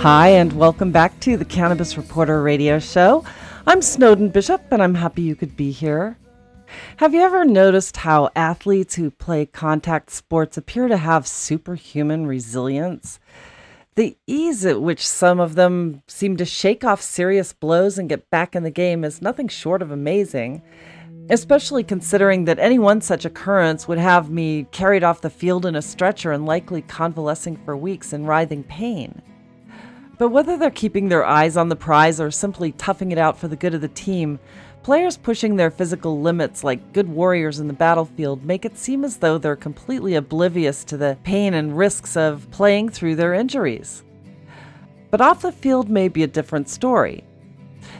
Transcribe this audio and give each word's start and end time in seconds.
Hi, 0.00 0.28
and 0.28 0.52
welcome 0.52 0.92
back 0.92 1.18
to 1.20 1.36
the 1.36 1.44
Cannabis 1.44 1.96
Reporter 1.96 2.42
radio 2.42 2.78
show. 2.78 3.24
I'm 3.66 3.80
Snowden 3.82 4.28
Bishop, 4.28 4.62
and 4.70 4.82
I'm 4.82 4.94
happy 4.94 5.22
you 5.22 5.34
could 5.34 5.56
be 5.56 5.72
here. 5.72 6.18
Have 6.98 7.14
you 7.14 7.22
ever 7.22 7.44
noticed 7.44 7.96
how 7.96 8.30
athletes 8.36 8.94
who 8.94 9.10
play 9.10 9.46
contact 9.46 10.10
sports 10.10 10.56
appear 10.56 10.86
to 10.86 10.98
have 10.98 11.26
superhuman 11.26 12.26
resilience? 12.26 13.18
The 13.96 14.16
ease 14.26 14.66
at 14.66 14.82
which 14.82 15.08
some 15.08 15.40
of 15.40 15.54
them 15.54 16.02
seem 16.06 16.36
to 16.36 16.44
shake 16.44 16.84
off 16.84 17.00
serious 17.00 17.54
blows 17.54 17.98
and 17.98 18.08
get 18.08 18.30
back 18.30 18.54
in 18.54 18.62
the 18.62 18.70
game 18.70 19.02
is 19.02 19.22
nothing 19.22 19.48
short 19.48 19.80
of 19.80 19.90
amazing, 19.90 20.62
especially 21.30 21.82
considering 21.82 22.44
that 22.44 22.58
any 22.58 22.78
one 22.78 23.00
such 23.00 23.24
occurrence 23.24 23.88
would 23.88 23.98
have 23.98 24.30
me 24.30 24.66
carried 24.70 25.02
off 25.02 25.22
the 25.22 25.30
field 25.30 25.64
in 25.64 25.74
a 25.74 25.82
stretcher 25.82 26.30
and 26.30 26.44
likely 26.44 26.82
convalescing 26.82 27.56
for 27.64 27.76
weeks 27.76 28.12
in 28.12 28.26
writhing 28.26 28.62
pain. 28.62 29.22
But 30.18 30.30
whether 30.30 30.56
they're 30.56 30.70
keeping 30.70 31.08
their 31.08 31.24
eyes 31.24 31.56
on 31.56 31.68
the 31.68 31.76
prize 31.76 32.20
or 32.20 32.30
simply 32.30 32.72
toughing 32.72 33.12
it 33.12 33.18
out 33.18 33.38
for 33.38 33.48
the 33.48 33.56
good 33.56 33.74
of 33.74 33.82
the 33.82 33.88
team, 33.88 34.38
players 34.82 35.16
pushing 35.16 35.56
their 35.56 35.70
physical 35.70 36.20
limits 36.20 36.64
like 36.64 36.92
good 36.92 37.08
warriors 37.08 37.58
in 37.58 37.66
the 37.66 37.74
battlefield 37.74 38.44
make 38.44 38.64
it 38.64 38.78
seem 38.78 39.04
as 39.04 39.18
though 39.18 39.36
they're 39.36 39.56
completely 39.56 40.14
oblivious 40.14 40.84
to 40.84 40.96
the 40.96 41.18
pain 41.24 41.52
and 41.52 41.76
risks 41.76 42.16
of 42.16 42.50
playing 42.50 42.88
through 42.88 43.16
their 43.16 43.34
injuries. 43.34 44.04
But 45.10 45.20
off 45.20 45.42
the 45.42 45.52
field 45.52 45.90
may 45.90 46.08
be 46.08 46.22
a 46.22 46.28
different 46.28 46.68
story. 46.68 47.24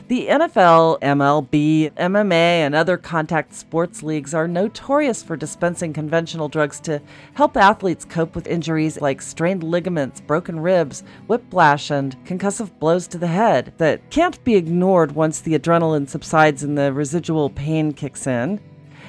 The 0.07 0.27
NFL, 0.27 1.01
MLB, 1.01 1.91
MMA, 1.91 2.31
and 2.31 2.73
other 2.73 2.95
contact 2.95 3.53
sports 3.53 4.01
leagues 4.01 4.33
are 4.33 4.47
notorious 4.47 5.21
for 5.21 5.35
dispensing 5.35 5.91
conventional 5.91 6.47
drugs 6.47 6.79
to 6.81 7.01
help 7.33 7.57
athletes 7.57 8.05
cope 8.05 8.33
with 8.33 8.47
injuries 8.47 9.01
like 9.01 9.21
strained 9.21 9.63
ligaments, 9.63 10.21
broken 10.21 10.61
ribs, 10.61 11.03
whiplash, 11.27 11.91
and 11.91 12.15
concussive 12.23 12.71
blows 12.79 13.05
to 13.07 13.17
the 13.17 13.27
head 13.27 13.73
that 13.79 14.09
can't 14.09 14.41
be 14.45 14.55
ignored 14.55 15.11
once 15.11 15.41
the 15.41 15.59
adrenaline 15.59 16.07
subsides 16.07 16.63
and 16.63 16.77
the 16.77 16.93
residual 16.93 17.49
pain 17.49 17.91
kicks 17.91 18.25
in. 18.25 18.61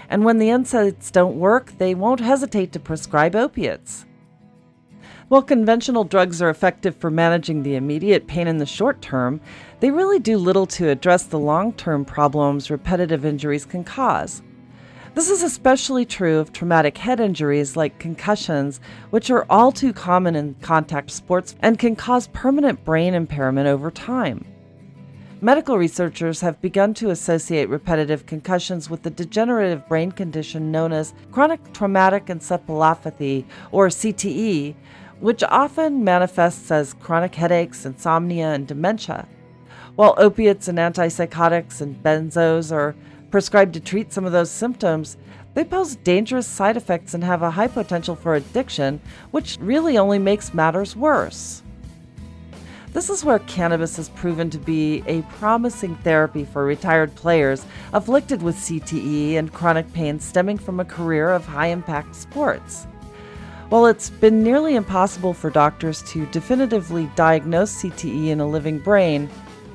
And 0.09 0.25
when 0.25 0.39
the 0.39 0.49
NSAIDs 0.49 1.13
don't 1.13 1.39
work, 1.39 1.79
they 1.79 1.95
won't 1.95 2.19
hesitate 2.19 2.73
to 2.73 2.81
prescribe 2.81 3.37
opiates. 3.37 4.05
While 5.29 5.43
conventional 5.43 6.05
drugs 6.05 6.41
are 6.41 6.49
effective 6.49 6.97
for 6.97 7.11
managing 7.11 7.63
the 7.63 7.75
immediate 7.75 8.27
pain 8.27 8.49
in 8.49 8.57
the 8.57 8.65
short 8.65 9.03
term, 9.03 9.43
they 9.81 9.91
really 9.91 10.19
do 10.19 10.39
little 10.39 10.65
to 10.69 10.89
address 10.89 11.25
the 11.25 11.39
long 11.39 11.75
term 11.75 12.07
problems 12.07 12.71
repetitive 12.71 13.27
injuries 13.27 13.67
can 13.67 13.85
cause. 13.85 14.41
This 15.15 15.29
is 15.29 15.43
especially 15.43 16.07
true 16.07 16.39
of 16.39 16.55
traumatic 16.55 16.97
head 16.97 17.21
injuries 17.21 17.77
like 17.77 17.99
concussions, 17.99 18.81
which 19.11 19.31
are 19.31 19.45
all 19.51 19.71
too 19.71 19.93
common 19.93 20.35
in 20.35 20.55
contact 20.63 21.11
sports 21.11 21.57
and 21.61 21.79
can 21.79 21.95
cause 21.95 22.29
permanent 22.29 22.83
brain 22.87 23.13
impairment 23.13 23.67
over 23.67 23.91
time. 23.91 24.47
Medical 25.41 25.79
researchers 25.79 26.41
have 26.41 26.61
begun 26.61 26.93
to 26.95 27.11
associate 27.11 27.69
repetitive 27.69 28.27
concussions 28.27 28.91
with 28.91 29.03
the 29.03 29.11
degenerative 29.11 29.87
brain 29.87 30.11
condition 30.11 30.73
known 30.73 30.93
as 30.93 31.15
chronic 31.31 31.73
traumatic 31.73 32.27
encephalopathy, 32.27 33.45
or 33.71 33.87
CTE, 33.87 34.75
which 35.21 35.43
often 35.45 36.05
manifests 36.05 36.71
as 36.71 36.95
chronic 36.95 37.35
headaches, 37.35 37.85
insomnia, 37.85 38.49
and 38.53 38.67
dementia. 38.67 39.27
While 39.97 40.15
opiates 40.17 40.69
and 40.69 40.79
antipsychotics 40.79 41.81
and 41.81 42.01
benzos 42.03 42.71
are 42.71 42.95
prescribed 43.31 43.75
to 43.75 43.81
treat 43.81 44.13
some 44.13 44.25
of 44.25 44.33
those 44.33 44.51
symptoms, 44.51 45.17
they 45.55 45.65
pose 45.65 45.97
dangerous 45.97 46.47
side 46.47 46.77
effects 46.77 47.15
and 47.15 47.25
have 47.25 47.43
a 47.43 47.51
high 47.51 47.67
potential 47.67 48.15
for 48.15 48.37
addiction, 48.37 49.01
which 49.33 49.59
really 49.61 49.99
only 49.99 50.21
makes 50.21 50.55
matters 50.55 50.95
worse. 50.95 51.63
This 52.93 53.11
is 53.11 53.25
where 53.25 53.41
cannabis 53.41 53.97
has 53.97 54.09
proven 54.11 54.51
to 54.51 54.59
be 54.59 55.03
a 55.07 55.23
promising 55.23 55.97
therapy 55.97 56.45
for 56.45 56.65
retired 56.65 57.15
players 57.17 57.67
afflicted 57.93 58.43
with 58.43 58.57
CTE 58.57 59.35
and 59.35 59.53
chronic 59.53 59.93
pain 59.93 60.19
stemming 60.19 60.59
from 60.59 60.81
a 60.81 60.85
career 60.85 61.31
of 61.31 61.45
high 61.45 61.67
impact 61.67 62.15
sports. 62.15 62.87
While 63.69 63.85
it's 63.85 64.09
been 64.09 64.43
nearly 64.43 64.77
impossible 64.77 65.35
for 65.35 65.51
doctors 65.51 66.03
to 66.05 66.25
definitively 66.27 67.11
diagnose 67.15 67.83
CTE 67.83 68.29
in 68.29 68.41
a 68.41 68.49
living 68.49 68.79
brain, 68.79 69.29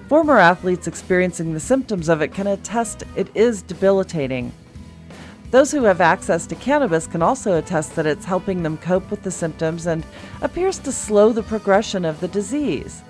former 0.07 0.39
athletes 0.39 0.87
experiencing 0.87 1.53
the 1.53 1.59
symptoms 1.59 2.09
of 2.09 2.19
it 2.19 2.33
can 2.33 2.47
attest 2.47 3.03
it 3.15 3.27
is 3.35 3.61
debilitating. 3.61 4.51
Those 5.51 5.71
who 5.71 5.83
have 5.83 6.01
access 6.01 6.47
to 6.47 6.55
cannabis 6.55 7.05
can 7.05 7.21
also 7.21 7.59
attest 7.59 7.95
that 7.95 8.07
it's 8.07 8.25
helping 8.25 8.63
them 8.63 8.77
cope 8.77 9.11
with 9.11 9.21
the 9.21 9.29
symptoms 9.29 9.85
and 9.85 10.03
appears 10.41 10.79
to 10.79 10.91
slow 10.91 11.31
the 11.31 11.43
progression 11.43 12.03
of 12.03 12.19
the 12.19 12.27
disease. 12.27 13.03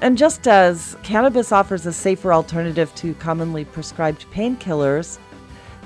And 0.00 0.18
just 0.18 0.48
as 0.48 0.96
cannabis 1.04 1.52
offers 1.52 1.86
a 1.86 1.92
safer 1.92 2.32
alternative 2.32 2.92
to 2.96 3.14
commonly 3.14 3.64
prescribed 3.64 4.26
painkillers, 4.32 5.18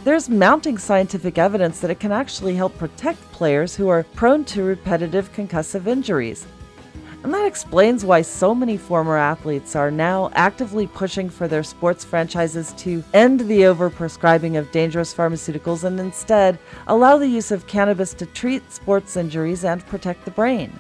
there's 0.09 0.31
mounting 0.31 0.79
scientific 0.79 1.37
evidence 1.37 1.81
that 1.81 1.91
it 1.91 2.01
can 2.01 2.13
actually 2.13 2.55
help 2.55 2.75
protect 2.79 3.21
players 3.31 3.77
who 3.77 3.89
are 3.89 4.05
prone 4.15 4.43
to 4.43 4.63
repetitive 4.63 5.31
concussive 5.35 5.87
injuries. 5.87 6.47
And 7.23 7.35
that 7.35 7.45
explains 7.45 8.07
why 8.07 8.23
so 8.23 8.55
many 8.55 8.79
former 8.79 9.19
athletes 9.19 9.77
are 9.77 9.91
now 9.91 10.31
actively 10.33 10.87
pushing 10.87 11.29
for 11.29 11.47
their 11.47 11.63
sports 11.63 12.07
franchises 12.07 12.73
to 12.79 13.05
end 13.13 13.41
the 13.41 13.61
overprescribing 13.65 14.59
of 14.59 14.73
dangerous 14.73 15.13
pharmaceuticals 15.13 15.85
and 15.85 16.01
instead 16.01 16.59
allow 16.87 17.19
the 17.19 17.29
use 17.29 17.51
of 17.51 17.67
cannabis 17.67 18.15
to 18.15 18.25
treat 18.25 18.73
sports 18.73 19.15
injuries 19.15 19.67
and 19.67 19.87
protect 19.89 20.25
the 20.25 20.31
brain. 20.31 20.73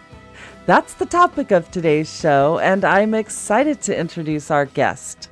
That's 0.64 0.94
the 0.94 1.04
topic 1.04 1.50
of 1.50 1.70
today's 1.70 2.10
show, 2.10 2.60
and 2.60 2.82
I'm 2.82 3.12
excited 3.12 3.82
to 3.82 3.94
introduce 3.94 4.50
our 4.50 4.64
guest. 4.64 5.28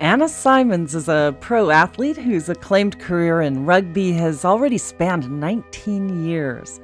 Anna 0.00 0.28
Symonds 0.28 0.94
is 0.94 1.08
a 1.08 1.36
pro 1.40 1.70
athlete 1.70 2.16
whose 2.16 2.48
acclaimed 2.48 3.00
career 3.00 3.40
in 3.40 3.66
rugby 3.66 4.12
has 4.12 4.44
already 4.44 4.78
spanned 4.78 5.28
19 5.28 6.24
years. 6.24 6.80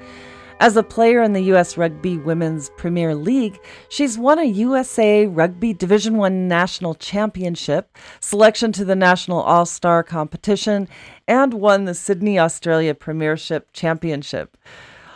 As 0.59 0.77
a 0.77 0.83
player 0.83 1.23
in 1.23 1.33
the 1.33 1.43
U.S. 1.43 1.77
Rugby 1.77 2.19
Women's 2.19 2.71
Premier 2.71 3.15
League, 3.15 3.61
she's 3.89 4.19
won 4.19 4.41
a 4.41 4.45
USA 4.45 5.27
Rugby 5.27 5.73
Division 5.73 6.19
I 6.21 6.29
National 6.29 6.97
Championship, 6.97 7.97
selection 8.19 8.73
to 8.73 8.85
the 8.85 8.97
National 8.97 9.41
All 9.41 9.67
Star 9.67 10.03
competition, 10.03 10.89
and 11.29 11.55
won 11.55 11.85
the 11.85 11.95
Sydney 11.95 12.37
Australia 12.37 12.97
Premiership 12.97 13.73
Championship. 13.73 14.57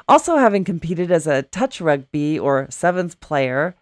Also, 0.09 0.37
having 0.37 0.65
competed 0.65 1.11
as 1.11 1.27
a 1.27 1.43
touch 1.43 1.81
rugby 1.81 2.39
or 2.39 2.69
sevens 2.71 3.17
player, 3.17 3.75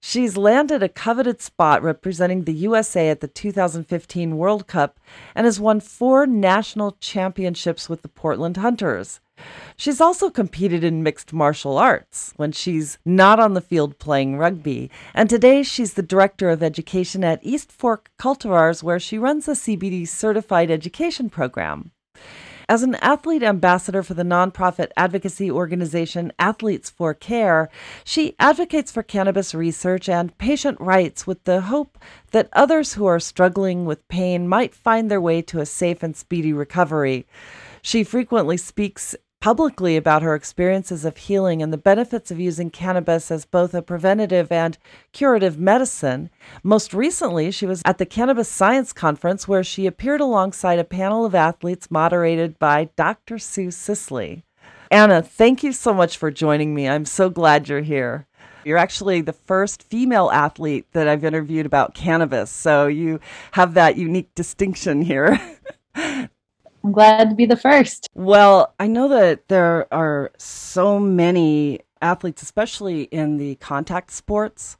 She's 0.00 0.36
landed 0.36 0.82
a 0.82 0.88
coveted 0.88 1.40
spot 1.40 1.82
representing 1.82 2.44
the 2.44 2.52
USA 2.52 3.08
at 3.08 3.20
the 3.20 3.28
2015 3.28 4.36
World 4.36 4.66
Cup 4.66 5.00
and 5.34 5.44
has 5.44 5.58
won 5.58 5.80
four 5.80 6.26
national 6.26 6.92
championships 7.00 7.88
with 7.88 8.02
the 8.02 8.08
Portland 8.08 8.56
Hunters. 8.56 9.20
She's 9.76 10.00
also 10.00 10.30
competed 10.30 10.82
in 10.82 11.02
mixed 11.02 11.32
martial 11.32 11.76
arts 11.76 12.32
when 12.36 12.52
she's 12.52 12.98
not 13.04 13.38
on 13.38 13.54
the 13.54 13.60
field 13.60 13.98
playing 13.98 14.38
rugby, 14.38 14.90
and 15.12 15.28
today 15.28 15.62
she's 15.62 15.94
the 15.94 16.02
director 16.02 16.48
of 16.48 16.62
education 16.62 17.22
at 17.22 17.40
East 17.42 17.70
Fork 17.70 18.10
Cultivars, 18.18 18.82
where 18.82 19.00
she 19.00 19.18
runs 19.18 19.46
a 19.46 19.52
CBD 19.52 20.08
certified 20.08 20.70
education 20.70 21.28
program. 21.28 21.90
As 22.68 22.82
an 22.82 22.96
athlete 22.96 23.44
ambassador 23.44 24.02
for 24.02 24.14
the 24.14 24.24
nonprofit 24.24 24.90
advocacy 24.96 25.48
organization 25.48 26.32
Athletes 26.36 26.90
for 26.90 27.14
Care, 27.14 27.68
she 28.02 28.34
advocates 28.40 28.90
for 28.90 29.04
cannabis 29.04 29.54
research 29.54 30.08
and 30.08 30.36
patient 30.36 30.80
rights 30.80 31.28
with 31.28 31.44
the 31.44 31.60
hope 31.60 31.96
that 32.32 32.48
others 32.52 32.94
who 32.94 33.06
are 33.06 33.20
struggling 33.20 33.84
with 33.84 34.08
pain 34.08 34.48
might 34.48 34.74
find 34.74 35.08
their 35.08 35.20
way 35.20 35.42
to 35.42 35.60
a 35.60 35.66
safe 35.66 36.02
and 36.02 36.16
speedy 36.16 36.52
recovery. 36.52 37.24
She 37.82 38.02
frequently 38.02 38.56
speaks 38.56 39.14
publicly 39.40 39.96
about 39.96 40.22
her 40.22 40.34
experiences 40.34 41.04
of 41.04 41.16
healing 41.16 41.62
and 41.62 41.72
the 41.72 41.78
benefits 41.78 42.30
of 42.30 42.40
using 42.40 42.70
cannabis 42.70 43.30
as 43.30 43.44
both 43.44 43.74
a 43.74 43.82
preventative 43.82 44.50
and 44.50 44.78
curative 45.12 45.58
medicine. 45.58 46.30
Most 46.62 46.92
recently, 46.92 47.50
she 47.50 47.66
was 47.66 47.82
at 47.84 47.98
the 47.98 48.06
Cannabis 48.06 48.48
Science 48.48 48.92
Conference 48.92 49.46
where 49.46 49.64
she 49.64 49.86
appeared 49.86 50.20
alongside 50.20 50.78
a 50.78 50.84
panel 50.84 51.24
of 51.24 51.34
athletes 51.34 51.90
moderated 51.90 52.58
by 52.58 52.90
Dr. 52.96 53.38
Sue 53.38 53.70
Sisley. 53.70 54.42
Anna, 54.90 55.22
thank 55.22 55.62
you 55.62 55.72
so 55.72 55.92
much 55.92 56.16
for 56.16 56.30
joining 56.30 56.74
me. 56.74 56.88
I'm 56.88 57.04
so 57.04 57.28
glad 57.28 57.68
you're 57.68 57.80
here. 57.80 58.26
You're 58.64 58.78
actually 58.78 59.20
the 59.20 59.32
first 59.32 59.82
female 59.82 60.30
athlete 60.30 60.86
that 60.92 61.06
I've 61.06 61.24
interviewed 61.24 61.66
about 61.66 61.94
cannabis. 61.94 62.50
So 62.50 62.86
you 62.88 63.20
have 63.52 63.74
that 63.74 63.96
unique 63.96 64.34
distinction 64.34 65.02
here. 65.02 65.40
I'm 66.86 66.92
glad 66.92 67.30
to 67.30 67.34
be 67.34 67.46
the 67.46 67.56
first. 67.56 68.08
Well, 68.14 68.72
I 68.78 68.86
know 68.86 69.08
that 69.08 69.48
there 69.48 69.92
are 69.92 70.30
so 70.38 71.00
many 71.00 71.80
athletes, 72.00 72.42
especially 72.42 73.02
in 73.04 73.38
the 73.38 73.56
contact 73.56 74.12
sports, 74.12 74.76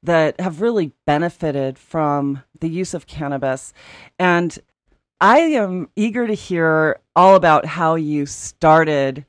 that 0.00 0.40
have 0.40 0.60
really 0.60 0.92
benefited 1.06 1.76
from 1.76 2.44
the 2.60 2.68
use 2.68 2.94
of 2.94 3.08
cannabis. 3.08 3.72
And 4.16 4.56
I 5.20 5.40
am 5.40 5.88
eager 5.96 6.28
to 6.28 6.34
hear 6.34 7.00
all 7.16 7.34
about 7.34 7.66
how 7.66 7.96
you 7.96 8.26
started 8.26 9.26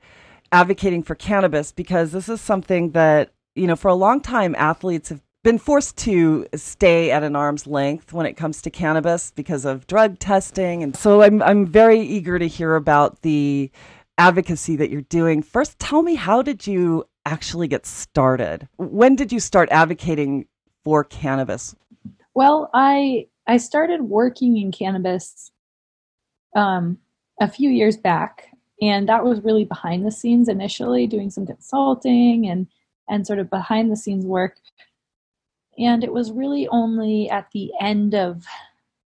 advocating 0.51 1.01
for 1.01 1.15
cannabis 1.15 1.71
because 1.71 2.12
this 2.12 2.29
is 2.29 2.39
something 2.39 2.91
that, 2.91 3.31
you 3.56 3.65
know, 3.65 3.75
for 3.75 3.88
a 3.88 3.95
long 3.95 4.21
time 4.21 4.53
athletes 4.59 5.09
have 5.09 5.21
been 5.43 5.57
forced 5.57 5.97
to 5.97 6.45
stay 6.55 7.11
at 7.11 7.23
an 7.23 7.35
arm's 7.35 7.65
length 7.65 8.13
when 8.13 8.25
it 8.25 8.33
comes 8.33 8.61
to 8.61 8.69
cannabis 8.69 9.31
because 9.31 9.65
of 9.65 9.88
drug 9.88 10.19
testing. 10.19 10.83
And 10.83 10.95
so 10.95 11.23
I'm, 11.23 11.41
I'm 11.41 11.65
very 11.65 11.99
eager 11.99 12.38
to 12.38 12.47
hear 12.47 12.75
about 12.75 13.21
the 13.21 13.71
advocacy 14.17 14.75
that 14.75 14.91
you're 14.91 15.01
doing. 15.01 15.41
First, 15.41 15.79
tell 15.79 16.03
me, 16.03 16.15
how 16.15 16.41
did 16.41 16.67
you 16.67 17.05
actually 17.25 17.67
get 17.67 17.85
started? 17.85 18.67
When 18.77 19.15
did 19.15 19.31
you 19.31 19.39
start 19.39 19.69
advocating 19.71 20.45
for 20.83 21.03
cannabis? 21.03 21.75
Well, 22.33 22.69
I 22.73 23.27
I 23.47 23.57
started 23.57 24.01
working 24.01 24.57
in 24.57 24.71
cannabis 24.71 25.51
um, 26.55 26.97
a 27.39 27.47
few 27.47 27.69
years 27.69 27.97
back, 27.97 28.47
and 28.81 29.09
that 29.09 29.23
was 29.23 29.41
really 29.41 29.65
behind 29.65 30.05
the 30.05 30.11
scenes 30.11 30.47
initially, 30.47 31.07
doing 31.07 31.29
some 31.29 31.45
consulting 31.45 32.47
and 32.47 32.67
and 33.09 33.27
sort 33.27 33.39
of 33.39 33.49
behind 33.49 33.91
the 33.91 33.97
scenes 33.97 34.25
work. 34.25 34.57
And 35.81 36.03
it 36.03 36.13
was 36.13 36.31
really 36.31 36.67
only 36.67 37.29
at 37.29 37.49
the 37.51 37.71
end 37.81 38.13
of 38.13 38.45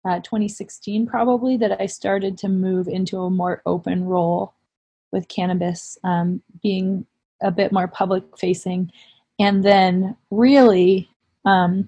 uh, 0.04 0.20
2016, 0.20 1.08
probably, 1.08 1.58
that 1.58 1.80
I 1.82 1.86
started 1.86 2.38
to 2.40 2.50
move 2.50 2.88
into 2.90 3.22
a 3.22 3.30
more 3.30 3.62
open 3.66 4.04
role 4.04 4.54
with 5.12 5.30
cannabis, 5.30 5.98
um, 6.04 6.42
being 6.62 7.06
a 7.42 7.50
bit 7.50 7.72
more 7.72 7.88
public 7.88 8.24
facing, 8.38 8.92
and 9.40 9.64
then 9.64 10.18
really 10.30 11.10
um, 11.46 11.88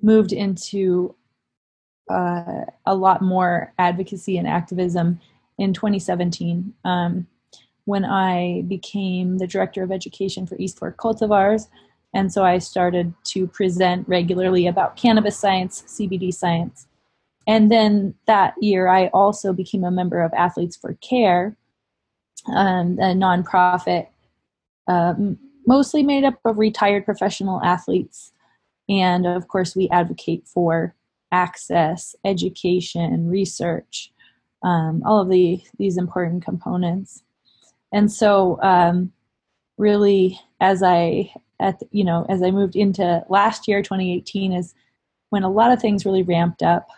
moved 0.00 0.32
into 0.32 1.14
uh, 2.08 2.64
a 2.86 2.94
lot 2.94 3.22
more 3.22 3.72
advocacy 3.78 4.38
and 4.38 4.46
activism 4.46 5.20
in 5.58 5.74
2017 5.74 6.72
um, 6.84 7.26
when 7.84 8.04
I 8.04 8.62
became 8.68 9.38
the 9.38 9.46
director 9.46 9.82
of 9.82 9.90
education 9.90 10.46
for 10.46 10.56
East 10.58 10.78
Fork 10.78 10.96
Cultivars. 10.96 11.66
And 12.12 12.32
so 12.32 12.44
I 12.44 12.58
started 12.58 13.14
to 13.26 13.46
present 13.46 14.08
regularly 14.08 14.66
about 14.66 14.96
cannabis 14.96 15.38
science, 15.38 15.82
CBD 15.86 16.34
science. 16.34 16.86
And 17.46 17.70
then 17.70 18.14
that 18.26 18.54
year, 18.60 18.88
I 18.88 19.08
also 19.08 19.52
became 19.52 19.84
a 19.84 19.90
member 19.90 20.20
of 20.22 20.32
Athletes 20.34 20.76
for 20.76 20.94
Care, 20.94 21.56
um, 22.48 22.98
a 22.98 23.14
nonprofit 23.14 24.08
um, 24.88 25.38
mostly 25.66 26.02
made 26.02 26.24
up 26.24 26.34
of 26.44 26.58
retired 26.58 27.04
professional 27.04 27.62
athletes. 27.62 28.32
And 28.88 29.26
of 29.26 29.48
course, 29.48 29.76
we 29.76 29.88
advocate 29.90 30.46
for 30.48 30.94
access, 31.32 32.16
education, 32.24 33.28
research, 33.28 34.12
um, 34.62 35.02
all 35.06 35.20
of 35.20 35.30
the 35.30 35.62
these 35.78 35.96
important 35.96 36.44
components. 36.44 37.22
And 37.92 38.10
so, 38.10 38.60
um, 38.62 39.12
really, 39.78 40.40
as 40.60 40.82
I 40.82 41.32
at 41.60 41.82
you 41.90 42.04
know 42.04 42.26
as 42.28 42.42
I 42.42 42.50
moved 42.50 42.76
into 42.76 43.24
last 43.28 43.68
year, 43.68 43.82
2018, 43.82 44.52
is 44.52 44.74
when 45.30 45.42
a 45.42 45.50
lot 45.50 45.72
of 45.72 45.80
things 45.80 46.04
really 46.04 46.22
ramped 46.22 46.62
up, 46.62 46.88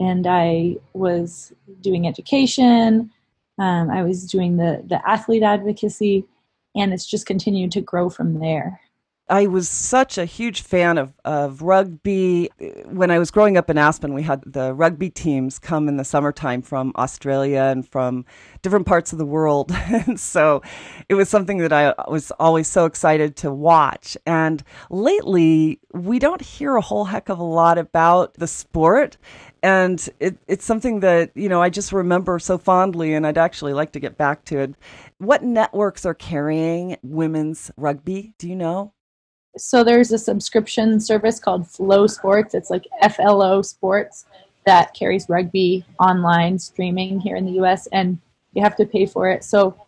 and 0.00 0.26
I 0.26 0.76
was 0.92 1.52
doing 1.80 2.06
education. 2.06 3.10
Um, 3.58 3.90
I 3.90 4.02
was 4.02 4.30
doing 4.30 4.56
the 4.56 4.82
the 4.86 5.06
athlete 5.08 5.42
advocacy, 5.42 6.24
and 6.74 6.92
it's 6.92 7.06
just 7.06 7.26
continued 7.26 7.72
to 7.72 7.80
grow 7.80 8.08
from 8.08 8.38
there. 8.40 8.80
I 9.28 9.48
was 9.48 9.68
such 9.68 10.18
a 10.18 10.24
huge 10.24 10.62
fan 10.62 10.98
of, 10.98 11.12
of 11.24 11.60
rugby. 11.60 12.48
When 12.84 13.10
I 13.10 13.18
was 13.18 13.32
growing 13.32 13.56
up 13.56 13.68
in 13.68 13.76
Aspen, 13.76 14.14
we 14.14 14.22
had 14.22 14.42
the 14.46 14.72
rugby 14.72 15.10
teams 15.10 15.58
come 15.58 15.88
in 15.88 15.96
the 15.96 16.04
summertime 16.04 16.62
from 16.62 16.92
Australia 16.94 17.62
and 17.62 17.86
from 17.88 18.24
different 18.62 18.86
parts 18.86 19.12
of 19.12 19.18
the 19.18 19.26
world. 19.26 19.72
and 20.06 20.20
so 20.20 20.62
it 21.08 21.14
was 21.14 21.28
something 21.28 21.58
that 21.58 21.72
I 21.72 21.92
was 22.08 22.30
always 22.38 22.68
so 22.68 22.84
excited 22.84 23.34
to 23.38 23.52
watch. 23.52 24.16
And 24.26 24.62
lately, 24.90 25.80
we 25.92 26.20
don't 26.20 26.40
hear 26.40 26.76
a 26.76 26.80
whole 26.80 27.06
heck 27.06 27.28
of 27.28 27.40
a 27.40 27.44
lot 27.44 27.78
about 27.78 28.34
the 28.34 28.46
sport. 28.46 29.16
And 29.60 30.08
it, 30.20 30.38
it's 30.46 30.64
something 30.64 31.00
that, 31.00 31.32
you 31.34 31.48
know, 31.48 31.60
I 31.60 31.70
just 31.70 31.92
remember 31.92 32.38
so 32.38 32.58
fondly, 32.58 33.12
and 33.14 33.26
I'd 33.26 33.38
actually 33.38 33.72
like 33.72 33.90
to 33.92 34.00
get 34.00 34.16
back 34.16 34.44
to 34.44 34.58
it. 34.60 34.74
What 35.18 35.42
networks 35.42 36.06
are 36.06 36.14
carrying 36.14 36.96
women's 37.02 37.72
rugby? 37.76 38.32
Do 38.38 38.48
you 38.48 38.54
know? 38.54 38.92
So 39.56 39.82
there's 39.82 40.12
a 40.12 40.18
subscription 40.18 41.00
service 41.00 41.38
called 41.38 41.66
Flow 41.66 42.06
Sports. 42.06 42.54
It's 42.54 42.70
like 42.70 42.86
FLO 43.14 43.62
Sports 43.62 44.26
that 44.66 44.94
carries 44.94 45.28
rugby 45.28 45.84
online 46.00 46.58
streaming 46.58 47.20
here 47.20 47.36
in 47.36 47.46
the 47.46 47.52
US 47.62 47.86
and 47.88 48.18
you 48.52 48.62
have 48.62 48.76
to 48.76 48.84
pay 48.84 49.06
for 49.06 49.30
it. 49.30 49.44
So 49.44 49.80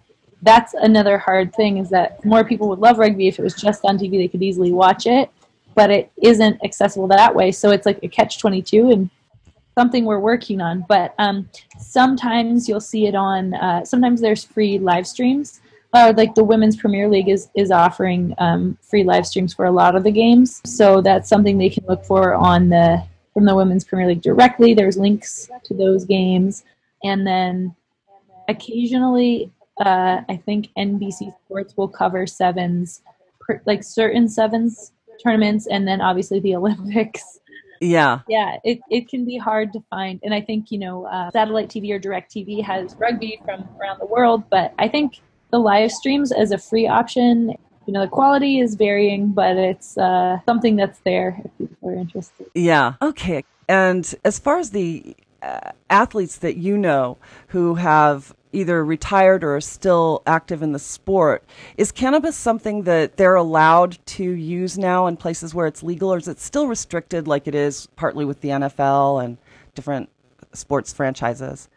that's 0.43 0.75
another 0.75 1.19
hard 1.19 1.55
thing 1.55 1.79
is 1.79 1.91
that 1.91 2.25
more 2.25 2.45
people 2.45 2.69
would 2.69 2.79
love 2.79 2.99
rugby 2.99 3.27
if 3.27 3.39
it 3.39 3.43
was 3.43 3.55
just 3.55 3.85
on 3.85 3.99
TV 3.99 4.13
they 4.13 4.29
could 4.29 4.43
easily 4.43 4.73
watch 4.73 5.07
it, 5.07 5.31
but 5.75 5.91
it 5.91 6.13
isn't 6.23 6.63
accessible 6.65 7.09
that 7.09 7.35
way. 7.35 7.51
So 7.51 7.71
it's 7.71 7.87
like 7.87 7.99
a 8.03 8.09
catch 8.09 8.39
22 8.39 8.91
and 8.91 9.11
something 9.77 10.05
we're 10.05 10.21
working 10.21 10.61
on. 10.61 10.85
But 10.89 11.15
um, 11.19 11.49
sometimes 11.79 12.69
you'll 12.69 12.81
see 12.81 13.07
it 13.07 13.15
on, 13.15 13.55
uh, 13.55 13.85
sometimes 13.85 14.21
there's 14.21 14.45
free 14.45 14.79
live 14.79 15.07
streams 15.07 15.61
uh, 15.93 16.13
like 16.17 16.35
the 16.35 16.45
women's 16.45 16.77
premier 16.77 17.09
league 17.09 17.29
is 17.29 17.49
is 17.55 17.71
offering 17.71 18.35
um, 18.39 18.77
free 18.83 19.05
live 19.05 19.27
streams 19.27 19.55
for 19.55 19.65
a 19.65 19.71
lot 19.71 19.97
of 19.97 20.05
the 20.05 20.11
games. 20.11 20.61
So 20.65 21.01
that's 21.01 21.29
something 21.29 21.59
they 21.59 21.71
can 21.71 21.85
look 21.87 22.05
for 22.05 22.35
on 22.35 22.69
the 22.69 23.03
from 23.35 23.45
the 23.45 23.55
women's 23.55 23.85
premier 23.85 24.09
league 24.09 24.23
directly. 24.23 24.75
There's 24.75 24.97
links 24.97 25.49
to 25.65 25.75
those 25.75 26.05
games. 26.05 26.65
And 27.05 27.27
then 27.27 27.75
occasionally 28.49 29.53
uh, 29.81 30.23
i 30.29 30.37
think 30.45 30.69
nbc 30.77 31.33
sports 31.45 31.77
will 31.77 31.89
cover 31.89 32.27
sevens 32.27 33.03
like 33.67 33.85
certain 33.85 34.29
sevens 34.29 34.93
tournaments 35.23 35.67
and 35.67 35.87
then 35.87 36.01
obviously 36.01 36.41
the 36.41 36.57
olympics. 36.61 37.41
Yeah. 37.81 38.21
Yeah 38.29 38.57
it, 38.65 38.81
it 38.91 39.09
can 39.09 39.25
be 39.25 39.39
hard 39.39 39.73
to 39.73 39.81
find. 39.89 40.19
And 40.25 40.35
i 40.35 40.41
think 40.41 40.73
you 40.73 40.79
know 40.79 41.05
uh, 41.07 41.31
satellite 41.31 41.69
tv 41.69 41.93
or 41.93 41.99
direct 41.99 42.33
tv 42.33 42.63
has 42.63 42.97
rugby 42.97 43.41
from 43.45 43.69
around 43.81 44.01
the 44.01 44.07
world 44.07 44.43
but 44.51 44.75
i 44.79 44.89
think 44.89 45.21
the 45.51 45.59
live 45.59 45.91
streams 45.91 46.33
as 46.33 46.51
a 46.51 46.59
free 46.59 46.87
option. 46.87 47.55
You 47.87 47.95
know, 47.95 48.03
the 48.03 48.09
quality 48.09 48.61
is 48.61 48.75
varying, 48.75 49.33
but 49.33 49.57
it's 49.57 49.97
uh, 49.97 50.39
something 50.45 50.77
that's 50.77 50.99
there 51.01 51.41
if 51.45 51.51
people 51.59 51.89
are 51.89 51.95
interested. 51.95 52.47
Yeah. 52.55 52.95
Okay. 53.01 53.45
And 53.69 54.15
as 54.25 54.39
far 54.39 54.59
as 54.59 54.71
the 54.71 55.17
uh, 55.43 55.73
athletes 55.89 56.39
that 56.39 56.57
you 56.57 56.77
know 56.77 57.17
who 57.49 57.77
have 57.77 58.35
either 58.53 58.85
retired 58.85 59.45
or 59.45 59.57
are 59.57 59.61
still 59.61 60.23
active 60.27 60.63
in 60.63 60.73
the 60.73 60.79
sport, 60.79 61.45
is 61.77 61.93
cannabis 61.93 62.37
something 62.37 62.83
that 62.83 63.17
they're 63.17 63.35
allowed 63.35 63.99
to 64.07 64.25
use 64.25 64.79
now 64.79 65.07
in 65.07 65.17
places 65.17 65.55
where 65.55 65.67
it's 65.67 65.83
legal, 65.83 66.13
or 66.13 66.19
is 66.19 66.29
it 66.29 66.41
still 66.41 66.67
restricted 66.67 67.29
like 67.29 67.47
it 67.47 67.55
is 67.55 67.87
partly 67.97 68.25
with 68.25 68.41
the 68.41 68.49
NFL 68.49 69.23
and 69.23 69.39
different 69.75 70.09
sports 70.53 70.93
franchises? 70.93 71.69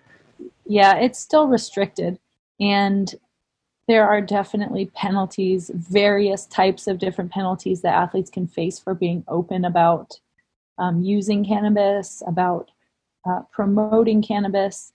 Yeah, 0.65 0.95
it's 0.95 1.19
still 1.19 1.47
restricted. 1.47 2.19
And 2.59 3.13
there 3.91 4.07
are 4.07 4.21
definitely 4.21 4.85
penalties, 4.95 5.69
various 5.73 6.45
types 6.45 6.87
of 6.87 6.97
different 6.97 7.29
penalties 7.29 7.81
that 7.81 7.93
athletes 7.93 8.29
can 8.29 8.47
face 8.47 8.79
for 8.79 8.95
being 8.95 9.21
open 9.27 9.65
about 9.65 10.17
um, 10.77 11.01
using 11.03 11.43
cannabis, 11.43 12.23
about 12.25 12.71
uh, 13.29 13.41
promoting 13.51 14.21
cannabis, 14.21 14.93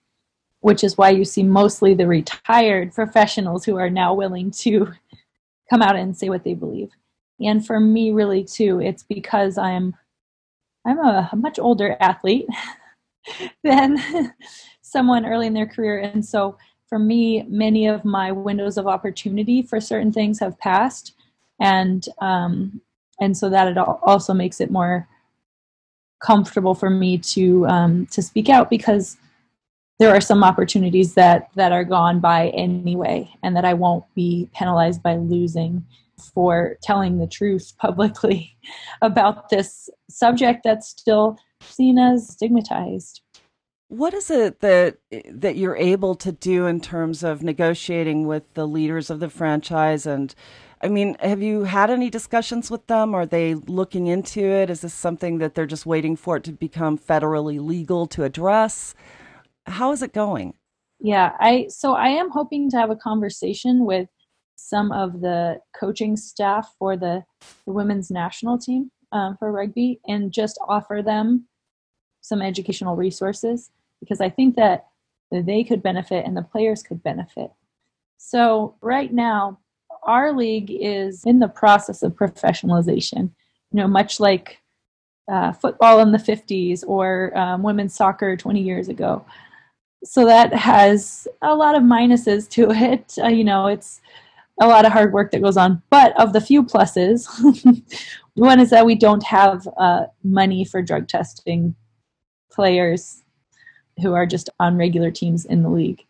which 0.60 0.82
is 0.82 0.96
why 0.96 1.10
you 1.10 1.26
see 1.26 1.42
mostly 1.42 1.92
the 1.92 2.06
retired 2.06 2.94
professionals 2.94 3.66
who 3.66 3.76
are 3.76 3.90
now 3.90 4.14
willing 4.14 4.50
to 4.50 4.90
come 5.68 5.82
out 5.82 5.96
and 5.96 6.16
say 6.16 6.30
what 6.30 6.42
they 6.42 6.54
believe. 6.54 6.88
And 7.38 7.66
for 7.66 7.78
me, 7.78 8.12
really, 8.12 8.44
too, 8.44 8.80
it's 8.80 9.02
because 9.02 9.58
I'm 9.58 9.94
I'm 10.86 10.98
a, 11.00 11.28
a 11.32 11.36
much 11.36 11.58
older 11.58 11.98
athlete 12.00 12.46
than 13.62 13.98
someone 14.80 15.26
early 15.26 15.48
in 15.48 15.52
their 15.52 15.66
career, 15.66 15.98
and 15.98 16.24
so 16.24 16.56
for 16.88 16.98
me, 16.98 17.42
many 17.48 17.86
of 17.86 18.04
my 18.04 18.32
windows 18.32 18.78
of 18.78 18.86
opportunity 18.86 19.62
for 19.62 19.80
certain 19.80 20.12
things 20.12 20.38
have 20.40 20.58
passed, 20.58 21.14
and 21.60 22.06
um, 22.20 22.80
and 23.20 23.36
so 23.36 23.48
that 23.50 23.68
it 23.68 23.78
also 23.78 24.32
makes 24.34 24.60
it 24.60 24.70
more 24.70 25.08
comfortable 26.20 26.74
for 26.74 26.90
me 26.90 27.18
to 27.18 27.66
um, 27.66 28.06
to 28.06 28.22
speak 28.22 28.48
out 28.48 28.70
because 28.70 29.16
there 29.98 30.10
are 30.10 30.20
some 30.20 30.44
opportunities 30.44 31.14
that 31.14 31.48
that 31.56 31.72
are 31.72 31.84
gone 31.84 32.20
by 32.20 32.48
anyway, 32.50 33.28
and 33.42 33.56
that 33.56 33.64
I 33.64 33.74
won't 33.74 34.04
be 34.14 34.48
penalized 34.54 35.02
by 35.02 35.16
losing 35.16 35.84
for 36.34 36.76
telling 36.82 37.18
the 37.18 37.26
truth 37.26 37.72
publicly 37.78 38.56
about 39.02 39.48
this 39.48 39.90
subject 40.08 40.62
that's 40.64 40.88
still 40.88 41.36
seen 41.60 41.98
as 41.98 42.28
stigmatized. 42.28 43.22
What 43.88 44.14
is 44.14 44.30
it 44.30 44.60
that 44.60 44.98
that 45.30 45.56
you're 45.56 45.76
able 45.76 46.16
to 46.16 46.32
do 46.32 46.66
in 46.66 46.80
terms 46.80 47.22
of 47.22 47.42
negotiating 47.42 48.26
with 48.26 48.54
the 48.54 48.66
leaders 48.66 49.10
of 49.10 49.20
the 49.20 49.30
franchise 49.30 50.06
and 50.06 50.34
I 50.82 50.88
mean, 50.88 51.16
have 51.20 51.40
you 51.42 51.64
had 51.64 51.90
any 51.90 52.10
discussions 52.10 52.70
with 52.70 52.86
them? 52.86 53.14
Are 53.14 53.24
they 53.24 53.54
looking 53.54 54.08
into 54.08 54.40
it? 54.40 54.68
Is 54.68 54.82
this 54.82 54.92
something 54.92 55.38
that 55.38 55.54
they're 55.54 55.64
just 55.66 55.86
waiting 55.86 56.16
for 56.16 56.36
it 56.36 56.44
to 56.44 56.52
become 56.52 56.98
federally 56.98 57.58
legal 57.58 58.06
to 58.08 58.24
address? 58.24 58.94
How 59.66 59.92
is 59.92 60.02
it 60.02 60.12
going? 60.12 60.54
Yeah, 61.00 61.32
I 61.40 61.66
so 61.68 61.94
I 61.94 62.08
am 62.08 62.30
hoping 62.30 62.70
to 62.70 62.76
have 62.76 62.90
a 62.90 62.96
conversation 62.96 63.84
with 63.86 64.08
some 64.56 64.92
of 64.92 65.20
the 65.20 65.60
coaching 65.78 66.16
staff 66.16 66.74
for 66.78 66.96
the, 66.96 67.24
the 67.66 67.72
women's 67.72 68.10
national 68.10 68.58
team 68.58 68.90
um, 69.12 69.36
for 69.38 69.52
rugby 69.52 70.00
and 70.06 70.32
just 70.32 70.58
offer 70.68 71.02
them 71.04 71.46
some 72.26 72.42
educational 72.42 72.96
resources 72.96 73.70
because 74.00 74.20
I 74.20 74.28
think 74.28 74.56
that 74.56 74.86
they 75.30 75.64
could 75.64 75.82
benefit 75.82 76.26
and 76.26 76.36
the 76.36 76.42
players 76.42 76.82
could 76.82 77.02
benefit. 77.02 77.50
So, 78.18 78.74
right 78.80 79.12
now, 79.12 79.58
our 80.02 80.32
league 80.32 80.70
is 80.70 81.22
in 81.24 81.38
the 81.38 81.48
process 81.48 82.02
of 82.02 82.14
professionalization, 82.14 83.30
you 83.72 83.80
know, 83.80 83.88
much 83.88 84.20
like 84.20 84.58
uh, 85.30 85.52
football 85.52 86.00
in 86.00 86.12
the 86.12 86.18
50s 86.18 86.84
or 86.86 87.36
um, 87.36 87.62
women's 87.62 87.94
soccer 87.94 88.36
20 88.36 88.60
years 88.60 88.88
ago. 88.88 89.24
So, 90.04 90.24
that 90.24 90.52
has 90.54 91.28
a 91.42 91.54
lot 91.54 91.76
of 91.76 91.82
minuses 91.82 92.48
to 92.50 92.70
it. 92.70 93.14
Uh, 93.22 93.28
you 93.28 93.44
know, 93.44 93.66
it's 93.66 94.00
a 94.60 94.66
lot 94.66 94.86
of 94.86 94.92
hard 94.92 95.12
work 95.12 95.30
that 95.32 95.42
goes 95.42 95.56
on. 95.56 95.82
But 95.90 96.18
of 96.18 96.32
the 96.32 96.40
few 96.40 96.62
pluses, 96.62 97.28
one 98.34 98.58
is 98.58 98.70
that 98.70 98.86
we 98.86 98.94
don't 98.94 99.22
have 99.24 99.68
uh, 99.76 100.06
money 100.24 100.64
for 100.64 100.82
drug 100.82 101.08
testing 101.08 101.74
players 102.50 103.22
who 104.02 104.14
are 104.14 104.26
just 104.26 104.50
on 104.60 104.76
regular 104.76 105.10
teams 105.10 105.44
in 105.44 105.62
the 105.62 105.70
league. 105.70 106.04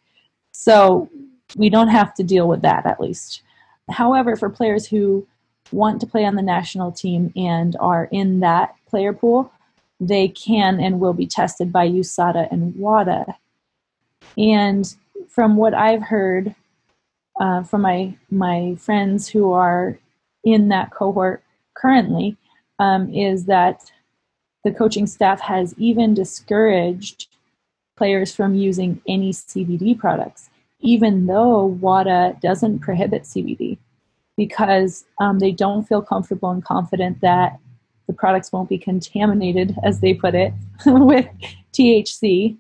So 0.52 1.09
we 1.57 1.71
don't 1.71 1.88
have 1.88 2.14
to 2.14 2.25
deal 2.25 2.49
with 2.49 2.62
that 2.62 2.87
at 2.87 3.00
least. 3.00 3.43
However, 3.90 4.35
for 4.37 4.50
players 4.50 4.87
who 4.87 5.26
want 5.71 6.00
to 6.00 6.07
play 6.07 6.25
on 6.25 6.35
the 6.35 6.43
national 6.43 6.93
team 6.93 7.33
and 7.37 7.76
are 7.81 8.09
in 8.11 8.40
that 8.40 8.75
player 8.88 9.12
pool, 9.12 9.52
they 10.00 10.28
can 10.28 10.81
and 10.81 11.00
will 11.00 11.12
be 11.12 11.26
tested 11.26 11.73
by 11.73 11.88
USADA 11.88 12.49
and 12.50 12.75
WADA. 12.76 13.37
And 14.37 14.95
from 15.28 15.57
what 15.57 15.75
I've 15.75 16.02
heard 16.02 16.55
uh, 17.40 17.62
from 17.62 17.83
my 17.83 18.16
my 18.31 18.75
friends 18.78 19.28
who 19.28 19.52
are 19.52 19.99
in 20.45 20.69
that 20.69 20.90
cohort 20.90 21.43
currently, 21.75 22.37
um, 22.78 23.12
is 23.12 23.45
that 23.45 23.90
the 24.66 24.73
coaching 24.73 25.06
staff 25.06 25.40
has 25.40 25.76
even 25.78 26.12
discouraged 26.12 27.28
players 27.96 28.35
from 28.35 28.56
using 28.56 29.00
any 29.06 29.32
CBD 29.32 29.96
products, 29.96 30.50
even 30.80 31.26
though 31.26 31.66
WADA 31.80 32.37
doesn't 32.42 32.80
prohibit 32.80 33.23
CBD, 33.23 33.78
because 34.37 35.04
um, 35.20 35.38
they 35.38 35.52
don't 35.52 35.87
feel 35.87 36.02
comfortable 36.02 36.50
and 36.50 36.64
confident 36.64 37.20
that 37.20 37.61
the 38.08 38.12
products 38.12 38.50
won't 38.50 38.68
be 38.68 38.76
contaminated, 38.76 39.76
as 39.85 40.00
they 40.00 40.12
put 40.12 40.35
it, 40.35 40.52
with 40.85 41.28
THC, 41.73 42.56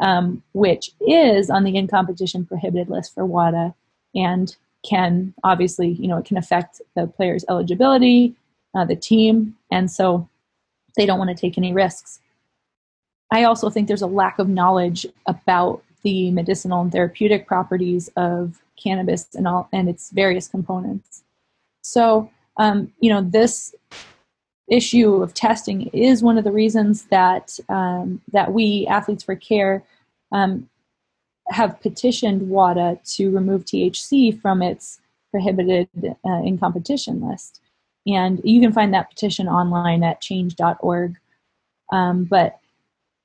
um, 0.00 0.42
which 0.54 0.92
is 1.06 1.50
on 1.50 1.64
the 1.64 1.76
in 1.76 1.88
competition 1.88 2.46
prohibited 2.46 2.88
list 2.88 3.12
for 3.12 3.26
WADA 3.26 3.74
and 4.14 4.56
can 4.82 5.34
obviously, 5.44 5.88
you 5.88 6.08
know, 6.08 6.16
it 6.16 6.24
can 6.24 6.38
affect 6.38 6.80
the 6.96 7.06
player's 7.06 7.44
eligibility, 7.50 8.34
uh, 8.74 8.86
the 8.86 8.96
team, 8.96 9.54
and 9.70 9.90
so 9.90 10.26
they 10.96 11.06
don't 11.06 11.18
want 11.18 11.30
to 11.30 11.40
take 11.40 11.58
any 11.58 11.72
risks. 11.72 12.20
I 13.30 13.44
also 13.44 13.70
think 13.70 13.88
there's 13.88 14.02
a 14.02 14.06
lack 14.06 14.38
of 14.38 14.48
knowledge 14.48 15.06
about 15.26 15.82
the 16.02 16.30
medicinal 16.30 16.82
and 16.82 16.92
therapeutic 16.92 17.46
properties 17.46 18.08
of 18.16 18.62
cannabis 18.76 19.34
and 19.34 19.48
all 19.48 19.68
and 19.72 19.88
its 19.88 20.10
various 20.10 20.46
components. 20.46 21.22
So, 21.82 22.30
um, 22.58 22.92
you 23.00 23.10
know, 23.10 23.22
this 23.22 23.74
issue 24.68 25.22
of 25.22 25.34
testing 25.34 25.88
is 25.88 26.22
one 26.22 26.38
of 26.38 26.44
the 26.44 26.52
reasons 26.52 27.04
that 27.04 27.58
um, 27.68 28.20
that 28.32 28.52
we 28.52 28.86
athletes 28.88 29.24
for 29.24 29.36
care 29.36 29.82
um, 30.32 30.68
have 31.48 31.80
petitioned 31.80 32.48
WADA 32.48 33.00
to 33.04 33.30
remove 33.30 33.64
THC 33.64 34.40
from 34.40 34.62
its 34.62 35.00
prohibited 35.30 35.88
uh, 36.24 36.42
in 36.44 36.58
competition 36.58 37.20
list. 37.20 37.60
And 38.06 38.40
you 38.44 38.60
can 38.60 38.72
find 38.72 38.92
that 38.92 39.10
petition 39.10 39.48
online 39.48 40.02
at 40.02 40.20
change.org. 40.20 41.16
Um, 41.92 42.24
but 42.24 42.58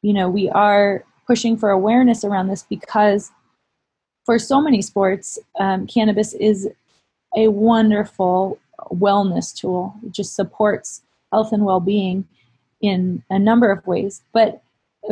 you 0.01 0.13
know, 0.13 0.29
we 0.29 0.49
are 0.49 1.03
pushing 1.27 1.57
for 1.57 1.69
awareness 1.69 2.23
around 2.23 2.47
this 2.47 2.63
because 2.63 3.31
for 4.25 4.39
so 4.39 4.61
many 4.61 4.81
sports, 4.81 5.37
um, 5.59 5.87
cannabis 5.87 6.33
is 6.33 6.69
a 7.35 7.49
wonderful 7.49 8.59
wellness 8.91 9.55
tool. 9.55 9.93
It 10.05 10.11
just 10.11 10.35
supports 10.35 11.01
health 11.31 11.51
and 11.51 11.65
well-being 11.65 12.27
in 12.81 13.23
a 13.29 13.37
number 13.37 13.71
of 13.71 13.85
ways, 13.85 14.21
but 14.33 14.61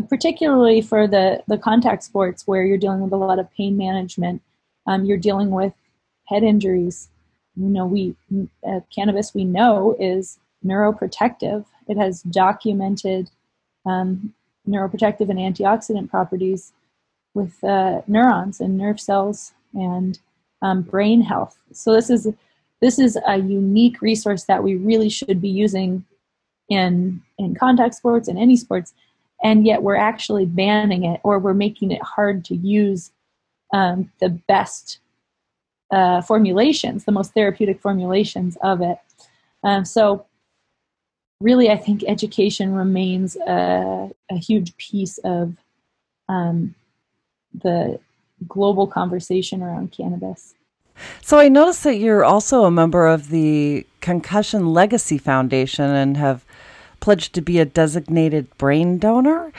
particularly 0.09 0.81
for 0.81 1.07
the 1.07 1.43
the 1.47 1.57
contact 1.57 2.03
sports 2.03 2.45
where 2.45 2.63
you're 2.63 2.77
dealing 2.77 3.01
with 3.01 3.13
a 3.13 3.17
lot 3.17 3.39
of 3.39 3.51
pain 3.53 3.77
management, 3.77 4.41
um, 4.86 5.05
you're 5.05 5.17
dealing 5.17 5.51
with 5.51 5.74
head 6.25 6.43
injuries. 6.43 7.09
You 7.59 7.69
know, 7.69 7.85
we 7.85 8.15
uh, 8.67 8.81
cannabis 8.93 9.33
we 9.33 9.43
know 9.43 9.95
is 9.99 10.39
neuroprotective. 10.65 11.65
It 11.87 11.97
has 11.97 12.21
documented 12.23 13.29
um, 13.85 14.33
neuroprotective 14.67 15.29
and 15.29 15.39
antioxidant 15.39 16.09
properties 16.09 16.73
with 17.33 17.63
uh, 17.63 18.01
neurons 18.07 18.59
and 18.59 18.77
nerve 18.77 18.99
cells 18.99 19.53
and 19.73 20.19
um, 20.61 20.81
brain 20.81 21.21
health. 21.21 21.57
So 21.71 21.93
this 21.93 22.09
is 22.09 22.27
this 22.81 22.99
is 22.99 23.17
a 23.27 23.37
unique 23.37 24.01
resource 24.01 24.43
that 24.43 24.63
we 24.63 24.75
really 24.75 25.09
should 25.09 25.41
be 25.41 25.49
using 25.49 26.05
in 26.69 27.21
in 27.37 27.55
contact 27.55 27.95
sports 27.95 28.27
and 28.27 28.37
any 28.37 28.57
sports, 28.57 28.93
and 29.43 29.65
yet 29.65 29.81
we're 29.81 29.95
actually 29.95 30.45
banning 30.45 31.05
it 31.05 31.21
or 31.23 31.39
we're 31.39 31.53
making 31.53 31.91
it 31.91 32.01
hard 32.01 32.45
to 32.45 32.55
use 32.55 33.11
um, 33.73 34.11
the 34.19 34.29
best 34.29 34.99
uh, 35.91 36.22
formulations, 36.22 37.06
the 37.06 37.12
most 37.12 37.34
therapeutic 37.34 37.82
formulations 37.82 38.58
of 38.62 38.82
it. 38.82 38.98
Um, 39.63 39.86
so 39.86 40.25
really, 41.41 41.70
I 41.70 41.77
think 41.77 42.03
education 42.08 42.74
remains 42.74 43.36
a, 43.36 44.10
a 44.29 44.36
huge 44.36 44.75
piece 44.77 45.17
of 45.20 45.56
um, 46.29 46.75
the 47.53 48.00
global 48.48 48.88
conversation 48.88 49.63
around 49.63 49.91
cannabis. 49.91 50.53
So 51.22 51.38
I 51.38 51.48
noticed 51.48 51.84
that 51.84 51.98
you're 51.98 52.25
also 52.25 52.65
a 52.65 52.72
member 52.72 53.08
of 53.08 53.29
the 53.29 53.86
Concussion 54.01 54.74
Legacy 54.74 55.17
Foundation 55.17 55.86
and 55.86 56.17
have 56.17 56.44
pledged 57.00 57.34
to 57.36 57.41
be 57.41 57.60
a 57.60 57.65
designated 57.65 58.56
brain 58.58 58.98
donor. 58.98 59.51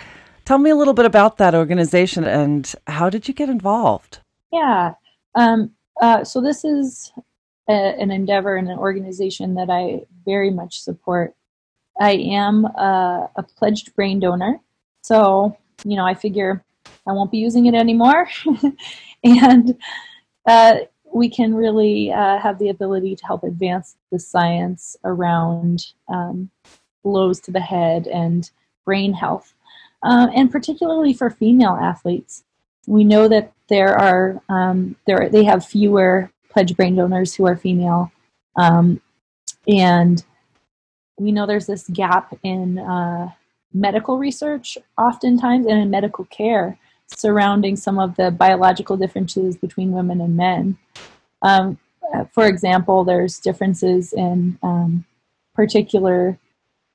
Tell 0.45 0.59
me 0.59 0.71
a 0.71 0.77
little 0.77 0.95
bit 0.95 1.05
about 1.05 1.37
that 1.39 1.55
organization 1.55 2.25
and 2.25 2.73
how 2.87 3.11
did 3.11 3.29
you 3.29 3.35
get 3.35 3.49
involved? 3.49 4.19
Yeah. 4.53 4.95
Um, 5.35 5.73
uh, 6.01 6.25
so 6.25 6.41
this 6.41 6.65
is 6.65 7.13
a, 7.69 7.73
an 7.73 8.11
endeavor 8.11 8.57
and 8.57 8.69
an 8.69 8.79
organization 8.79 9.55
that 9.55 9.71
I 9.71 10.03
very 10.25 10.51
much 10.51 10.81
support. 10.81 11.35
I 12.01 12.13
am 12.13 12.65
a, 12.65 13.31
a 13.37 13.43
pledged 13.43 13.95
brain 13.95 14.21
donor. 14.21 14.61
So, 15.03 15.57
you 15.85 15.97
know, 15.97 16.05
I 16.05 16.15
figure 16.15 16.65
I 17.07 17.13
won't 17.13 17.31
be 17.31 17.39
using 17.39 17.67
it 17.67 17.75
anymore. 17.75 18.29
and 19.25 19.77
uh, 20.47 20.77
we 21.13 21.29
can 21.29 21.55
really 21.55 22.13
uh, 22.13 22.39
have 22.39 22.59
the 22.59 22.69
ability 22.69 23.17
to 23.17 23.27
help 23.27 23.43
advance 23.43 23.97
the 24.13 24.19
science 24.19 24.97
around 25.05 25.87
um, 26.09 26.51
blows 27.03 27.41
to 27.41 27.51
the 27.51 27.61
head 27.61 28.07
and 28.07 28.51
brain 28.85 29.13
health, 29.13 29.55
uh, 30.03 30.29
and 30.35 30.51
particularly 30.51 31.13
for 31.13 31.31
female 31.31 31.79
athletes. 31.81 32.45
We 32.89 33.05
know 33.05 33.29
that 33.29 33.53
there 33.69 33.95
are 33.99 34.41
um, 34.49 34.97
there 35.07 35.29
they 35.29 35.45
have 35.45 35.65
fewer 35.65 36.31
pledge 36.49 36.75
brain 36.75 36.97
donors 36.97 37.35
who 37.35 37.47
are 37.47 37.57
female, 37.57 38.11
um, 38.57 39.01
and 39.67 40.25
we 41.19 41.33
know 41.33 41.47
there's 41.47 41.67
this 41.67 41.87
gap 41.89 42.35
in 42.43 42.79
uh, 42.79 43.29
medical 43.75 44.19
research, 44.19 44.79
oftentimes, 44.97 45.67
and 45.67 45.79
in 45.79 45.91
medical 45.91 46.25
care 46.27 46.79
surrounding 47.17 47.77
some 47.77 47.99
of 47.99 48.17
the 48.17 48.31
biological 48.31 48.97
differences 48.97 49.57
between 49.57 49.93
women 49.93 50.21
and 50.21 50.37
men. 50.37 50.79
Um, 51.43 51.79
for 52.33 52.47
example, 52.47 53.05
there's 53.05 53.39
differences 53.39 54.13
in 54.13 54.59
um, 54.63 55.05
particular 55.55 56.39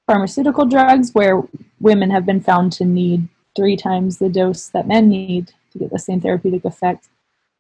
pharmaceutical 0.08 0.66
drugs 0.66 1.12
where 1.14 1.42
women 1.80 2.10
have 2.10 2.26
been 2.26 2.42
found 2.42 2.72
to 2.74 2.86
need 2.86 3.28
three 3.56 3.78
times 3.78 4.18
the 4.18 4.30
dose 4.30 4.68
that 4.70 4.88
men 4.88 5.10
need 5.10 5.54
to 5.74 5.80
get 5.80 5.92
the 5.92 6.00
same 6.00 6.22
therapeutic 6.22 6.64
effect. 6.66 7.10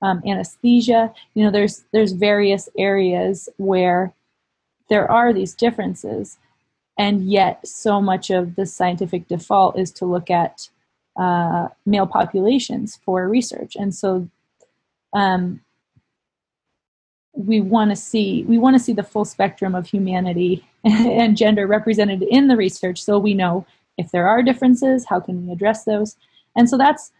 Um, 0.01 0.22
anesthesia, 0.27 1.13
you 1.34 1.43
know, 1.43 1.51
there's 1.51 1.84
there's 1.91 2.12
various 2.12 2.70
areas 2.77 3.50
where 3.58 4.13
there 4.89 5.10
are 5.10 5.34
these 5.34 5.53
differences, 5.53 6.38
and 6.98 7.29
yet 7.29 7.65
so 7.67 8.01
much 8.01 8.29
of 8.29 8.55
the 8.55 8.65
scientific 8.65 9.27
default 9.27 9.77
is 9.79 9.91
to 9.93 10.05
look 10.05 10.29
at 10.29 10.70
uh, 11.17 11.70
male 11.86 12.08
populations 12.08 13.00
for 13.05 13.27
research, 13.29 13.75
and 13.77 13.96
so 13.96 14.27
um, 15.13 15.62
we 17.34 17.62
want 17.62 17.89
to 17.91 17.96
see 17.96 18.43
we 18.43 18.58
want 18.58 18.75
to 18.75 18.84
see 18.84 18.93
the 18.93 19.03
full 19.03 19.25
spectrum 19.25 19.74
of 19.74 19.88
humanity 19.88 20.67
and 20.84 21.38
gender 21.38 21.65
represented 21.65 22.24
in 22.24 22.50
the 22.50 22.58
research, 22.58 23.01
so 23.01 23.17
we 23.17 23.34
know 23.34 23.65
if 23.98 24.12
there 24.12 24.27
are 24.27 24.43
differences, 24.43 25.05
how 25.08 25.22
can 25.22 25.48
we 25.48 25.53
address 25.53 25.86
those, 25.86 26.17
and 26.58 26.70
so 26.70 26.77
that's 26.77 27.12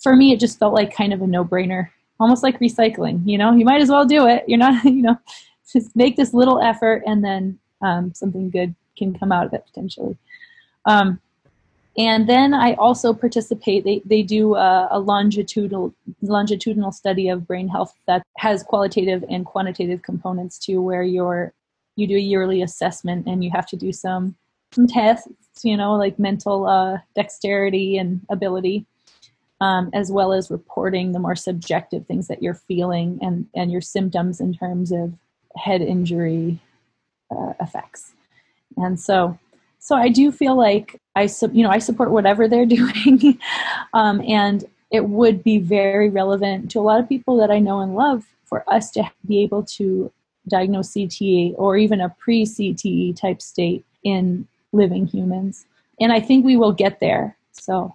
for 0.00 0.16
me. 0.16 0.32
It 0.32 0.40
just 0.40 0.58
felt 0.58 0.74
like 0.74 0.94
kind 0.94 1.12
of 1.12 1.22
a 1.22 1.26
no 1.26 1.44
brainer, 1.44 1.88
almost 2.18 2.42
like 2.42 2.58
recycling. 2.60 3.22
You 3.24 3.38
know, 3.38 3.54
you 3.54 3.64
might 3.64 3.80
as 3.80 3.90
well 3.90 4.04
do 4.04 4.26
it. 4.26 4.44
You're 4.46 4.58
not, 4.58 4.84
you 4.84 5.02
know, 5.02 5.18
just 5.72 5.94
make 5.94 6.16
this 6.16 6.34
little 6.34 6.60
effort, 6.60 7.02
and 7.06 7.24
then 7.24 7.58
um, 7.82 8.12
something 8.14 8.50
good 8.50 8.74
can 8.96 9.18
come 9.18 9.32
out 9.32 9.46
of 9.46 9.52
it 9.52 9.64
potentially. 9.66 10.16
Um, 10.84 11.20
and 11.98 12.28
then 12.28 12.54
I 12.54 12.74
also 12.74 13.12
participate. 13.12 13.84
They 13.84 14.00
they 14.04 14.22
do 14.22 14.54
a, 14.54 14.88
a, 14.90 14.98
longitudinal 14.98 15.92
longitudinal 16.22 16.92
study 16.92 17.28
of 17.28 17.46
brain 17.46 17.68
health 17.68 17.94
that 18.06 18.22
has 18.36 18.62
qualitative 18.62 19.24
and 19.28 19.44
quantitative 19.44 20.02
components 20.02 20.58
too, 20.58 20.80
where 20.80 21.02
you're 21.02 21.52
you 21.96 22.06
do 22.06 22.16
a 22.16 22.20
yearly 22.20 22.62
assessment 22.62 23.26
and 23.26 23.42
you 23.42 23.50
have 23.50 23.66
to 23.66 23.76
do 23.76 23.92
some 23.92 24.36
some 24.72 24.86
tests, 24.86 25.28
you 25.64 25.76
know, 25.76 25.94
like 25.94 26.18
mental 26.18 26.66
uh, 26.66 26.98
dexterity 27.16 27.98
and 27.98 28.20
ability, 28.30 28.86
um, 29.60 29.90
as 29.92 30.10
well 30.10 30.32
as 30.32 30.50
reporting 30.50 31.12
the 31.12 31.18
more 31.18 31.36
subjective 31.36 32.06
things 32.06 32.28
that 32.28 32.42
you're 32.42 32.54
feeling 32.54 33.18
and 33.22 33.46
and 33.54 33.70
your 33.70 33.80
symptoms 33.80 34.40
in 34.40 34.54
terms 34.54 34.92
of 34.92 35.12
head 35.56 35.82
injury 35.82 36.58
uh, 37.30 37.52
effects. 37.60 38.12
And 38.76 38.98
so 38.98 39.38
so 39.78 39.96
I 39.96 40.08
do 40.08 40.30
feel 40.30 40.56
like 40.56 41.00
I, 41.16 41.28
you 41.52 41.62
know, 41.62 41.70
I 41.70 41.78
support 41.78 42.10
whatever 42.10 42.46
they're 42.46 42.66
doing, 42.80 43.38
um, 43.94 44.20
and 44.26 44.64
it 44.90 45.06
would 45.06 45.42
be 45.42 45.58
very 45.58 46.10
relevant 46.10 46.70
to 46.72 46.80
a 46.80 46.82
lot 46.82 47.00
of 47.00 47.08
people 47.08 47.36
that 47.38 47.50
I 47.50 47.58
know 47.58 47.80
and 47.80 47.94
love 47.94 48.26
for 48.44 48.68
us 48.68 48.90
to 48.92 49.10
be 49.26 49.42
able 49.42 49.62
to 49.62 50.12
diagnose 50.48 50.90
CTE 50.90 51.54
or 51.56 51.76
even 51.76 52.00
a 52.00 52.08
pre-CTE 52.18 53.16
type 53.16 53.40
state 53.40 53.84
in 54.02 54.46
living 54.72 55.06
humans. 55.06 55.66
And 56.00 56.12
I 56.12 56.20
think 56.20 56.44
we 56.44 56.56
will 56.56 56.72
get 56.72 56.98
there. 57.00 57.36
So 57.52 57.94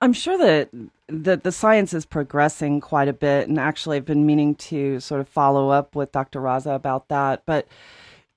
I'm 0.00 0.12
sure 0.12 0.36
that 0.38 0.70
that 1.08 1.44
the 1.44 1.52
science 1.52 1.94
is 1.94 2.04
progressing 2.04 2.80
quite 2.80 3.08
a 3.08 3.12
bit, 3.12 3.48
and 3.48 3.58
actually, 3.58 3.96
I've 3.96 4.04
been 4.04 4.26
meaning 4.26 4.54
to 4.56 5.00
sort 5.00 5.20
of 5.20 5.28
follow 5.28 5.70
up 5.70 5.94
with 5.96 6.12
Dr. 6.12 6.40
Raza 6.40 6.74
about 6.74 7.08
that. 7.08 7.44
But 7.46 7.66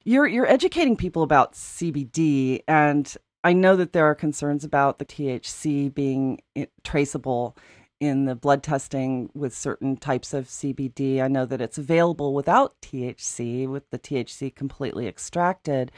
you're 0.04 0.28
you're 0.28 0.48
educating 0.48 0.96
people 0.96 1.24
about 1.24 1.54
CBD, 1.54 2.64
and 2.68 3.14
I 3.44 3.54
know 3.54 3.76
that 3.76 3.94
there 3.94 4.06
are 4.06 4.16
concerns 4.16 4.64
about 4.64 5.00
the 5.00 5.06
THC 5.06 5.94
being 5.94 6.42
traceable 6.84 7.58
in 8.00 8.26
the 8.26 8.36
blood 8.36 8.64
testing 8.64 9.30
with 9.34 9.54
certain 9.54 9.98
types 9.98 10.34
of 10.34 10.46
CBD. 10.46 11.22
I 11.22 11.28
know 11.28 11.46
that 11.46 11.62
it's 11.62 11.78
available 11.78 12.34
without 12.34 12.80
THC, 12.82 13.68
with 13.68 13.90
the 13.90 14.00
THC 14.00 14.56
completely 14.56 15.08
extracted. 15.08 15.92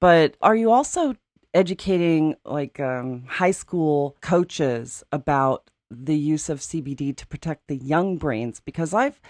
But 0.00 0.36
are 0.42 0.56
you 0.56 0.72
also 0.72 1.14
educating 1.56 2.36
like 2.44 2.78
um, 2.78 3.24
high 3.26 3.50
school 3.50 4.16
coaches 4.20 5.02
about 5.10 5.70
the 5.90 6.16
use 6.16 6.50
of 6.50 6.60
CBD 6.60 7.16
to 7.16 7.26
protect 7.26 7.66
the 7.66 7.76
young 7.76 8.18
brains? 8.18 8.60
Because 8.60 8.92
I've 8.92 9.20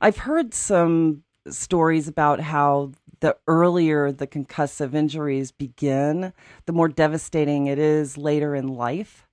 I've 0.00 0.18
heard 0.18 0.52
some 0.52 1.22
stories 1.48 2.08
about 2.08 2.40
how 2.40 2.90
the 3.20 3.36
earlier 3.46 4.10
the 4.10 4.26
concussive 4.26 4.94
injuries 4.94 5.52
begin, 5.52 6.32
the 6.66 6.72
more 6.72 6.88
devastating 6.88 7.68
it 7.68 7.78
is 7.78 8.18
later 8.18 8.54
in 8.56 8.66
life. 8.66 9.28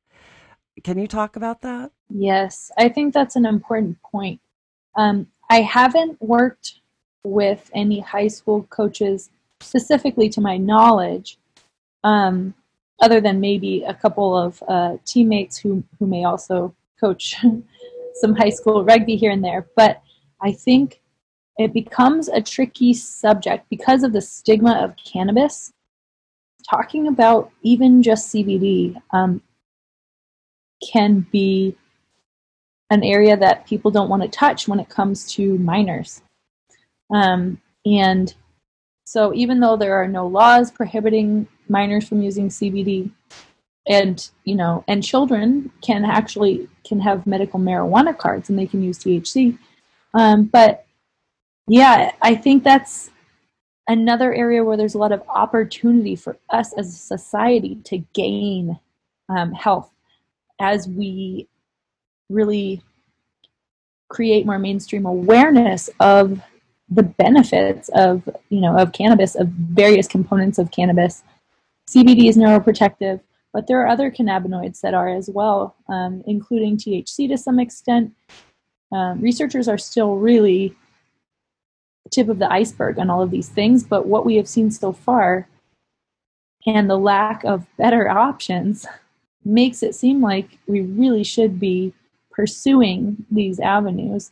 Can 0.83 0.99
you 0.99 1.07
talk 1.07 1.35
about 1.35 1.61
that? 1.61 1.91
Yes, 2.09 2.71
I 2.77 2.87
think 2.89 3.13
that's 3.13 3.35
an 3.35 3.45
important 3.45 4.01
point. 4.03 4.39
Um, 4.95 5.27
I 5.49 5.61
haven't 5.61 6.21
worked 6.21 6.81
with 7.23 7.71
any 7.73 7.99
high 7.99 8.27
school 8.27 8.63
coaches 8.69 9.31
specifically 9.59 10.29
to 10.29 10.41
my 10.41 10.57
knowledge, 10.57 11.37
um, 12.03 12.53
other 13.01 13.19
than 13.19 13.39
maybe 13.39 13.83
a 13.83 13.93
couple 13.93 14.37
of 14.37 14.63
uh, 14.67 14.97
teammates 15.05 15.57
who, 15.57 15.83
who 15.99 16.05
may 16.05 16.23
also 16.23 16.73
coach 16.99 17.35
some 18.15 18.35
high 18.35 18.49
school 18.49 18.83
rugby 18.83 19.15
here 19.15 19.31
and 19.31 19.43
there. 19.43 19.67
But 19.75 20.01
I 20.41 20.51
think 20.51 21.01
it 21.57 21.73
becomes 21.73 22.29
a 22.29 22.41
tricky 22.41 22.93
subject 22.93 23.67
because 23.69 24.03
of 24.03 24.13
the 24.13 24.21
stigma 24.21 24.73
of 24.73 24.95
cannabis. 24.95 25.71
Talking 26.69 27.07
about 27.07 27.51
even 27.61 28.01
just 28.01 28.33
CBD 28.33 28.95
um, 29.11 29.41
can 30.91 31.27
be 31.31 31.75
an 32.89 33.03
area 33.03 33.35
that 33.35 33.65
people 33.65 33.91
don't 33.91 34.09
want 34.09 34.21
to 34.21 34.29
touch 34.29 34.67
when 34.67 34.79
it 34.79 34.89
comes 34.89 35.31
to 35.33 35.57
minors. 35.57 36.21
Um, 37.13 37.59
and 37.85 38.33
so, 39.03 39.33
even 39.33 39.59
though 39.59 39.75
there 39.75 39.95
are 39.95 40.07
no 40.07 40.25
laws 40.25 40.71
prohibiting 40.71 41.47
minors 41.69 42.07
from 42.07 42.21
using 42.21 42.49
CBD, 42.49 43.11
and 43.87 44.29
you 44.43 44.55
know, 44.55 44.83
and 44.87 45.03
children 45.03 45.71
can 45.81 46.05
actually 46.05 46.67
can 46.83 46.99
have 46.99 47.27
medical 47.27 47.59
marijuana 47.59 48.17
cards 48.17 48.49
and 48.49 48.57
they 48.57 48.67
can 48.67 48.83
use 48.83 48.99
THC, 48.99 49.57
um, 50.13 50.45
but 50.45 50.85
yeah, 51.67 52.11
I 52.21 52.35
think 52.35 52.63
that's 52.63 53.09
another 53.87 54.33
area 54.33 54.63
where 54.63 54.77
there's 54.77 54.95
a 54.95 54.99
lot 54.99 55.11
of 55.11 55.23
opportunity 55.27 56.15
for 56.15 56.37
us 56.49 56.73
as 56.73 56.87
a 56.87 56.97
society 56.97 57.75
to 57.85 57.97
gain 58.13 58.79
um, 59.29 59.51
health 59.51 59.91
as 60.59 60.87
we 60.87 61.47
really 62.29 62.81
create 64.09 64.45
more 64.45 64.59
mainstream 64.59 65.05
awareness 65.05 65.89
of 65.99 66.41
the 66.89 67.03
benefits 67.03 67.89
of 67.95 68.27
you 68.49 68.61
know 68.61 68.77
of 68.77 68.91
cannabis 68.91 69.35
of 69.35 69.47
various 69.47 70.07
components 70.07 70.59
of 70.59 70.69
cannabis 70.71 71.23
cbd 71.89 72.29
is 72.29 72.37
neuroprotective 72.37 73.19
but 73.53 73.67
there 73.67 73.79
are 73.81 73.87
other 73.87 74.09
cannabinoids 74.09 74.81
that 74.81 74.93
are 74.93 75.09
as 75.09 75.29
well 75.29 75.75
um, 75.89 76.23
including 76.27 76.77
thc 76.77 77.27
to 77.27 77.37
some 77.37 77.59
extent 77.59 78.13
um, 78.91 79.19
researchers 79.21 79.67
are 79.67 79.77
still 79.77 80.17
really 80.17 80.75
tip 82.13 82.29
of 82.29 82.39
the 82.39 82.51
iceberg 82.51 82.99
on 82.99 83.09
all 83.09 83.21
of 83.21 83.31
these 83.31 83.49
things, 83.49 83.83
but 83.83 84.05
what 84.05 84.25
we 84.25 84.35
have 84.35 84.47
seen 84.47 84.69
so 84.69 84.93
far 84.93 85.47
and 86.65 86.89
the 86.89 86.97
lack 86.97 87.43
of 87.43 87.65
better 87.77 88.07
options 88.27 88.85
makes 89.43 89.83
it 89.83 89.95
seem 89.95 90.21
like 90.21 90.57
we 90.67 90.81
really 90.81 91.23
should 91.23 91.59
be 91.59 91.93
pursuing 92.31 93.17
these 93.29 93.59
avenues. 93.59 94.31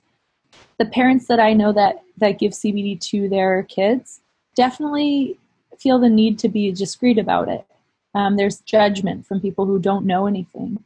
The 0.77 0.85
parents 0.85 1.27
that 1.27 1.39
I 1.39 1.53
know 1.53 1.73
that 1.73 2.01
that 2.17 2.39
give 2.39 2.51
CBD 2.51 2.99
to 3.09 3.27
their 3.27 3.63
kids 3.63 4.21
definitely 4.55 5.39
feel 5.81 5.99
the 5.99 6.09
need 6.09 6.37
to 6.39 6.49
be 6.49 6.71
discreet 6.71 7.17
about 7.17 7.49
it. 7.49 7.65
Um, 8.13 8.37
there's 8.37 8.59
judgment 8.59 9.25
from 9.25 9.41
people 9.41 9.65
who 9.65 9.79
don't 9.79 10.05
know 10.05 10.27
anything, 10.27 10.83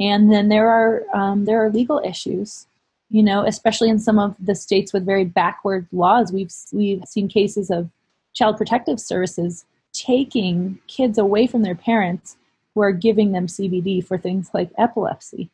and 0.00 0.32
then 0.32 0.48
there 0.48 0.68
are 0.68 1.04
um, 1.14 1.44
there 1.44 1.62
are 1.64 1.70
legal 1.70 2.00
issues 2.04 2.66
you 3.10 3.22
know 3.22 3.44
especially 3.46 3.88
in 3.88 3.98
some 3.98 4.18
of 4.18 4.34
the 4.38 4.54
states 4.54 4.92
with 4.92 5.06
very 5.06 5.24
backward 5.24 5.86
laws. 5.92 6.32
We've 6.32 6.52
we've 6.72 7.04
seen 7.04 7.28
cases 7.28 7.70
of 7.70 7.90
child 8.34 8.56
protective 8.56 9.00
services 9.00 9.64
taking 9.92 10.78
kids 10.86 11.18
away 11.18 11.46
from 11.46 11.62
their 11.62 11.74
parents 11.74 12.36
who 12.74 12.82
are 12.82 12.92
giving 12.92 13.32
them 13.32 13.46
CBD 13.46 14.04
for 14.04 14.18
things 14.18 14.50
like 14.52 14.70
epilepsy. 14.78 15.50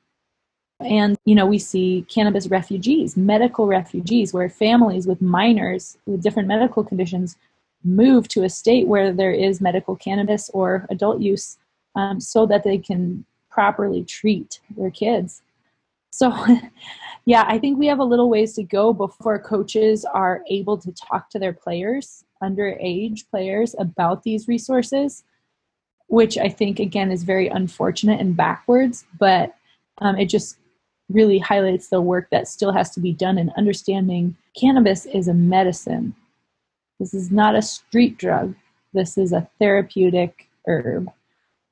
And 0.81 1.17
you 1.25 1.35
know 1.35 1.47
we 1.47 1.59
see 1.59 2.05
cannabis 2.09 2.49
refugees 2.49 3.17
medical 3.17 3.67
refugees 3.67 4.35
where 4.35 4.51
families 4.51 5.07
with 5.07 5.23
minors 5.23 5.97
with 6.07 6.23
different 6.23 6.49
medical 6.49 6.83
conditions 6.83 7.37
move 7.85 8.29
to 8.29 8.45
a 8.45 8.49
state 8.49 8.87
where 8.87 9.13
there 9.13 9.33
is 9.33 9.61
medical 9.61 9.95
cannabis 9.97 10.51
or 10.55 10.87
adult 10.91 11.21
use 11.21 11.59
um, 11.97 12.21
so 12.21 12.47
that 12.47 12.65
they 12.65 12.79
can 12.79 13.25
properly 13.51 14.03
treat 14.05 14.61
their 14.77 14.91
kids 14.91 15.43
so 16.15 16.33
yeah, 17.25 17.45
I 17.49 17.59
think 17.59 17.79
we 17.79 17.87
have 17.87 17.99
a 17.99 18.05
little 18.05 18.31
ways 18.31 18.55
to 18.55 18.63
go 18.63 18.93
before 18.93 19.39
coaches 19.39 20.05
are 20.05 20.43
able 20.49 20.79
to 20.79 20.93
talk 20.93 21.29
to 21.31 21.41
their 21.41 21.53
players, 21.53 22.25
underage 22.43 23.29
players, 23.31 23.75
about 23.79 24.23
these 24.23 24.47
resources, 24.47 25.25
which 26.07 26.39
I 26.39 26.49
think, 26.49 26.79
again, 26.79 27.11
is 27.11 27.25
very 27.25 27.49
unfortunate 27.49 28.21
and 28.21 28.37
backwards, 28.37 29.05
but 29.19 29.57
um, 29.99 30.17
it 30.17 30.27
just 30.27 30.59
really 31.09 31.39
highlights 31.39 31.89
the 31.89 32.01
work 32.01 32.29
that 32.31 32.47
still 32.47 32.73
has 32.73 32.91
to 32.91 33.01
be 33.01 33.13
done 33.13 33.37
in 33.37 33.53
understanding 33.57 34.37
cannabis 34.59 35.07
is 35.07 35.27
a 35.27 35.35
medicine. 35.35 36.15
This 37.05 37.13
is 37.13 37.31
not 37.31 37.55
a 37.55 37.61
street 37.61 38.17
drug, 38.17 38.55
this 38.95 39.19
is 39.19 39.35
a 39.35 39.47
therapeutic 39.59 40.49
herb. 40.67 41.11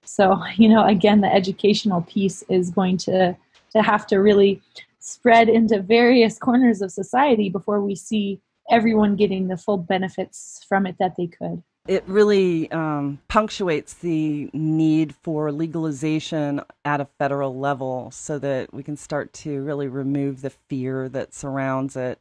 So, 0.04 0.38
you 0.56 0.68
know, 0.68 0.84
again, 0.84 1.22
the 1.22 1.34
educational 1.34 2.02
piece 2.02 2.42
is 2.50 2.68
going 2.68 2.98
to, 2.98 3.34
to 3.70 3.82
have 3.82 4.06
to 4.08 4.18
really 4.18 4.60
spread 4.98 5.48
into 5.48 5.80
various 5.80 6.38
corners 6.38 6.82
of 6.82 6.92
society 6.92 7.48
before 7.48 7.80
we 7.80 7.94
see 7.94 8.42
everyone 8.70 9.16
getting 9.16 9.48
the 9.48 9.56
full 9.56 9.78
benefits 9.78 10.66
from 10.68 10.84
it 10.86 10.96
that 10.98 11.16
they 11.16 11.28
could. 11.28 11.62
It 11.88 12.04
really 12.06 12.70
um, 12.70 13.18
punctuates 13.28 13.94
the 13.94 14.50
need 14.52 15.14
for 15.14 15.50
legalization 15.50 16.60
at 16.84 17.00
a 17.00 17.08
federal 17.18 17.58
level 17.58 18.10
so 18.10 18.38
that 18.38 18.74
we 18.74 18.82
can 18.82 18.98
start 18.98 19.32
to 19.32 19.62
really 19.62 19.88
remove 19.88 20.42
the 20.42 20.50
fear 20.50 21.08
that 21.08 21.32
surrounds 21.32 21.96
it. 21.96 22.20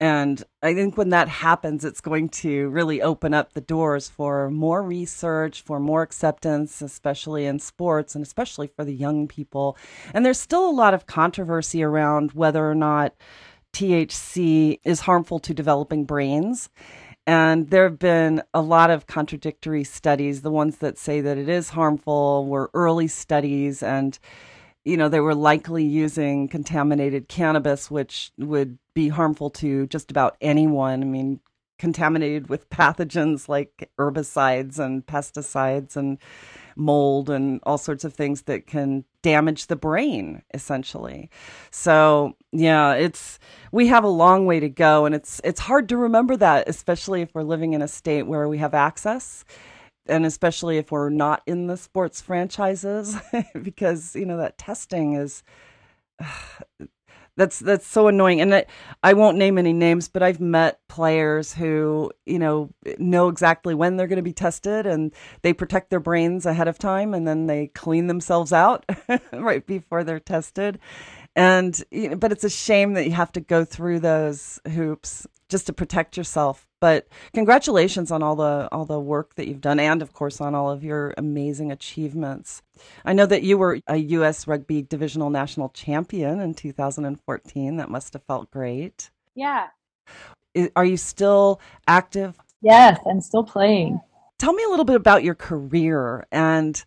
And 0.00 0.44
I 0.62 0.74
think 0.74 0.96
when 0.96 1.08
that 1.08 1.28
happens, 1.28 1.84
it's 1.84 2.00
going 2.00 2.28
to 2.28 2.68
really 2.68 3.02
open 3.02 3.34
up 3.34 3.52
the 3.52 3.60
doors 3.60 4.08
for 4.08 4.48
more 4.48 4.82
research, 4.82 5.62
for 5.62 5.80
more 5.80 6.02
acceptance, 6.02 6.80
especially 6.80 7.46
in 7.46 7.58
sports 7.58 8.14
and 8.14 8.24
especially 8.24 8.68
for 8.68 8.84
the 8.84 8.94
young 8.94 9.26
people. 9.26 9.76
And 10.14 10.24
there's 10.24 10.38
still 10.38 10.68
a 10.68 10.70
lot 10.70 10.94
of 10.94 11.06
controversy 11.06 11.82
around 11.82 12.32
whether 12.32 12.68
or 12.70 12.76
not 12.76 13.14
THC 13.72 14.78
is 14.84 15.00
harmful 15.00 15.40
to 15.40 15.52
developing 15.52 16.04
brains. 16.04 16.70
And 17.26 17.68
there 17.70 17.84
have 17.84 17.98
been 17.98 18.42
a 18.54 18.62
lot 18.62 18.90
of 18.90 19.06
contradictory 19.06 19.84
studies. 19.84 20.42
The 20.42 20.50
ones 20.50 20.78
that 20.78 20.96
say 20.96 21.20
that 21.20 21.36
it 21.36 21.48
is 21.48 21.70
harmful 21.70 22.46
were 22.46 22.70
early 22.72 23.06
studies, 23.08 23.82
and 23.82 24.18
you 24.88 24.96
know 24.96 25.08
they 25.08 25.20
were 25.20 25.34
likely 25.34 25.84
using 25.84 26.48
contaminated 26.48 27.28
cannabis, 27.28 27.90
which 27.90 28.32
would 28.38 28.78
be 28.94 29.08
harmful 29.08 29.50
to 29.50 29.86
just 29.88 30.10
about 30.10 30.36
anyone. 30.40 31.02
I 31.02 31.06
mean, 31.06 31.40
contaminated 31.78 32.48
with 32.48 32.68
pathogens 32.70 33.48
like 33.48 33.90
herbicides 33.98 34.78
and 34.78 35.06
pesticides 35.06 35.96
and 35.96 36.18
mold 36.74 37.28
and 37.28 37.60
all 37.64 37.76
sorts 37.76 38.04
of 38.04 38.14
things 38.14 38.42
that 38.42 38.66
can 38.66 39.04
damage 39.20 39.66
the 39.66 39.76
brain 39.76 40.42
essentially. 40.54 41.28
So, 41.70 42.36
yeah, 42.52 42.94
it's 42.94 43.38
we 43.72 43.88
have 43.88 44.04
a 44.04 44.08
long 44.08 44.46
way 44.46 44.60
to 44.60 44.68
go 44.68 45.04
and 45.04 45.14
it's 45.14 45.40
it's 45.44 45.60
hard 45.60 45.88
to 45.90 45.96
remember 45.96 46.36
that 46.36 46.68
especially 46.68 47.20
if 47.22 47.34
we're 47.34 47.42
living 47.42 47.74
in 47.74 47.82
a 47.82 47.88
state 47.88 48.22
where 48.22 48.48
we 48.48 48.58
have 48.58 48.74
access 48.74 49.44
and 50.08 50.26
especially 50.26 50.78
if 50.78 50.90
we're 50.90 51.10
not 51.10 51.42
in 51.46 51.66
the 51.66 51.76
sports 51.76 52.20
franchises 52.20 53.16
because, 53.62 54.14
you 54.16 54.26
know, 54.26 54.38
that 54.38 54.58
testing 54.58 55.14
is 55.14 55.42
that's 57.36 57.60
that's 57.60 57.86
so 57.86 58.08
annoying. 58.08 58.40
And 58.40 58.66
i 59.02 59.12
won't 59.12 59.38
name 59.38 59.58
any 59.58 59.72
names 59.72 60.08
but 60.08 60.22
i've 60.22 60.40
met 60.40 60.80
players 60.88 61.54
who 61.54 62.10
you 62.26 62.38
know 62.38 62.68
know 62.98 63.28
exactly 63.28 63.74
when 63.74 63.96
they're 63.96 64.08
going 64.08 64.16
to 64.16 64.22
be 64.22 64.32
tested 64.32 64.86
and 64.86 65.14
they 65.42 65.52
protect 65.52 65.90
their 65.90 66.00
brains 66.00 66.44
ahead 66.46 66.66
of 66.68 66.78
time 66.78 67.14
and 67.14 67.28
then 67.28 67.46
they 67.46 67.68
clean 67.68 68.08
themselves 68.08 68.52
out 68.52 68.84
right 69.32 69.66
before 69.66 70.04
they're 70.04 70.20
tested. 70.20 70.78
And 71.36 71.80
you 71.92 72.10
know, 72.10 72.16
but 72.16 72.32
it's 72.32 72.44
a 72.44 72.50
shame 72.50 72.94
that 72.94 73.06
you 73.06 73.12
have 73.12 73.32
to 73.32 73.40
go 73.40 73.64
through 73.64 74.00
those 74.00 74.60
hoops 74.72 75.26
just 75.48 75.66
to 75.66 75.72
protect 75.72 76.16
yourself 76.16 76.67
but 76.80 77.08
congratulations 77.34 78.10
on 78.10 78.22
all 78.22 78.36
the 78.36 78.68
all 78.70 78.84
the 78.84 79.00
work 79.00 79.34
that 79.34 79.48
you've 79.48 79.60
done 79.60 79.80
and 79.80 80.02
of 80.02 80.12
course 80.12 80.40
on 80.40 80.54
all 80.54 80.70
of 80.70 80.84
your 80.84 81.14
amazing 81.16 81.72
achievements. 81.72 82.62
I 83.04 83.12
know 83.12 83.26
that 83.26 83.42
you 83.42 83.58
were 83.58 83.80
a 83.88 83.98
us 83.98 84.46
rugby 84.46 84.82
divisional 84.82 85.30
national 85.30 85.70
champion 85.70 86.40
in 86.40 86.54
2014 86.54 87.76
that 87.76 87.90
must 87.90 88.12
have 88.12 88.22
felt 88.24 88.50
great. 88.50 89.10
Yeah. 89.34 89.68
Are 90.74 90.84
you 90.84 90.96
still 90.96 91.60
active? 91.86 92.38
Yes 92.62 92.98
i'm 93.08 93.20
still 93.20 93.44
playing. 93.44 94.00
Tell 94.38 94.52
me 94.52 94.64
a 94.64 94.68
little 94.68 94.84
bit 94.84 94.96
about 94.96 95.24
your 95.24 95.34
career 95.34 96.26
and 96.30 96.84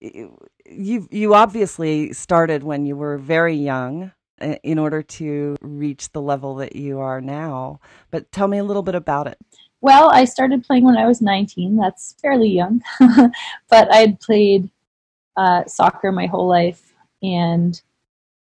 you 0.00 1.08
you 1.10 1.34
obviously 1.34 2.12
started 2.12 2.62
when 2.62 2.86
you 2.86 2.96
were 2.96 3.18
very 3.18 3.54
young 3.54 4.12
in 4.40 4.78
order 4.78 5.02
to 5.02 5.56
reach 5.60 6.10
the 6.12 6.22
level 6.22 6.56
that 6.56 6.76
you 6.76 7.00
are 7.00 7.20
now. 7.20 7.80
But 8.10 8.30
tell 8.32 8.48
me 8.48 8.58
a 8.58 8.64
little 8.64 8.82
bit 8.82 8.94
about 8.94 9.26
it. 9.26 9.38
Well, 9.80 10.10
I 10.10 10.24
started 10.24 10.64
playing 10.64 10.84
when 10.84 10.96
I 10.96 11.06
was 11.06 11.22
19. 11.22 11.76
That's 11.76 12.14
fairly 12.20 12.50
young. 12.50 12.82
but 13.68 13.92
I 13.92 13.96
had 13.96 14.20
played 14.20 14.70
uh, 15.36 15.64
soccer 15.66 16.12
my 16.12 16.26
whole 16.26 16.46
life. 16.46 16.92
And 17.22 17.80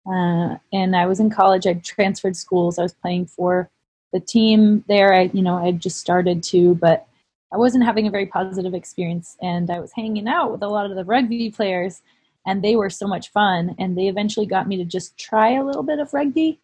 uh, 0.07 0.57
and 0.73 0.97
I 0.97 1.07
was 1.07 1.21
in 1.21 1.31
college. 1.31 1.67
I 1.67 1.75
transferred 1.75 2.37
schools. 2.37 2.79
I 2.79 2.83
was 2.83 2.95
playing 2.95 3.27
for 3.27 3.71
the 4.13 4.21
team 4.21 4.85
there. 4.89 5.15
I, 5.15 5.31
you 5.33 5.43
know, 5.43 5.57
I 5.57 5.73
just 5.73 5.99
started 5.99 6.43
to, 6.45 6.75
but 6.75 7.07
I 7.53 7.57
wasn't 7.57 7.85
having 7.85 8.07
a 8.07 8.11
very 8.11 8.27
positive 8.27 8.75
experience. 8.75 9.37
And 9.41 9.71
I 9.71 9.79
was 9.79 9.93
hanging 9.93 10.27
out 10.27 10.51
with 10.51 10.63
a 10.63 10.69
lot 10.69 10.91
of 10.91 10.97
the 10.97 11.05
rugby 11.05 11.51
players 11.51 12.03
and 12.47 12.63
they 12.63 12.77
were 12.77 12.91
so 12.91 13.07
much 13.07 13.31
fun 13.31 13.75
and 13.79 13.97
they 13.97 14.09
eventually 14.09 14.47
got 14.47 14.69
me 14.69 14.77
to 14.77 14.85
just 14.85 15.17
try 15.19 15.53
a 15.53 15.65
little 15.65 15.83
bit 15.83 15.99
of 15.99 16.13
rugby 16.13 16.59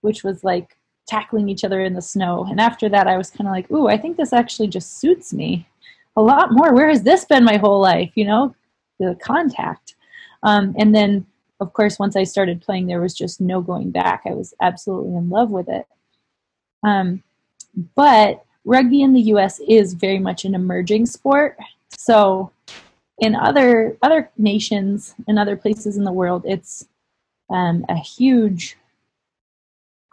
which 0.00 0.22
was 0.22 0.44
like 0.44 0.76
tackling 1.06 1.48
each 1.48 1.64
other 1.64 1.80
in 1.82 1.94
the 1.94 2.02
snow. 2.02 2.46
And 2.48 2.60
after 2.60 2.88
that 2.88 3.06
i 3.06 3.16
was 3.16 3.30
kind 3.30 3.48
of 3.48 3.52
like 3.52 3.70
ooh 3.70 3.88
i 3.88 3.96
think 3.96 4.16
this 4.16 4.32
actually 4.32 4.68
just 4.68 4.98
suits 4.98 5.32
me 5.32 5.66
a 6.16 6.22
lot 6.22 6.52
more. 6.52 6.72
Where 6.72 6.88
has 6.88 7.02
this 7.02 7.24
been 7.24 7.44
my 7.44 7.56
whole 7.56 7.80
life? 7.80 8.12
You 8.14 8.26
know 8.26 8.54
the 9.00 9.16
contact. 9.20 9.96
Um, 10.42 10.74
and 10.78 10.94
then 10.94 11.26
of 11.60 11.72
course 11.72 11.98
once 11.98 12.16
i 12.16 12.24
started 12.24 12.60
playing 12.60 12.86
there 12.86 13.00
was 13.00 13.14
just 13.14 13.40
no 13.40 13.60
going 13.60 13.90
back. 13.90 14.22
I 14.26 14.34
was 14.34 14.54
absolutely 14.60 15.14
in 15.16 15.30
love 15.30 15.50
with 15.50 15.68
it. 15.68 15.86
Um, 16.82 17.22
but 17.94 18.44
rugby 18.64 19.02
in 19.02 19.12
the 19.12 19.22
us 19.22 19.60
is 19.60 19.94
very 19.94 20.18
much 20.18 20.44
an 20.44 20.54
emerging 20.54 21.06
sport. 21.06 21.56
So 21.96 22.50
in 23.18 23.34
other 23.34 23.96
other 24.02 24.30
nations 24.36 25.14
and 25.28 25.38
other 25.38 25.56
places 25.56 25.96
in 25.96 26.04
the 26.04 26.12
world, 26.12 26.42
it's 26.46 26.86
um, 27.50 27.84
a 27.88 27.96
huge 27.96 28.76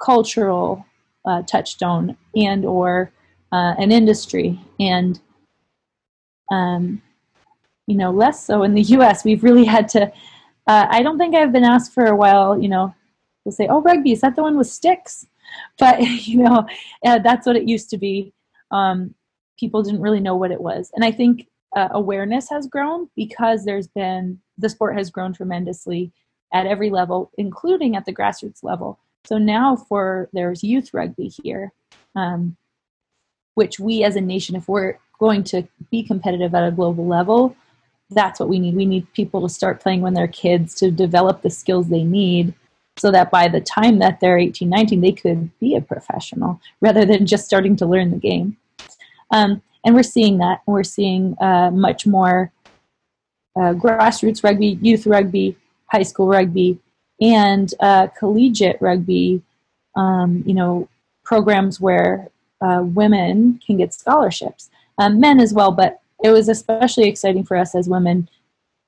cultural 0.04 0.86
uh, 1.26 1.42
touchstone 1.44 2.18
and 2.36 2.66
or 2.66 3.12
uh, 3.52 3.76
an 3.78 3.92
industry. 3.92 4.60
And 4.80 5.20
um, 6.52 7.02
you 7.88 7.98
know 7.98 8.12
less 8.12 8.46
so 8.46 8.64
in 8.64 8.74
the 8.74 8.82
us 9.02 9.24
we've 9.24 9.44
really 9.44 9.66
had 9.66 9.88
to 9.90 10.04
uh, 10.68 10.86
i 10.90 11.04
don't 11.04 11.18
think 11.18 11.36
i've 11.36 11.52
been 11.52 11.64
asked 11.64 11.94
for 11.94 12.06
a 12.06 12.16
while 12.16 12.60
you 12.60 12.70
know 12.70 12.94
we'll 13.44 13.52
say 13.52 13.68
oh 13.70 13.82
rugby 13.82 14.12
is 14.12 14.22
that 14.22 14.36
the 14.36 14.42
one 14.42 14.58
with 14.58 14.68
sticks? 14.68 15.28
But 15.78 16.00
you 16.00 16.44
know 16.44 16.66
uh, 17.06 17.20
that's 17.20 17.46
what 17.46 17.58
it 17.58 17.68
used 17.68 17.90
to 17.90 17.98
be. 17.98 18.32
Um, 18.72 19.14
people 19.60 19.84
didn't 19.84 20.00
really 20.00 20.22
know 20.22 20.38
what 20.38 20.52
it 20.52 20.62
was. 20.62 20.92
And 20.96 21.04
i 21.04 21.12
think 21.12 21.48
uh, 21.76 21.90
awareness 21.92 22.50
has 22.50 22.68
grown 22.68 23.10
because 23.16 23.66
there's 23.66 23.88
been 23.88 24.40
the 24.58 24.70
sport 24.70 24.98
has 24.98 25.10
grown 25.10 25.34
tremendously 25.34 26.12
at 26.54 26.66
every 26.66 26.90
level, 26.90 27.32
including 27.38 27.96
at 27.96 28.06
the 28.06 28.14
grassroots 28.14 28.64
level. 28.64 29.00
So 29.26 29.38
now 29.38 29.76
for 29.76 30.30
there's 30.34 30.64
youth 30.64 30.94
rugby 30.94 31.28
here, 31.28 31.72
um, 32.16 32.58
which 33.56 33.80
we 33.80 34.04
as 34.04 34.16
a 34.16 34.22
nation, 34.22 34.56
if 34.56 34.68
we're 34.68 34.98
going 35.20 35.44
to 35.46 35.68
be 35.90 36.04
competitive 36.04 36.54
at 36.56 36.68
a 36.68 36.72
global 36.72 37.06
level, 37.06 37.56
that's 38.10 38.40
what 38.40 38.50
we 38.50 38.60
need. 38.60 38.76
We 38.76 38.86
need 38.86 39.12
people 39.14 39.42
to 39.42 39.54
start 39.54 39.80
playing 39.80 40.02
when 40.02 40.14
they're 40.14 40.28
kids 40.28 40.76
to 40.76 40.92
develop 40.92 41.42
the 41.42 41.50
skills 41.50 41.88
they 41.88 42.04
need 42.04 42.54
so 42.98 43.12
that 43.12 43.32
by 43.32 43.48
the 43.48 43.62
time 43.62 44.00
that 44.00 44.20
they're 44.20 44.38
18, 44.38 44.68
19, 44.68 45.02
they 45.02 45.14
could 45.14 45.58
be 45.60 45.76
a 45.76 45.82
professional 45.82 46.60
rather 46.82 47.06
than 47.06 47.26
just 47.26 47.46
starting 47.46 47.76
to 47.78 47.86
learn 47.86 48.12
the 48.12 48.18
game. 48.18 48.58
Um, 49.32 49.62
and 49.84 49.96
we're 49.96 50.04
seeing 50.04 50.38
that. 50.38 50.62
We're 50.66 50.84
seeing 50.84 51.36
uh, 51.42 51.72
much 51.72 52.06
more 52.06 52.52
uh, 53.56 53.74
grassroots 53.74 54.44
rugby, 54.44 54.78
youth 54.82 55.06
rugby, 55.06 55.58
high 55.86 56.04
school 56.04 56.28
rugby, 56.28 56.80
and 57.20 57.74
uh, 57.80 58.08
collegiate 58.08 58.78
rugby. 58.82 59.42
Um, 59.96 60.44
you 60.46 60.54
know, 60.54 60.88
programs 61.26 61.82
where 61.82 62.30
uh, 62.62 62.84
women 62.84 63.60
can 63.66 63.78
get 63.78 63.94
scholarships, 63.94 64.70
um, 64.98 65.20
men 65.20 65.40
as 65.40 65.54
well. 65.54 65.72
But 65.72 66.00
it 66.24 66.30
was 66.32 66.48
especially 66.48 67.10
exciting 67.10 67.44
for 67.44 67.58
us 67.58 67.76
as 67.76 67.90
women. 67.90 68.30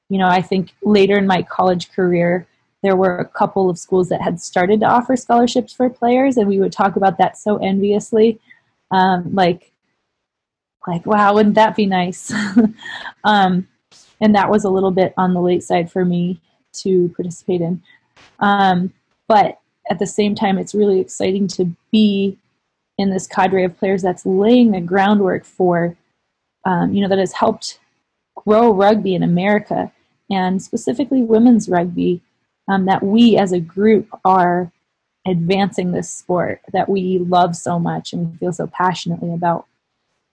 You 0.10 0.20
know, 0.20 0.28
I 0.28 0.42
think 0.42 0.74
later 0.84 1.18
in 1.18 1.28
my 1.28 1.42
college 1.42 1.92
career, 1.92 2.48
there 2.84 2.96
were 2.96 3.18
a 3.18 3.26
couple 3.26 3.70
of 3.70 3.80
schools 3.80 4.10
that 4.10 4.22
had 4.22 4.40
started 4.40 4.82
to 4.82 4.86
offer 4.86 5.16
scholarships 5.16 5.74
for 5.74 5.90
players, 5.90 6.38
and 6.38 6.48
we 6.48 6.60
would 6.60 6.72
talk 6.72 6.96
about 6.96 7.18
that 7.18 7.38
so 7.38 7.58
enviously. 7.58 8.40
Um, 8.92 9.34
like 9.34 9.73
like, 10.88 11.06
wow, 11.06 11.34
wouldn't 11.34 11.56
that 11.56 11.76
be 11.76 11.86
nice? 11.86 12.34
um, 13.24 13.68
and 14.22 14.36
that 14.36 14.50
was 14.50 14.64
a 14.64 14.70
little 14.70 14.92
bit 14.92 15.14
on 15.18 15.34
the 15.34 15.42
late 15.42 15.64
side 15.64 15.92
for 15.92 16.06
me 16.06 16.40
to 16.74 17.10
participate 17.16 17.62
in. 17.62 17.82
Um, 18.40 18.94
but 19.28 19.60
at 19.90 20.00
the 20.00 20.08
same 20.08 20.36
time, 20.36 20.58
it's 20.58 20.76
really 20.76 21.00
exciting 21.00 21.48
to 21.50 21.72
be 21.92 22.38
in 22.98 23.10
this 23.10 23.28
cadre 23.28 23.64
of 23.64 23.78
players 23.78 24.02
that's 24.02 24.26
laying 24.26 24.72
the 24.72 24.82
groundwork 24.82 25.46
for, 25.46 25.96
um, 26.66 26.94
you 26.94 27.02
know, 27.02 27.10
that 27.10 27.20
has 27.20 27.34
helped 27.34 27.80
grow 28.36 28.72
rugby 28.74 29.16
in 29.16 29.24
America 29.24 29.92
and 30.30 30.62
specifically 30.62 31.22
women's 31.22 31.70
rugby. 31.70 32.22
Um, 32.70 32.86
that 32.86 33.04
we 33.04 33.36
as 33.36 33.52
a 33.52 33.60
group 33.60 34.08
are 34.24 34.72
advancing 35.28 35.92
this 35.92 36.10
sport 36.10 36.62
that 36.72 36.88
we 36.88 37.18
love 37.20 37.58
so 37.58 37.78
much 37.78 38.14
and 38.14 38.40
feel 38.40 38.54
so 38.54 38.68
passionately 38.68 39.34
about. 39.34 39.68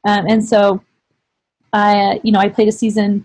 Um, 0.05 0.27
and 0.29 0.45
so, 0.45 0.83
I, 1.73 2.21
you 2.23 2.33
know, 2.33 2.41
I 2.41 2.49
played 2.49 2.69
a 2.69 2.73
season 2.73 3.25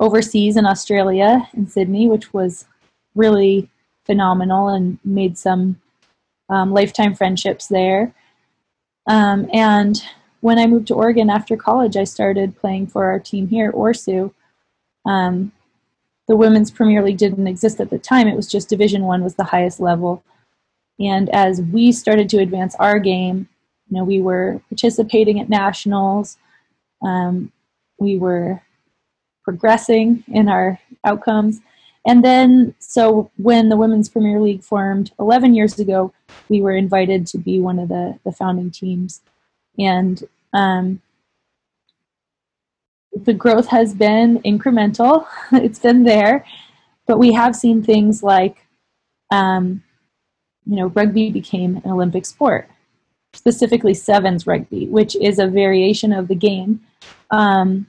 overseas 0.00 0.56
in 0.56 0.66
Australia 0.66 1.48
in 1.54 1.66
Sydney, 1.66 2.08
which 2.08 2.32
was 2.32 2.66
really 3.14 3.68
phenomenal 4.04 4.68
and 4.68 4.98
made 5.04 5.38
some 5.38 5.80
um, 6.48 6.72
lifetime 6.72 7.14
friendships 7.14 7.68
there. 7.68 8.12
Um, 9.06 9.48
and 9.52 10.02
when 10.40 10.58
I 10.58 10.66
moved 10.66 10.88
to 10.88 10.94
Oregon 10.94 11.30
after 11.30 11.56
college, 11.56 11.96
I 11.96 12.04
started 12.04 12.56
playing 12.56 12.88
for 12.88 13.04
our 13.06 13.18
team 13.18 13.48
here, 13.48 13.72
ORSU. 13.72 14.32
Um, 15.06 15.52
the 16.28 16.36
women's 16.36 16.70
Premier 16.70 17.02
League 17.02 17.18
didn't 17.18 17.46
exist 17.46 17.80
at 17.80 17.90
the 17.90 17.98
time; 17.98 18.28
it 18.28 18.36
was 18.36 18.48
just 18.48 18.68
Division 18.68 19.02
One 19.04 19.22
was 19.22 19.34
the 19.34 19.44
highest 19.44 19.80
level. 19.80 20.22
And 21.00 21.28
as 21.30 21.60
we 21.60 21.90
started 21.90 22.28
to 22.30 22.38
advance 22.38 22.74
our 22.76 22.98
game, 22.98 23.48
you 23.92 23.98
know, 23.98 24.04
we 24.04 24.22
were 24.22 24.58
participating 24.70 25.38
at 25.38 25.50
nationals. 25.50 26.38
Um, 27.02 27.52
we 27.98 28.16
were 28.16 28.62
progressing 29.44 30.24
in 30.28 30.48
our 30.48 30.80
outcomes. 31.04 31.60
And 32.06 32.24
then, 32.24 32.74
so 32.78 33.30
when 33.36 33.68
the 33.68 33.76
Women's 33.76 34.08
Premier 34.08 34.40
League 34.40 34.62
formed 34.62 35.12
11 35.20 35.54
years 35.54 35.78
ago, 35.78 36.10
we 36.48 36.62
were 36.62 36.72
invited 36.72 37.26
to 37.28 37.38
be 37.38 37.60
one 37.60 37.78
of 37.78 37.90
the, 37.90 38.18
the 38.24 38.32
founding 38.32 38.70
teams. 38.70 39.20
And 39.78 40.24
um, 40.54 41.02
the 43.12 43.34
growth 43.34 43.66
has 43.66 43.92
been 43.92 44.38
incremental, 44.38 45.26
it's 45.52 45.80
been 45.80 46.04
there, 46.04 46.46
but 47.06 47.18
we 47.18 47.34
have 47.34 47.54
seen 47.54 47.82
things 47.82 48.22
like, 48.22 48.66
um, 49.30 49.82
you 50.64 50.76
know, 50.76 50.86
rugby 50.86 51.30
became 51.30 51.76
an 51.84 51.90
Olympic 51.90 52.24
sport, 52.24 52.70
specifically 53.34 53.94
sevens 53.94 54.46
rugby, 54.46 54.86
which 54.86 55.16
is 55.16 55.38
a 55.38 55.46
variation 55.46 56.12
of 56.12 56.28
the 56.28 56.34
game. 56.34 56.80
Um, 57.30 57.86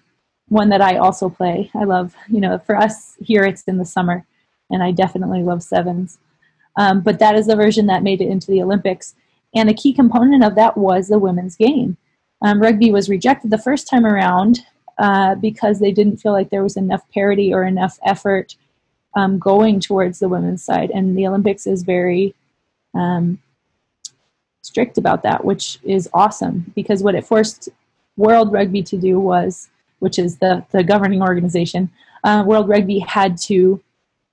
one 0.50 0.70
that 0.70 0.82
I 0.82 0.98
also 0.98 1.30
play. 1.30 1.72
I 1.76 1.84
love, 1.84 2.16
you 2.28 2.40
know, 2.40 2.60
for 2.60 2.76
us 2.76 3.16
here 3.20 3.44
it's 3.44 3.64
in 3.64 3.78
the 3.78 3.86
summer, 3.86 4.26
and 4.70 4.84
I 4.84 4.92
definitely 4.92 5.44
love 5.44 5.64
sevens. 5.64 6.18
Um, 6.76 7.02
but 7.02 7.20
that 7.20 7.36
is 7.36 7.48
the 7.48 7.56
version 7.56 7.88
that 7.88 8.04
made 8.04 8.22
it 8.22 8.30
into 8.30 8.48
the 8.48 8.62
Olympics. 8.62 9.16
And 9.56 9.70
a 9.70 9.74
key 9.74 9.94
component 9.94 10.44
of 10.44 10.56
that 10.56 10.78
was 10.78 11.08
the 11.08 11.20
women's 11.20 11.56
game. 11.56 11.98
Um, 12.42 12.62
rugby 12.62 12.92
was 12.92 13.10
rejected 13.10 13.52
the 13.52 13.58
first 13.58 13.88
time 13.88 14.06
around 14.06 14.66
uh, 14.98 15.36
because 15.36 15.80
they 15.80 15.92
didn't 15.92 16.18
feel 16.18 16.34
like 16.34 16.50
there 16.50 16.64
was 16.64 16.78
enough 16.78 17.10
parity 17.12 17.54
or 17.54 17.64
enough 17.64 18.00
effort 18.06 18.56
um, 19.16 19.40
going 19.40 19.80
towards 19.80 20.20
the 20.20 20.30
women's 20.30 20.64
side. 20.64 20.92
And 20.92 21.18
the 21.18 21.28
Olympics 21.28 21.68
is 21.68 21.84
very 21.84 22.34
um, 22.94 23.40
strict 24.64 24.98
about 24.98 25.22
that, 25.24 25.46
which 25.46 25.78
is 25.84 26.10
awesome 26.14 26.72
because 26.74 27.04
what 27.04 27.16
it 27.16 27.26
forced 27.26 27.70
World 28.18 28.52
Rugby 28.52 28.82
to 28.84 28.98
do 28.98 29.20
was 29.20 29.70
which 30.04 30.20
is 30.20 30.38
the, 30.40 30.66
the 30.72 30.84
governing 30.84 31.22
organization, 31.22 31.90
uh, 32.26 32.44
World 32.46 32.68
Rugby 32.68 33.00
had 33.00 33.38
to 33.44 33.82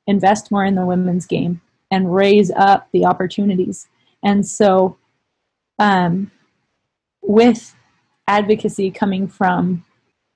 invest 0.08 0.50
more 0.50 0.64
in 0.64 0.74
the 0.74 0.84
women's 0.84 1.26
game 1.26 1.60
and 1.92 2.12
raise 2.12 2.50
up 2.50 2.88
the 2.90 3.04
opportunities. 3.04 3.86
And 4.24 4.44
so, 4.44 4.98
um, 5.78 6.32
with 7.22 7.76
advocacy 8.26 8.90
coming 8.90 9.28
from 9.28 9.84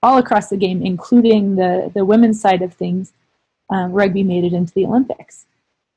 all 0.04 0.18
across 0.18 0.50
the 0.50 0.56
game, 0.56 0.82
including 0.82 1.56
the, 1.56 1.90
the 1.92 2.04
women's 2.04 2.40
side 2.40 2.62
of 2.62 2.72
things, 2.72 3.12
um, 3.70 3.90
rugby 3.90 4.22
made 4.22 4.44
it 4.44 4.52
into 4.52 4.72
the 4.74 4.86
Olympics. 4.86 5.46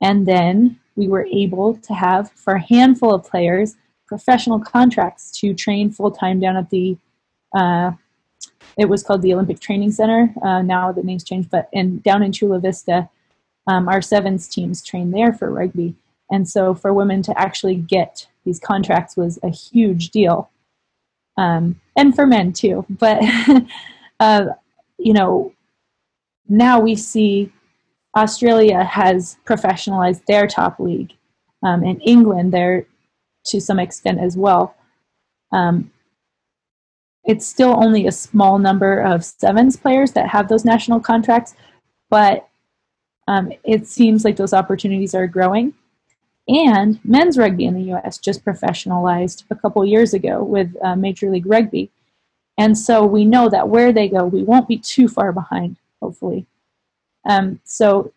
And 0.02 0.26
then 0.26 0.80
we 0.96 1.08
were 1.08 1.28
able 1.32 1.76
to 1.76 1.94
have, 1.94 2.32
for 2.32 2.54
a 2.54 2.68
handful 2.68 3.14
of 3.14 3.24
players, 3.24 3.76
professional 4.08 4.60
contracts 4.60 5.32
to 5.40 5.54
train 5.54 5.92
full 5.92 6.12
time 6.12 6.40
down 6.40 6.58
at 6.58 6.70
the 6.70 6.98
uh, 7.56 7.92
it 8.78 8.88
was 8.88 9.04
called 9.04 9.22
the 9.22 9.34
Olympic 9.34 9.60
Training 9.60 9.92
Center. 9.92 10.34
Uh, 10.44 10.62
now 10.62 10.92
the 10.92 11.04
name's 11.04 11.24
changed, 11.24 11.50
but 11.50 11.68
in 11.74 12.00
down 12.00 12.22
in 12.24 12.32
Chula 12.32 12.60
Vista, 12.60 13.10
um, 13.68 13.90
our 13.90 14.02
sevens 14.02 14.48
teams 14.48 14.84
train 14.84 15.12
there 15.12 15.34
for 15.34 15.52
rugby. 15.52 15.96
And 16.32 16.48
so 16.48 16.76
for 16.76 16.94
women 16.94 17.22
to 17.24 17.40
actually 17.40 17.76
get 17.76 18.28
these 18.46 18.60
contracts 18.60 19.18
was 19.18 19.40
a 19.44 19.50
huge 19.50 20.10
deal. 20.10 20.50
Um, 21.38 21.80
and 21.96 22.16
for 22.16 22.26
men 22.26 22.54
too. 22.54 22.86
But, 23.00 23.22
uh, 24.20 24.46
you 24.98 25.14
know, 25.14 25.54
now 26.48 26.80
we 26.80 26.96
see 26.96 27.52
Australia 28.16 28.84
has 28.84 29.38
professionalized 29.46 30.26
their 30.26 30.48
top 30.48 30.80
league, 30.80 31.14
um, 31.62 31.84
and 31.84 32.02
England 32.04 32.52
there 32.52 32.88
to 33.48 33.62
some 33.62 33.80
extent 33.80 34.20
as 34.20 34.38
well. 34.38 34.76
Um, 35.52 35.92
it's 37.24 37.46
still 37.46 37.76
only 37.84 38.08
a 38.08 38.12
small 38.12 38.58
number 38.58 39.02
of 39.02 39.24
sevens 39.24 39.76
players 39.76 40.12
that 40.14 40.30
have 40.30 40.48
those 40.48 40.64
national 40.64 41.00
contracts, 41.00 41.56
but 42.10 42.48
um, 43.28 43.52
it 43.64 43.86
seems 43.86 44.24
like 44.24 44.38
those 44.38 44.54
opportunities 44.54 45.14
are 45.14 45.28
growing. 45.28 45.74
And 46.48 47.00
men's 47.04 47.38
rugby 47.38 47.66
in 47.66 47.74
the 47.74 47.94
US 47.94 48.18
just 48.18 48.46
professionalized 48.46 49.44
a 49.50 49.56
couple 49.56 49.86
years 49.86 50.14
ago 50.14 50.42
with 50.44 50.74
uh, 50.82 50.96
Major 50.96 51.30
League 51.30 51.46
Rugby. 51.46 51.92
And 52.58 52.78
so 52.78 53.06
we 53.06 53.26
know 53.26 53.50
that 53.50 53.68
where 53.68 53.92
they 53.92 54.08
go, 54.08 54.26
we 54.26 54.44
won't 54.44 54.68
be 54.68 54.78
too 54.78 55.10
far 55.10 55.34
behind, 55.34 55.78
hopefully. 56.02 56.46
Um, 57.30 57.60
so 57.66 58.14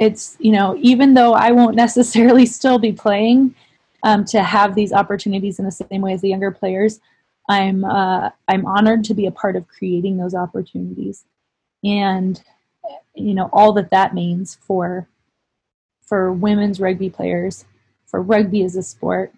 it's, 0.00 0.36
you 0.40 0.52
know, 0.52 0.76
even 0.80 1.14
though 1.14 1.34
I 1.34 1.50
won't 1.52 1.76
necessarily 1.76 2.46
still 2.58 2.78
be 2.78 2.92
playing, 2.92 3.54
um, 4.02 4.24
to 4.26 4.42
have 4.42 4.74
these 4.74 4.92
opportunities 4.92 5.58
in 5.58 5.64
the 5.64 5.70
same 5.70 6.00
way 6.00 6.12
as 6.12 6.20
the 6.20 6.28
younger 6.28 6.50
players. 6.50 7.00
I'm 7.48 7.84
uh, 7.84 8.30
I'm 8.48 8.66
honored 8.66 9.04
to 9.04 9.14
be 9.14 9.26
a 9.26 9.32
part 9.32 9.56
of 9.56 9.68
creating 9.68 10.16
those 10.16 10.34
opportunities, 10.34 11.24
and 11.84 12.42
you 13.14 13.34
know 13.34 13.50
all 13.52 13.72
that 13.74 13.90
that 13.90 14.14
means 14.14 14.56
for 14.60 15.08
for 16.02 16.32
women's 16.32 16.80
rugby 16.80 17.10
players, 17.10 17.64
for 18.06 18.22
rugby 18.22 18.62
as 18.62 18.76
a 18.76 18.82
sport, 18.82 19.32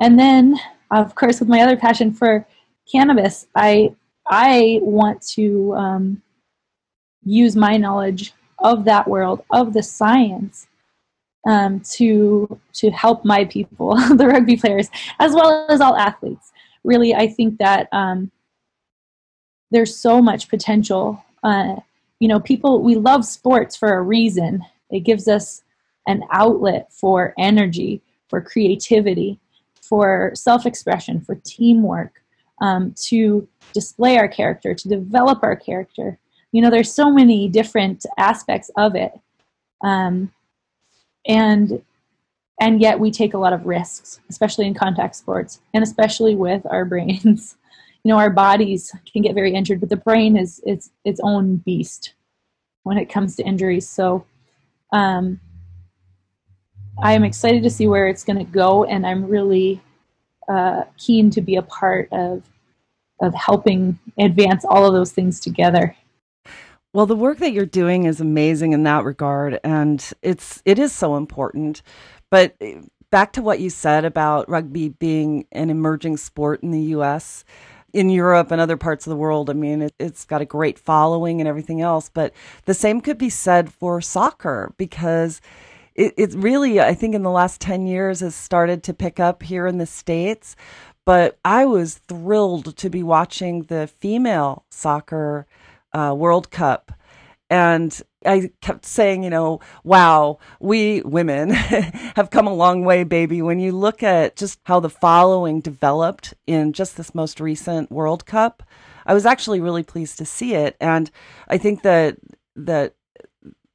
and 0.00 0.18
then 0.18 0.58
of 0.90 1.14
course 1.14 1.40
with 1.40 1.48
my 1.48 1.60
other 1.60 1.76
passion 1.76 2.12
for 2.12 2.46
cannabis, 2.90 3.46
I 3.54 3.94
I 4.26 4.80
want 4.82 5.22
to 5.34 5.74
um, 5.74 6.22
use 7.24 7.56
my 7.56 7.76
knowledge 7.76 8.32
of 8.62 8.84
that 8.84 9.08
world 9.08 9.44
of 9.50 9.72
the 9.72 9.82
science 9.82 10.66
um, 11.46 11.80
to 11.92 12.58
to 12.74 12.90
help 12.90 13.24
my 13.24 13.44
people, 13.44 13.96
the 14.16 14.26
rugby 14.26 14.56
players, 14.56 14.88
as 15.18 15.34
well 15.34 15.66
as 15.68 15.80
all 15.80 15.96
athletes. 15.96 16.52
Really, 16.84 17.14
I 17.14 17.28
think 17.28 17.58
that 17.58 17.88
um, 17.92 18.30
there's 19.70 19.96
so 19.96 20.20
much 20.20 20.48
potential. 20.48 21.24
Uh, 21.42 21.76
you 22.20 22.28
know, 22.28 22.40
people 22.40 22.82
we 22.82 22.94
love 22.94 23.24
sports 23.24 23.76
for 23.76 23.96
a 23.96 24.02
reason. 24.02 24.64
It 24.90 25.00
gives 25.00 25.26
us 25.26 25.62
an 26.06 26.22
outlet 26.30 26.92
for 26.92 27.34
energy, 27.38 28.02
for 28.28 28.40
creativity, 28.40 29.38
for 29.80 30.32
self-expression, 30.34 31.20
for 31.22 31.36
teamwork, 31.44 32.22
um, 32.60 32.94
to 33.04 33.48
display 33.72 34.18
our 34.18 34.28
character, 34.28 34.74
to 34.74 34.88
develop 34.88 35.42
our 35.42 35.56
character. 35.56 36.18
You 36.52 36.62
know, 36.62 36.70
there's 36.70 36.92
so 36.92 37.10
many 37.10 37.48
different 37.48 38.04
aspects 38.18 38.70
of 38.76 38.94
it. 38.94 39.12
Um, 39.82 40.32
and 41.26 41.82
and 42.60 42.80
yet 42.80 43.00
we 43.00 43.10
take 43.10 43.34
a 43.34 43.38
lot 43.38 43.52
of 43.52 43.66
risks 43.66 44.20
especially 44.28 44.66
in 44.66 44.74
contact 44.74 45.16
sports 45.16 45.60
and 45.74 45.82
especially 45.82 46.34
with 46.34 46.64
our 46.66 46.84
brains. 46.92 47.56
You 48.04 48.12
know 48.12 48.18
our 48.18 48.30
bodies 48.30 48.94
can 49.12 49.22
get 49.22 49.34
very 49.34 49.54
injured 49.54 49.80
but 49.80 49.88
the 49.88 49.96
brain 49.96 50.36
is 50.36 50.60
its 50.66 50.90
its 51.04 51.20
own 51.22 51.56
beast 51.56 52.14
when 52.82 52.98
it 52.98 53.08
comes 53.08 53.36
to 53.36 53.44
injuries. 53.44 53.88
So 53.88 54.24
um, 54.92 55.40
i 57.02 57.12
am 57.12 57.24
excited 57.24 57.62
to 57.62 57.70
see 57.70 57.86
where 57.86 58.08
it's 58.08 58.24
going 58.24 58.38
to 58.38 58.52
go 58.52 58.84
and 58.84 59.06
i'm 59.06 59.24
really 59.24 59.80
uh, 60.48 60.84
keen 60.98 61.30
to 61.30 61.40
be 61.40 61.56
a 61.56 61.62
part 61.62 62.08
of 62.12 62.42
of 63.20 63.34
helping 63.34 63.98
advance 64.18 64.64
all 64.64 64.84
of 64.84 64.92
those 64.92 65.12
things 65.12 65.40
together 65.40 65.96
well, 66.92 67.06
the 67.06 67.16
work 67.16 67.38
that 67.38 67.52
you're 67.52 67.64
doing 67.64 68.04
is 68.04 68.20
amazing 68.20 68.72
in 68.72 68.82
that 68.82 69.04
regard, 69.04 69.58
and 69.64 70.12
it's 70.20 70.62
it 70.64 70.78
is 70.78 70.92
so 70.92 71.16
important. 71.16 71.82
But 72.30 72.54
eh, 72.60 72.80
back 73.10 73.32
to 73.34 73.42
what 73.42 73.60
you 73.60 73.70
said 73.70 74.04
about 74.04 74.48
rugby 74.48 74.90
being 74.90 75.46
an 75.52 75.70
emerging 75.70 76.18
sport 76.18 76.62
in 76.62 76.70
the 76.70 76.82
U.S. 76.96 77.44
In 77.94 78.10
Europe 78.10 78.50
and 78.50 78.60
other 78.60 78.76
parts 78.76 79.06
of 79.06 79.10
the 79.10 79.16
world, 79.16 79.50
I 79.50 79.52
mean, 79.52 79.82
it, 79.82 79.94
it's 79.98 80.24
got 80.24 80.40
a 80.40 80.46
great 80.46 80.78
following 80.78 81.40
and 81.40 81.48
everything 81.48 81.80
else. 81.82 82.10
But 82.12 82.32
the 82.64 82.74
same 82.74 83.00
could 83.00 83.18
be 83.18 83.30
said 83.30 83.72
for 83.72 84.00
soccer 84.00 84.72
because 84.78 85.40
it, 85.94 86.14
it 86.16 86.34
really, 86.34 86.80
I 86.80 86.94
think, 86.94 87.14
in 87.14 87.22
the 87.22 87.30
last 87.30 87.60
10 87.60 87.86
years 87.86 88.20
has 88.20 88.34
started 88.34 88.82
to 88.84 88.94
pick 88.94 89.20
up 89.20 89.42
here 89.42 89.66
in 89.66 89.78
the 89.78 89.86
States. 89.86 90.56
But 91.04 91.38
I 91.44 91.66
was 91.66 91.98
thrilled 92.08 92.76
to 92.76 92.88
be 92.88 93.02
watching 93.02 93.64
the 93.64 93.86
female 93.86 94.64
soccer 94.70 95.46
uh, 95.92 96.14
World 96.16 96.50
Cup. 96.50 96.92
And 97.50 98.00
I 98.24 98.50
kept 98.62 98.86
saying, 98.86 99.24
you 99.24 99.30
know, 99.30 99.60
wow, 99.84 100.38
we 100.58 101.02
women 101.02 101.50
have 102.16 102.30
come 102.30 102.46
a 102.46 102.54
long 102.54 102.84
way, 102.84 103.04
baby. 103.04 103.42
When 103.42 103.60
you 103.60 103.72
look 103.72 104.02
at 104.02 104.36
just 104.36 104.58
how 104.64 104.80
the 104.80 104.88
following 104.88 105.60
developed 105.60 106.32
in 106.46 106.72
just 106.72 106.96
this 106.96 107.14
most 107.14 107.40
recent 107.40 107.90
World 107.90 108.24
Cup, 108.24 108.62
I 109.04 109.12
was 109.12 109.26
actually 109.26 109.60
really 109.60 109.82
pleased 109.82 110.16
to 110.18 110.24
see 110.24 110.54
it. 110.54 110.76
And 110.80 111.10
I 111.48 111.58
think 111.58 111.82
that, 111.82 112.16
that 112.56 112.94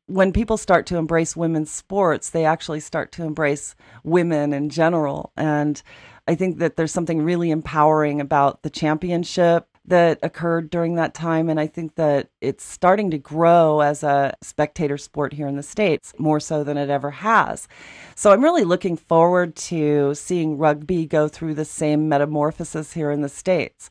when 0.08 0.32
people 0.32 0.58
start 0.58 0.86
to 0.88 0.98
embrace 0.98 1.36
women's 1.36 1.70
sports, 1.70 2.30
they 2.30 2.46
actually 2.46 2.80
start 2.80 3.12
to 3.12 3.24
embrace 3.24 3.76
women 4.04 4.54
in 4.54 4.70
general. 4.70 5.34
And 5.38 5.82
I 6.28 6.36
think 6.36 6.58
that 6.60 6.78
there's 6.78 6.92
something 6.92 7.22
really 7.22 7.52
empowering 7.52 8.22
about 8.22 8.64
the 8.64 8.70
championship 8.70 9.68
that 9.88 10.20
occurred 10.22 10.70
during 10.70 10.96
that 10.96 11.14
time. 11.14 11.50
And 11.50 11.60
I 11.60 11.68
think 11.68 11.96
that 11.96 12.30
it's 12.42 12.64
starting 12.64 13.10
to 13.12 13.18
grow 13.18 13.80
as 13.80 14.04
a 14.04 14.34
spectator 14.42 14.98
sport 14.98 15.34
here 15.34 15.48
in 15.48 15.56
the 15.56 15.64
States 15.64 16.14
more 16.18 16.40
so 16.40 16.64
than 16.64 16.78
it 16.78 16.90
ever 16.90 17.10
has. 17.10 17.68
So 18.16 18.32
I'm 18.32 18.44
really 18.44 18.66
looking 18.66 18.98
forward 18.98 19.56
to 19.56 20.14
seeing 20.14 20.58
rugby 20.58 21.06
go 21.06 21.28
through 21.28 21.56
the 21.56 21.66
same 21.66 22.10
metamorphosis 22.10 22.94
here 22.94 23.12
in 23.12 23.22
the 23.22 23.30
States. 23.30 23.90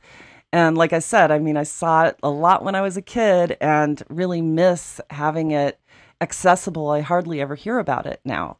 And 0.53 0.77
like 0.77 0.93
I 0.93 1.01
said, 1.01 1.31
I 1.31 1.39
mean, 1.39 1.57
I 1.57 1.65
saw 1.65 2.05
it 2.05 2.19
a 2.23 2.31
lot 2.31 2.63
when 2.63 2.75
I 2.75 2.83
was 2.83 2.97
a 2.97 3.03
kid 3.03 3.57
and 3.61 4.03
really 4.09 4.43
miss 4.43 5.01
having 5.11 5.51
it 5.51 5.81
accessible. 6.21 6.91
I 6.91 7.01
hardly 7.01 7.41
ever 7.41 7.55
hear 7.55 7.79
about 7.79 8.07
it 8.07 8.21
now. 8.25 8.59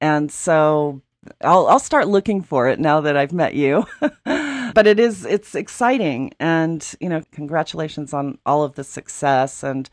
And 0.00 0.30
so 0.30 1.02
I'll, 1.42 1.66
I'll 1.66 1.78
start 1.78 2.08
looking 2.08 2.42
for 2.42 2.68
it 2.68 2.78
now 2.78 3.00
that 3.00 3.16
I've 3.16 3.32
met 3.32 3.54
you. 3.54 3.86
but 4.76 4.86
it 4.86 5.00
is 5.00 5.24
it's 5.24 5.54
exciting. 5.54 6.34
And 6.38 6.86
you 7.00 7.08
know 7.08 7.22
congratulations 7.32 8.12
on 8.12 8.38
all 8.44 8.62
of 8.62 8.74
the 8.74 8.84
success. 8.84 9.62
And 9.62 9.88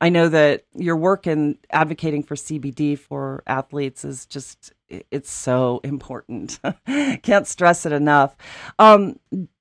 i 0.00 0.08
know 0.08 0.28
that 0.28 0.64
your 0.74 0.96
work 0.96 1.26
in 1.26 1.58
advocating 1.72 2.22
for 2.22 2.36
cbd 2.36 2.96
for 2.96 3.42
athletes 3.48 4.04
is 4.04 4.26
just 4.26 4.72
it's 4.88 5.32
so 5.32 5.80
important. 5.82 6.60
Can't 7.22 7.46
stress 7.46 7.84
it 7.86 7.92
enough. 7.92 8.36
Um, 8.78 9.18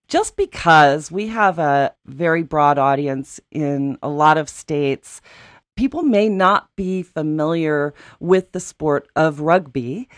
just 0.08 0.38
because 0.38 1.12
we 1.12 1.28
have 1.28 1.58
a 1.60 1.94
very 2.06 2.44
broad 2.44 2.78
audience 2.78 3.40
in 3.52 3.98
a 4.04 4.10
lot 4.10 4.38
of 4.38 4.50
states 4.50 5.20
people 5.80 6.04
may 6.04 6.28
not 6.28 6.68
be 6.76 7.02
familiar 7.02 7.94
with 8.20 8.52
the 8.52 8.60
sport 8.60 9.08
of 9.16 9.40
rugby 9.40 10.10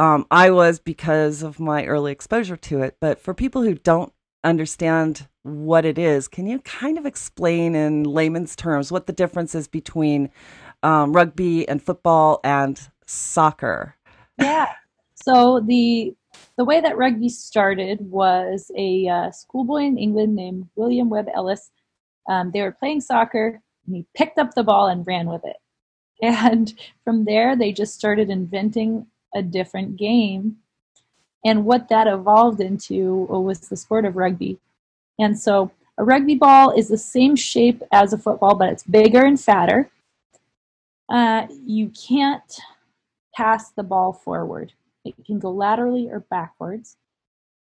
um, 0.00 0.26
I 0.30 0.50
was 0.50 0.78
because 0.78 1.42
of 1.42 1.60
my 1.60 1.84
early 1.84 2.10
exposure 2.10 2.56
to 2.56 2.82
it. 2.82 2.96
But 3.00 3.20
for 3.20 3.34
people 3.34 3.62
who 3.62 3.74
don't 3.74 4.14
understand 4.42 5.28
what 5.42 5.84
it 5.84 5.98
is, 5.98 6.26
can 6.26 6.46
you 6.46 6.60
kind 6.60 6.96
of 6.96 7.04
explain 7.04 7.74
in 7.74 8.04
layman's 8.04 8.56
terms 8.56 8.90
what 8.90 9.06
the 9.06 9.12
difference 9.12 9.54
is 9.54 9.68
between 9.68 10.30
um, 10.82 11.12
rugby 11.12 11.68
and 11.68 11.82
football 11.82 12.40
and 12.42 12.80
soccer? 13.06 13.94
Yeah. 14.40 14.72
So 15.14 15.60
the 15.60 16.14
the 16.56 16.64
way 16.64 16.80
that 16.80 16.96
rugby 16.96 17.28
started 17.28 18.00
was 18.00 18.70
a 18.78 19.06
uh, 19.06 19.30
schoolboy 19.32 19.82
in 19.82 19.98
England 19.98 20.34
named 20.34 20.66
William 20.76 21.10
Webb 21.10 21.26
Ellis. 21.34 21.70
Um, 22.26 22.52
they 22.52 22.62
were 22.62 22.72
playing 22.72 23.02
soccer, 23.02 23.60
and 23.86 23.96
he 23.96 24.06
picked 24.16 24.38
up 24.38 24.54
the 24.54 24.62
ball 24.62 24.86
and 24.86 25.06
ran 25.06 25.28
with 25.28 25.42
it. 25.44 25.56
And 26.22 26.72
from 27.04 27.24
there, 27.24 27.56
they 27.56 27.72
just 27.72 27.94
started 27.94 28.30
inventing 28.30 29.06
a 29.34 29.42
different 29.42 29.96
game. 29.96 30.56
And 31.44 31.64
what 31.64 31.88
that 31.88 32.06
evolved 32.06 32.60
into 32.60 33.26
was 33.26 33.60
the 33.60 33.76
sport 33.76 34.04
of 34.04 34.16
rugby. 34.16 34.58
And 35.18 35.38
so 35.38 35.70
a 35.98 36.04
rugby 36.04 36.34
ball 36.34 36.70
is 36.70 36.88
the 36.88 36.98
same 36.98 37.36
shape 37.36 37.82
as 37.92 38.12
a 38.12 38.18
football, 38.18 38.54
but 38.54 38.70
it's 38.70 38.84
bigger 38.84 39.24
and 39.24 39.40
fatter. 39.40 39.90
Uh, 41.08 41.46
you 41.64 41.90
can't 41.90 42.60
pass 43.34 43.70
the 43.70 43.82
ball 43.82 44.12
forward. 44.12 44.72
It 45.04 45.14
can 45.26 45.38
go 45.38 45.50
laterally 45.50 46.08
or 46.10 46.20
backwards, 46.20 46.96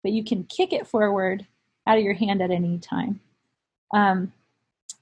but 0.02 0.12
you 0.12 0.24
can 0.24 0.44
kick 0.44 0.72
it 0.72 0.86
forward 0.86 1.46
out 1.86 1.98
of 1.98 2.04
your 2.04 2.14
hand 2.14 2.42
at 2.42 2.50
any 2.50 2.78
time. 2.78 3.20
Um, 3.94 4.32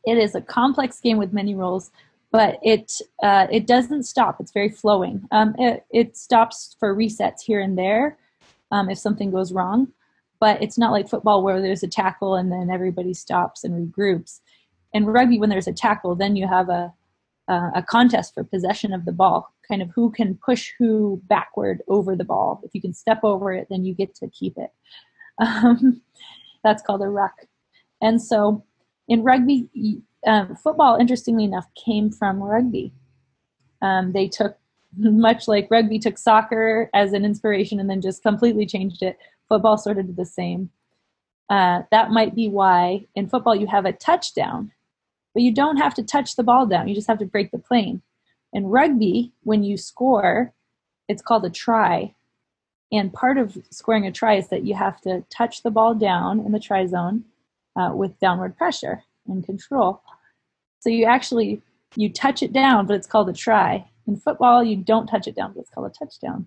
it 0.04 0.18
is 0.18 0.34
a 0.34 0.40
complex 0.40 1.00
game 1.00 1.16
with 1.16 1.32
many 1.32 1.54
rules, 1.54 1.90
but 2.34 2.58
it 2.64 2.90
uh, 3.22 3.46
it 3.48 3.64
doesn't 3.64 4.02
stop. 4.02 4.40
It's 4.40 4.50
very 4.50 4.68
flowing. 4.68 5.22
Um, 5.30 5.54
it, 5.56 5.86
it 5.90 6.16
stops 6.16 6.74
for 6.80 6.92
resets 6.92 7.40
here 7.46 7.60
and 7.60 7.78
there 7.78 8.18
um, 8.72 8.90
if 8.90 8.98
something 8.98 9.30
goes 9.30 9.52
wrong, 9.52 9.92
but 10.40 10.60
it's 10.60 10.76
not 10.76 10.90
like 10.90 11.08
football 11.08 11.44
where 11.44 11.62
there's 11.62 11.84
a 11.84 11.88
tackle 11.88 12.34
and 12.34 12.50
then 12.50 12.70
everybody 12.72 13.14
stops 13.14 13.62
and 13.62 13.72
regroups. 13.72 14.40
In 14.94 15.06
rugby, 15.06 15.38
when 15.38 15.48
there's 15.48 15.68
a 15.68 15.72
tackle, 15.72 16.16
then 16.16 16.34
you 16.34 16.48
have 16.48 16.68
a 16.70 16.92
uh, 17.46 17.70
a 17.76 17.84
contest 17.84 18.34
for 18.34 18.42
possession 18.42 18.92
of 18.92 19.04
the 19.04 19.12
ball, 19.12 19.54
kind 19.68 19.80
of 19.80 19.90
who 19.94 20.10
can 20.10 20.36
push 20.44 20.72
who 20.76 21.22
backward 21.28 21.82
over 21.86 22.16
the 22.16 22.24
ball. 22.24 22.60
If 22.64 22.74
you 22.74 22.80
can 22.80 22.94
step 22.94 23.20
over 23.22 23.52
it, 23.52 23.68
then 23.70 23.84
you 23.84 23.94
get 23.94 24.12
to 24.16 24.28
keep 24.28 24.58
it. 24.58 24.72
Um, 25.38 26.00
that's 26.62 26.82
called 26.82 27.02
a 27.02 27.08
ruck. 27.08 27.34
And 28.00 28.22
so 28.22 28.64
in 29.08 29.22
rugby, 29.22 29.68
um, 30.26 30.56
football, 30.56 30.96
interestingly 30.96 31.44
enough, 31.44 31.66
came 31.74 32.10
from 32.10 32.42
rugby. 32.42 32.92
Um, 33.82 34.12
they 34.12 34.28
took, 34.28 34.56
much 34.96 35.48
like 35.48 35.70
rugby 35.70 35.98
took 35.98 36.18
soccer 36.18 36.88
as 36.94 37.12
an 37.12 37.24
inspiration 37.24 37.80
and 37.80 37.90
then 37.90 38.00
just 38.00 38.22
completely 38.22 38.66
changed 38.66 39.02
it. 39.02 39.18
Football 39.48 39.76
sort 39.76 39.98
of 39.98 40.06
did 40.06 40.16
the 40.16 40.24
same. 40.24 40.70
Uh, 41.50 41.82
that 41.90 42.10
might 42.10 42.34
be 42.34 42.48
why 42.48 43.06
in 43.14 43.28
football 43.28 43.54
you 43.54 43.66
have 43.66 43.84
a 43.84 43.92
touchdown, 43.92 44.72
but 45.34 45.42
you 45.42 45.52
don't 45.52 45.76
have 45.76 45.94
to 45.94 46.02
touch 46.02 46.36
the 46.36 46.42
ball 46.42 46.66
down. 46.66 46.88
You 46.88 46.94
just 46.94 47.08
have 47.08 47.18
to 47.18 47.26
break 47.26 47.50
the 47.50 47.58
plane. 47.58 48.00
In 48.52 48.66
rugby, 48.66 49.32
when 49.42 49.62
you 49.62 49.76
score, 49.76 50.52
it's 51.08 51.22
called 51.22 51.44
a 51.44 51.50
try. 51.50 52.14
And 52.92 53.12
part 53.12 53.36
of 53.36 53.58
scoring 53.70 54.06
a 54.06 54.12
try 54.12 54.36
is 54.36 54.48
that 54.48 54.64
you 54.64 54.74
have 54.74 55.00
to 55.02 55.24
touch 55.28 55.62
the 55.62 55.70
ball 55.70 55.94
down 55.94 56.40
in 56.40 56.52
the 56.52 56.60
try 56.60 56.86
zone 56.86 57.24
uh, 57.76 57.90
with 57.92 58.18
downward 58.20 58.56
pressure 58.56 59.02
and 59.26 59.44
control. 59.44 60.02
So 60.80 60.90
you 60.90 61.06
actually 61.06 61.62
you 61.96 62.08
touch 62.08 62.42
it 62.42 62.52
down, 62.52 62.86
but 62.86 62.96
it's 62.96 63.06
called 63.06 63.28
a 63.28 63.32
try. 63.32 63.88
In 64.06 64.16
football, 64.16 64.62
you 64.62 64.76
don't 64.76 65.06
touch 65.06 65.26
it 65.26 65.34
down, 65.34 65.52
but 65.52 65.60
it's 65.60 65.70
called 65.70 65.86
a 65.86 65.90
touchdown. 65.90 66.46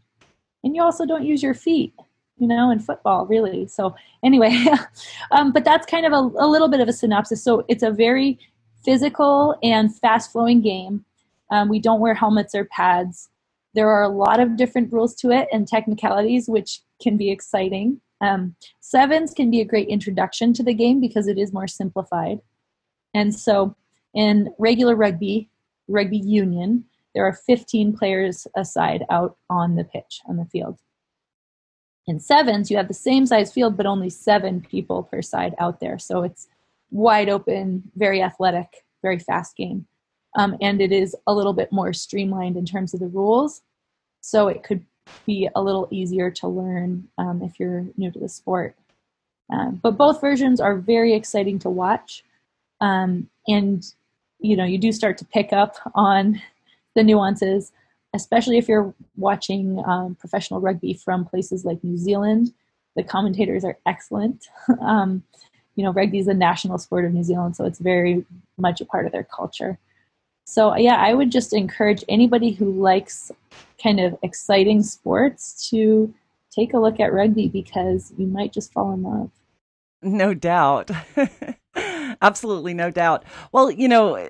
And 0.64 0.76
you 0.76 0.82
also 0.82 1.06
don't 1.06 1.26
use 1.26 1.42
your 1.42 1.54
feet, 1.54 1.94
you 2.38 2.48
know, 2.48 2.70
in 2.70 2.80
football, 2.80 3.26
really. 3.26 3.68
So 3.68 3.96
anyway, 4.24 4.66
um, 5.32 5.52
but 5.52 5.64
that's 5.64 5.86
kind 5.86 6.06
of 6.06 6.12
a, 6.12 6.18
a, 6.18 6.48
little 6.48 6.68
bit 6.68 6.82
of 6.82 6.88
a 6.88 6.94
synopsis. 6.94 7.44
So 7.44 7.66
it's 7.68 7.84
a 7.84 7.92
very 7.92 8.38
physical 8.84 9.58
and 9.64 9.96
fast-flowing 9.96 10.62
game. 10.62 11.06
Um, 11.52 11.70
we 11.70 11.80
don't 11.80 12.02
wear 12.02 12.14
helmets 12.14 12.54
or 12.54 12.66
pads. 12.66 13.30
There 13.74 13.90
are 13.90 14.04
a 14.04 14.10
lot 14.10 14.40
of 14.40 14.58
different 14.58 14.92
rules 14.92 15.16
to 15.16 15.32
it 15.32 15.48
and 15.52 15.68
technicalities, 15.68 16.48
which 16.48 16.82
can 17.02 17.16
be 17.16 17.32
exciting. 17.32 18.02
Um, 18.22 18.56
sevens 18.80 19.34
can 19.34 19.52
be 19.52 19.62
a 19.62 19.66
great 19.66 19.88
introduction 19.88 20.52
to 20.54 20.64
the 20.64 20.74
game 20.74 21.00
because 21.00 21.28
it 21.28 21.38
is 21.38 21.54
more 21.54 21.68
simplified. 21.68 22.40
And 23.18 23.34
so 23.34 23.76
in 24.14 24.54
regular 24.60 24.96
rugby, 24.96 25.50
rugby 25.88 26.20
union, 26.20 26.86
there 27.16 27.26
are 27.26 27.34
15 27.34 27.98
players 27.98 28.46
aside 28.56 29.04
out 29.10 29.38
on 29.50 29.76
the 29.76 29.84
pitch, 29.84 30.22
on 30.28 30.38
the 30.38 30.46
field. 30.46 30.78
In 32.06 32.20
sevens, 32.20 32.70
you 32.70 32.78
have 32.78 32.88
the 32.88 32.94
same 32.94 33.26
size 33.26 33.52
field, 33.52 33.76
but 33.76 33.88
only 33.88 34.12
seven 34.12 34.62
people 34.62 35.02
per 35.02 35.24
side 35.24 35.56
out 35.58 35.80
there. 35.80 35.98
So 35.98 36.22
it's 36.22 36.48
wide 36.92 37.28
open, 37.28 37.92
very 37.96 38.22
athletic, 38.22 38.86
very 39.02 39.18
fast 39.18 39.58
game. 39.58 39.88
Um, 40.38 40.56
and 40.62 40.80
it 40.80 40.92
is 40.92 41.16
a 41.26 41.34
little 41.34 41.54
bit 41.54 41.72
more 41.72 41.94
streamlined 41.94 42.56
in 42.56 42.66
terms 42.66 42.94
of 42.94 43.00
the 43.00 43.08
rules. 43.08 43.64
So 44.22 44.48
it 44.48 44.62
could 44.62 44.86
be 45.26 45.50
a 45.56 45.62
little 45.62 45.88
easier 45.90 46.30
to 46.30 46.48
learn 46.48 47.08
um, 47.18 47.42
if 47.42 47.60
you're 47.60 47.88
new 47.98 48.12
to 48.12 48.20
the 48.20 48.30
sport. 48.30 48.76
Um, 49.52 49.80
but 49.82 49.98
both 49.98 50.22
versions 50.22 50.62
are 50.62 50.76
very 50.76 51.16
exciting 51.16 51.58
to 51.60 51.70
watch. 51.70 52.24
Um, 52.82 53.30
and 53.48 53.84
you 54.40 54.56
know, 54.56 54.66
you 54.66 54.78
do 54.78 54.92
start 54.92 55.18
to 55.18 55.26
pick 55.26 55.52
up 55.52 55.78
on 55.96 56.42
the 56.96 57.04
nuances, 57.04 57.72
especially 58.14 58.58
if 58.58 58.68
you're 58.68 58.94
watching 59.16 59.84
um, 59.86 60.16
professional 60.16 60.60
rugby 60.60 60.94
from 60.94 61.26
places 61.26 61.66
like 61.66 61.84
New 61.84 61.98
Zealand. 61.98 62.54
The 62.96 63.04
commentators 63.04 63.64
are 63.64 63.78
excellent. 63.86 64.48
um, 64.82 65.24
you 65.76 65.84
know, 65.84 65.92
rugby 65.92 66.20
is 66.20 66.28
a 66.28 66.34
national 66.34 66.78
sport 66.80 67.06
of 67.06 67.14
New 67.14 67.24
Zealand, 67.24 67.56
so 67.56 67.66
it's 67.66 67.80
very 67.80 68.26
much 68.58 68.82
a 68.82 68.86
part 68.86 69.06
of 69.06 69.12
their 69.12 69.24
culture. 69.24 69.78
So, 70.46 70.76
yeah, 70.76 70.96
I 70.96 71.14
would 71.14 71.32
just 71.32 71.54
encourage 71.54 72.04
anybody 72.08 72.52
who 72.52 72.72
likes 72.72 73.32
kind 73.82 74.00
of 74.00 74.18
exciting 74.24 74.82
sports 74.82 75.70
to 75.70 76.14
take 76.52 76.74
a 76.74 76.80
look 76.80 77.00
at 77.00 77.14
rugby 77.14 77.48
because 77.48 78.14
you 78.18 78.26
might 78.26 78.54
just 78.54 78.74
fall 78.74 78.94
in 78.94 79.04
love. 79.04 79.30
No 80.02 80.34
doubt. 80.34 80.90
Absolutely, 82.22 82.74
no 82.74 82.92
doubt. 82.92 83.24
Well, 83.52 83.70
you 83.70 83.88
know, 83.88 84.30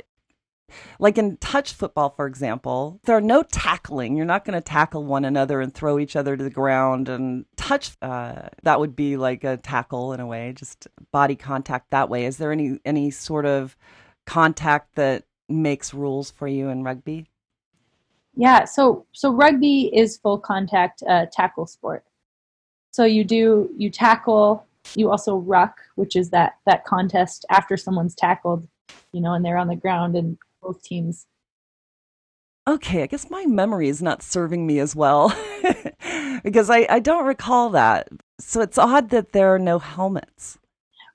like 0.99 1.17
in 1.17 1.37
touch 1.37 1.73
football, 1.73 2.09
for 2.09 2.27
example, 2.27 2.99
there 3.05 3.15
are 3.15 3.21
no 3.21 3.43
tackling. 3.43 4.15
You're 4.15 4.25
not 4.25 4.45
going 4.45 4.57
to 4.57 4.61
tackle 4.61 5.03
one 5.03 5.25
another 5.25 5.61
and 5.61 5.73
throw 5.73 5.99
each 5.99 6.15
other 6.15 6.35
to 6.35 6.43
the 6.43 6.49
ground. 6.49 7.09
And 7.09 7.45
touch, 7.55 7.91
uh, 8.01 8.49
that 8.63 8.79
would 8.79 8.95
be 8.95 9.17
like 9.17 9.43
a 9.43 9.57
tackle 9.57 10.13
in 10.13 10.19
a 10.19 10.27
way, 10.27 10.53
just 10.53 10.87
body 11.11 11.35
contact 11.35 11.91
that 11.91 12.09
way. 12.09 12.25
Is 12.25 12.37
there 12.37 12.51
any 12.51 12.79
any 12.85 13.11
sort 13.11 13.45
of 13.45 13.77
contact 14.25 14.95
that 14.95 15.23
makes 15.47 15.93
rules 15.93 16.31
for 16.31 16.47
you 16.47 16.69
in 16.69 16.83
rugby? 16.83 17.27
Yeah, 18.35 18.65
so 18.65 19.05
so 19.13 19.31
rugby 19.31 19.89
is 19.95 20.17
full 20.17 20.37
contact 20.37 21.01
uh, 21.07 21.25
tackle 21.31 21.65
sport. 21.65 22.03
So 22.91 23.05
you 23.05 23.23
do 23.23 23.69
you 23.77 23.89
tackle 23.89 24.65
you 24.95 25.11
also 25.11 25.37
ruck, 25.37 25.77
which 25.95 26.15
is 26.15 26.29
that 26.31 26.53
that 26.65 26.85
contest 26.85 27.45
after 27.49 27.77
someone's 27.77 28.15
tackled, 28.15 28.67
you 29.11 29.21
know, 29.21 29.33
and 29.33 29.43
they're 29.43 29.57
on 29.57 29.67
the 29.67 29.75
ground 29.75 30.15
and 30.15 30.37
both 30.61 30.81
teams 30.83 31.27
okay, 32.67 33.03
I 33.03 33.07
guess 33.07 33.29
my 33.29 33.45
memory 33.45 33.87
is 33.87 34.01
not 34.01 34.21
serving 34.21 34.67
me 34.67 34.79
as 34.79 34.95
well 34.95 35.33
because 36.43 36.69
I, 36.69 36.85
I 36.89 36.99
don't 36.99 37.25
recall 37.25 37.69
that. 37.71 38.09
So 38.39 38.61
it's 38.61 38.77
odd 38.77 39.09
that 39.11 39.31
there 39.31 39.53
are 39.55 39.59
no 39.59 39.79
helmets. 39.79 40.59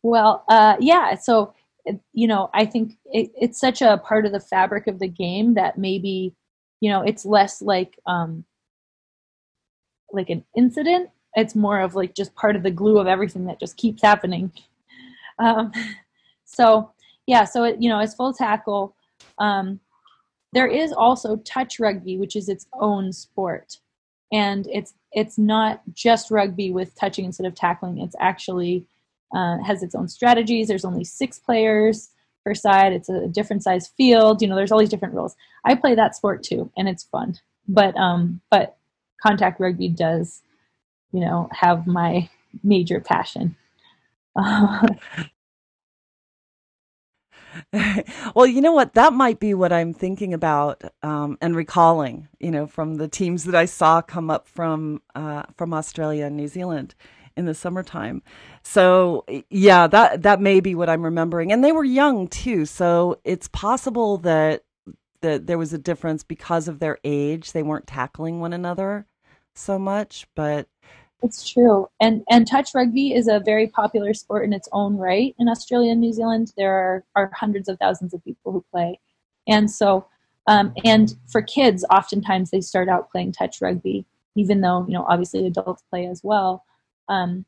Well, 0.03 0.45
uh, 0.49 0.77
yeah. 0.81 1.15
So, 1.15 1.55
you 2.13 2.27
know, 2.27 2.51
I 2.55 2.65
think 2.65 2.95
it, 3.05 3.31
it's 3.37 3.61
such 3.61 3.83
a 3.83 3.99
part 3.99 4.25
of 4.25 4.33
the 4.33 4.41
fabric 4.41 4.87
of 4.87 4.99
the 4.99 5.09
game 5.09 5.55
that 5.55 5.79
maybe, 5.79 6.35
you 6.81 6.91
know, 6.91 7.03
it's 7.03 7.25
less 7.25 7.61
like, 7.61 7.99
um, 8.07 8.45
like 10.11 10.31
an 10.31 10.45
incident. 10.57 11.11
It's 11.35 11.55
more 11.55 11.81
of 11.81 11.95
like 11.95 12.15
just 12.15 12.35
part 12.35 12.57
of 12.57 12.63
the 12.63 12.71
glue 12.71 12.99
of 12.99 13.07
everything 13.07 13.47
that 13.47 13.61
just 13.61 13.77
keeps 13.77 14.03
happening. 14.03 14.53
Um, 15.39 15.73
so, 16.45 16.91
yeah. 17.27 17.45
So, 17.45 17.65
it, 17.65 17.81
you 17.81 17.89
know, 17.89 17.99
as 17.99 18.15
full 18.15 18.33
tackle, 18.33 18.95
um, 19.39 19.81
there 20.53 20.67
is 20.67 20.93
also 20.93 21.37
touch 21.37 21.81
rugby, 21.81 22.19
which 22.19 22.37
is 22.37 22.49
its 22.49 22.67
own 22.75 23.13
sport, 23.13 23.79
and 24.33 24.67
it's 24.71 24.95
it's 25.13 25.39
not 25.39 25.83
just 25.95 26.31
rugby 26.31 26.71
with 26.71 26.95
touching 26.95 27.25
instead 27.25 27.47
of 27.47 27.55
tackling. 27.55 27.99
It's 27.99 28.17
actually 28.21 28.87
uh, 29.35 29.59
has 29.59 29.83
its 29.83 29.95
own 29.95 30.09
strategies. 30.09 30.69
There's 30.69 30.85
only 30.85 31.05
six 31.05 31.39
players 31.39 32.11
per 32.45 32.55
side. 32.55 32.93
It's 32.93 33.09
a 33.09 33.29
different 33.29 33.63
size 33.63 33.89
field. 33.97 34.43
You 34.43 34.49
know, 34.49 34.57
there's 34.57 34.73
all 34.73 34.79
these 34.79 34.89
different 34.89 35.15
rules. 35.15 35.37
I 35.65 35.75
play 35.75 35.95
that 35.95 36.15
sport 36.15 36.43
too, 36.43 36.71
and 36.77 36.89
it's 36.89 37.05
fun. 37.05 37.39
But 37.69 37.97
um, 37.97 38.41
but 38.51 38.77
contact 39.23 39.61
rugby 39.61 39.89
does, 39.89 40.43
you 41.13 41.21
know, 41.21 41.49
have 41.53 41.87
my 41.87 42.29
major 42.65 43.01
passion. 43.01 43.57
well, 48.35 48.47
you 48.47 48.61
know 48.61 48.73
what? 48.73 48.95
That 48.95 49.13
might 49.13 49.41
be 49.41 49.55
what 49.55 49.73
I'm 49.73 49.95
thinking 49.95 50.35
about 50.35 50.83
um, 51.03 51.39
and 51.41 51.57
recalling. 51.57 52.29
You 52.41 52.51
know, 52.51 52.67
from 52.67 52.97
the 52.97 53.09
teams 53.09 53.45
that 53.45 53.55
I 53.55 53.67
saw 53.67 54.03
come 54.03 54.31
up 54.31 54.49
from 54.49 55.03
uh, 55.15 55.45
from 55.57 55.75
Australia 55.75 56.27
and 56.27 56.37
New 56.37 56.49
Zealand 56.49 56.95
in 57.37 57.47
the 57.47 57.55
summertime. 57.55 58.23
So 58.63 59.25
yeah, 59.51 59.87
that 59.89 60.23
that 60.23 60.41
may 60.41 60.61
be 60.61 60.75
what 60.75 60.91
I'm 60.91 61.05
remembering. 61.05 61.53
And 61.53 61.65
they 61.65 61.73
were 61.73 61.85
young 61.85 62.29
too, 62.29 62.67
so 62.67 63.21
it's 63.25 63.49
possible 63.49 64.19
that 64.19 64.65
that 65.23 65.47
there 65.47 65.59
was 65.59 65.73
a 65.73 65.79
difference 65.79 66.25
because 66.25 66.69
of 66.69 66.81
their 66.81 66.99
age. 67.05 67.53
They 67.53 67.63
weren't 67.63 67.87
tackling 67.87 68.41
one 68.41 68.53
another 68.53 69.07
so 69.55 69.79
much, 69.79 70.27
but 70.35 70.69
it's 71.23 71.49
true. 71.49 71.89
And 72.01 72.23
and 72.31 72.47
touch 72.47 72.75
rugby 72.75 73.15
is 73.15 73.29
a 73.29 73.41
very 73.41 73.67
popular 73.67 74.15
sport 74.15 74.45
in 74.45 74.53
its 74.53 74.69
own 74.73 74.97
right 74.97 75.35
in 75.39 75.49
Australia 75.49 75.93
and 75.93 76.01
New 76.01 76.13
Zealand. 76.13 76.53
There 76.57 76.73
are, 76.73 77.05
are 77.15 77.31
hundreds 77.35 77.69
of 77.69 77.79
thousands 77.79 78.15
of 78.15 78.25
people 78.25 78.53
who 78.53 78.65
play. 78.71 78.99
And 79.49 79.71
so 79.71 80.07
um, 80.47 80.73
and 80.85 81.15
for 81.31 81.43
kids, 81.43 81.85
oftentimes 81.91 82.51
they 82.51 82.61
start 82.61 82.89
out 82.89 83.11
playing 83.11 83.33
touch 83.33 83.61
rugby, 83.61 84.05
even 84.35 84.61
though, 84.61 84.85
you 84.89 84.95
know, 84.95 85.07
obviously 85.09 85.47
adults 85.47 85.85
play 85.89 86.07
as 86.07 86.23
well. 86.25 86.65
Um, 87.09 87.45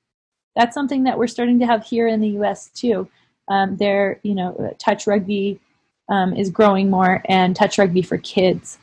that's 0.54 0.74
something 0.74 1.02
that 1.04 1.18
we're 1.18 1.26
starting 1.26 1.58
to 1.58 1.66
have 1.66 1.84
here 1.84 2.06
in 2.06 2.20
the 2.20 2.40
US 2.40 2.68
too. 2.68 3.08
Um, 3.48 3.76
there, 3.76 4.20
you 4.22 4.34
know, 4.34 4.74
touch 4.78 5.06
rugby 5.06 5.60
um, 6.08 6.34
is 6.34 6.50
growing 6.50 6.88
more 6.88 7.22
and 7.26 7.56
touch 7.56 7.78
rugby 7.78 8.02
for 8.02 8.18
kids 8.18 8.78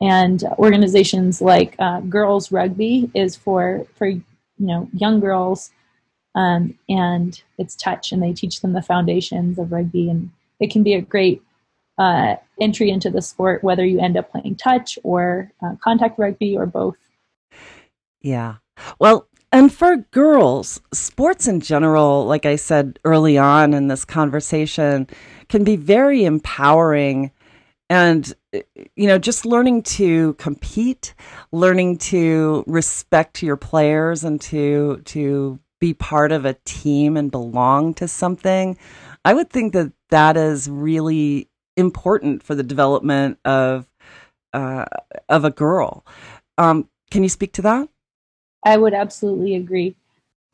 and 0.00 0.44
organizations 0.58 1.40
like 1.40 1.74
uh, 1.78 2.00
girls 2.02 2.52
rugby 2.52 3.10
is 3.14 3.34
for 3.34 3.86
for 3.94 4.12
you 4.58 4.66
know 4.66 4.88
young 4.92 5.20
girls 5.20 5.70
um, 6.34 6.78
and 6.88 7.42
it's 7.58 7.74
touch 7.74 8.12
and 8.12 8.22
they 8.22 8.32
teach 8.32 8.60
them 8.60 8.72
the 8.72 8.82
foundations 8.82 9.58
of 9.58 9.72
rugby 9.72 10.10
and 10.10 10.30
it 10.60 10.70
can 10.70 10.82
be 10.82 10.94
a 10.94 11.00
great 11.00 11.42
uh, 11.98 12.36
entry 12.60 12.90
into 12.90 13.10
the 13.10 13.22
sport 13.22 13.64
whether 13.64 13.84
you 13.84 14.00
end 14.00 14.16
up 14.16 14.30
playing 14.30 14.54
touch 14.56 14.98
or 15.02 15.50
uh, 15.62 15.74
contact 15.82 16.18
rugby 16.18 16.56
or 16.56 16.66
both. 16.66 16.96
Yeah. 18.20 18.56
Well 18.98 19.28
and 19.52 19.72
for 19.72 19.96
girls 20.10 20.80
sports 20.92 21.46
in 21.46 21.60
general 21.60 22.26
like 22.26 22.44
i 22.44 22.56
said 22.56 22.98
early 23.04 23.38
on 23.38 23.72
in 23.72 23.88
this 23.88 24.04
conversation 24.04 25.06
can 25.48 25.64
be 25.64 25.76
very 25.76 26.24
empowering 26.24 27.30
and 27.88 28.34
you 28.96 29.06
know 29.06 29.18
just 29.18 29.46
learning 29.46 29.82
to 29.82 30.34
compete 30.34 31.14
learning 31.52 31.96
to 31.96 32.64
respect 32.66 33.42
your 33.42 33.56
players 33.56 34.24
and 34.24 34.40
to 34.40 35.00
to 35.04 35.58
be 35.78 35.94
part 35.94 36.32
of 36.32 36.44
a 36.44 36.56
team 36.64 37.16
and 37.16 37.30
belong 37.30 37.94
to 37.94 38.08
something 38.08 38.76
i 39.24 39.32
would 39.32 39.50
think 39.50 39.72
that 39.72 39.92
that 40.10 40.36
is 40.36 40.68
really 40.68 41.48
important 41.76 42.42
for 42.42 42.54
the 42.54 42.62
development 42.62 43.38
of 43.44 43.86
uh, 44.52 44.86
of 45.28 45.44
a 45.44 45.50
girl. 45.50 46.04
Um, 46.58 46.88
can 47.10 47.22
you 47.22 47.28
speak 47.28 47.52
to 47.54 47.62
that? 47.62 47.88
I 48.64 48.78
would 48.78 48.94
absolutely 48.94 49.54
agree. 49.54 49.94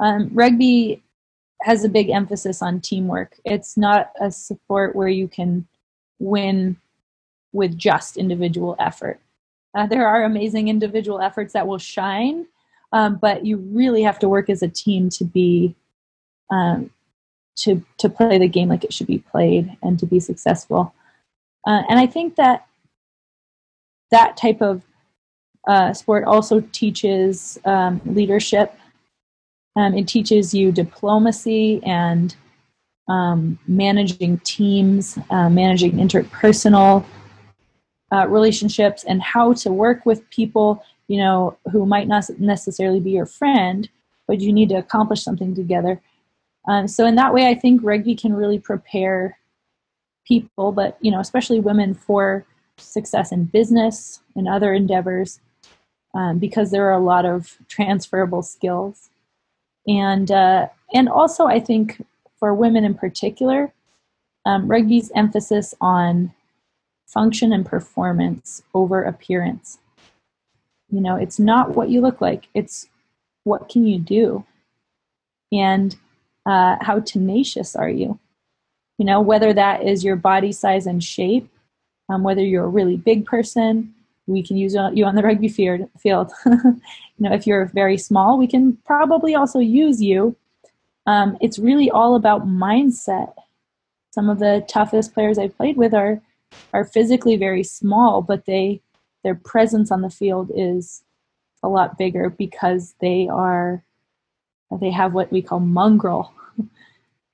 Um, 0.01 0.31
rugby 0.35 1.03
has 1.63 1.85
a 1.85 1.89
big 1.89 2.11
emphasis 2.11 2.61
on 2.61 2.81
teamwork. 2.81 3.39
It's 3.45 3.77
not 3.77 4.11
a 4.21 4.31
sport 4.33 4.97
where 4.97 5.09
you 5.09 5.29
can 5.29 5.67
win 6.19 6.77
with 7.53 7.77
just 7.77 8.17
individual 8.17 8.77
effort. 8.79 9.21
Uh, 9.75 9.87
there 9.87 10.07
are 10.07 10.25
amazing 10.25 10.69
individual 10.69 11.21
efforts 11.21 11.53
that 11.53 11.67
will 11.67 11.79
shine, 11.79 12.47
um, 12.93 13.17
but 13.17 13.45
you 13.45 13.57
really 13.57 14.03
have 14.03 14.19
to 14.19 14.29
work 14.29 14.51
as 14.51 14.63
a 14.63 14.69
team 14.69 15.09
to 15.09 15.25
be 15.25 15.75
um, 16.51 16.91
to 17.57 17.83
to 17.99 18.09
play 18.09 18.39
the 18.39 18.49
game 18.49 18.69
like 18.69 18.85
it 18.85 18.93
should 18.93 19.07
be 19.07 19.19
played 19.19 19.77
and 19.83 19.99
to 19.99 20.07
be 20.07 20.21
successful. 20.21 20.95
Uh, 21.67 21.83
and 21.89 21.99
I 21.99 22.07
think 22.07 22.37
that 22.37 22.67
that 24.11 24.37
type 24.37 24.61
of 24.61 24.83
uh, 25.67 25.93
sport 25.93 26.25
also 26.25 26.61
teaches 26.73 27.59
um, 27.65 28.01
leadership. 28.05 28.75
Um, 29.77 29.95
it 29.95 30.07
teaches 30.07 30.53
you 30.53 30.71
diplomacy 30.71 31.81
and 31.85 32.35
um, 33.09 33.59
managing 33.67 34.39
teams, 34.39 35.19
uh, 35.31 35.49
managing 35.49 35.93
interpersonal 35.93 37.05
uh, 38.13 38.27
relationships 38.29 39.05
and 39.05 39.23
how 39.23 39.53
to 39.53 39.73
work 39.73 40.05
with 40.05 40.29
people 40.31 40.85
you 41.09 41.19
know 41.19 41.57
who 41.71 41.87
might 41.87 42.09
not 42.09 42.25
necessarily 42.39 43.01
be 43.01 43.11
your 43.11 43.27
friend 43.27 43.89
but 44.29 44.41
you 44.41 44.53
need 44.53 44.69
to 44.69 44.77
accomplish 44.77 45.23
something 45.23 45.55
together. 45.55 46.01
Um, 46.69 46.87
so 46.87 47.07
in 47.07 47.17
that 47.17 47.35
way 47.35 47.49
i 47.49 47.55
think 47.55 47.81
rugby 47.83 48.15
can 48.15 48.35
really 48.35 48.59
prepare 48.59 49.39
people 50.25 50.73
but 50.73 50.97
you 51.01 51.11
know 51.11 51.21
especially 51.21 51.61
women 51.61 51.95
for 51.95 52.47
success 52.79 53.33
in 53.33 53.45
business 53.45 54.21
and 54.37 54.49
other 54.49 54.73
endeavors 54.73 55.41
um, 56.15 56.39
because 56.39 56.71
there 56.71 56.87
are 56.87 56.99
a 56.99 57.05
lot 57.05 57.25
of 57.25 57.57
transferable 57.69 58.43
skills. 58.43 59.11
And 59.89 60.31
uh, 60.31 60.69
and 60.95 61.09
also 61.09 61.47
i 61.47 61.59
think 61.59 62.05
for 62.39 62.55
women 62.55 62.85
in 62.85 62.95
particular 62.95 63.73
um, 64.47 64.69
rugby's 64.69 65.11
emphasis 65.17 65.75
on 65.81 66.33
function 67.13 67.53
and 67.53 67.67
performance 67.67 68.63
over 68.75 69.03
appearance. 69.03 69.79
You 70.91 71.01
know, 71.01 71.17
it's 71.17 71.39
not 71.39 71.75
what 71.75 71.91
you 71.91 72.01
look 72.01 72.21
like, 72.21 72.49
it's 72.55 72.89
what 73.45 73.69
can 73.69 73.87
you 73.87 73.99
do? 73.99 74.45
And 75.53 75.95
uh, 76.47 76.77
how 76.81 77.01
tenacious 77.01 77.77
are 77.77 77.89
you? 77.89 78.19
You 78.99 79.05
know, 79.05 79.21
whether 79.21 79.53
that 79.53 79.83
is 79.83 80.05
your 80.05 80.17
body 80.17 80.53
size 80.53 80.87
and 80.87 81.03
shape, 81.03 81.49
um, 82.09 82.23
whether 82.23 82.43
you're 82.43 82.65
a 82.65 82.69
really 82.69 82.97
big 82.97 83.27
person, 83.27 83.95
we 84.27 84.43
can 84.43 84.57
use 84.57 84.75
you 84.75 85.05
on 85.05 85.15
the 85.15 85.23
rugby 85.23 85.49
field. 85.49 85.89
you 86.47 86.81
know, 87.19 87.33
if 87.33 87.47
you're 87.47 87.67
very 87.67 87.99
small, 87.99 88.39
we 88.39 88.47
can 88.47 88.79
probably 88.85 89.35
also 89.35 89.59
use 89.59 90.01
you. 90.01 90.37
Um, 91.07 91.37
it's 91.41 91.59
really 91.59 91.91
all 91.91 92.15
about 92.15 92.47
mindset. 92.47 93.35
Some 94.13 94.29
of 94.29 94.39
the 94.39 94.65
toughest 94.69 95.15
players 95.15 95.39
I've 95.39 95.57
played 95.57 95.77
with 95.77 95.95
are 95.95 96.21
are 96.73 96.85
physically 96.85 97.37
very 97.37 97.63
small, 97.63 98.23
but 98.23 98.47
they 98.47 98.81
their 99.23 99.35
presence 99.37 99.91
on 99.91 100.03
the 100.03 100.11
field 100.11 100.51
is 100.55 101.05
a 101.63 101.69
lot 101.69 101.97
bigger 101.97 102.31
because 102.31 102.95
they 103.01 103.29
are 103.29 103.85
they 104.81 104.91
have 104.91 105.13
what 105.13 105.31
we 105.31 105.43
call 105.43 105.61
mongrel. 105.61 106.33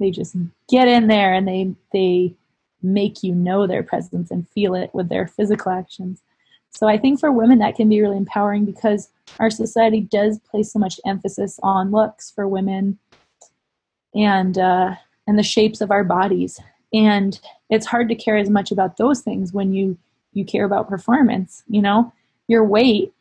they 0.01 0.11
just 0.11 0.37
get 0.69 0.89
in 0.89 1.07
there 1.07 1.33
and 1.33 1.47
they 1.47 1.75
they 1.93 2.35
make 2.83 3.23
you 3.23 3.35
know 3.35 3.67
their 3.67 3.83
presence 3.83 4.31
and 4.31 4.49
feel 4.49 4.75
it 4.75 4.91
with 4.93 5.09
their 5.09 5.27
physical 5.27 5.73
actions. 5.73 6.23
So 6.71 6.87
I 6.87 6.99
think 6.99 7.19
for 7.19 7.33
women 7.33 7.59
that 7.59 7.75
can 7.75 7.89
be 7.89 8.01
really 8.01 8.17
empowering 8.17 8.65
because 8.65 9.09
our 9.41 9.51
society 9.51 10.01
does 10.01 10.39
place 10.41 10.73
so 10.73 10.79
much 10.79 11.01
emphasis 11.07 11.59
on 11.63 11.91
looks 11.91 12.31
for 12.31 12.47
women 12.47 12.99
and 14.15 14.59
uh, 14.59 14.95
and 15.27 15.39
the 15.39 15.43
shapes 15.43 15.81
of 15.81 15.91
our 15.91 16.05
bodies 16.05 16.61
and 16.93 17.41
it's 17.71 17.87
hard 17.87 18.09
to 18.09 18.15
care 18.15 18.37
as 18.37 18.49
much 18.49 18.71
about 18.71 18.97
those 18.97 19.21
things 19.21 19.53
when 19.53 19.73
you 19.73 19.97
you 20.33 20.45
care 20.45 20.65
about 20.65 20.89
performance 20.89 21.63
you 21.69 21.83
know 21.83 22.13
your 22.47 22.65
weight 22.65 23.13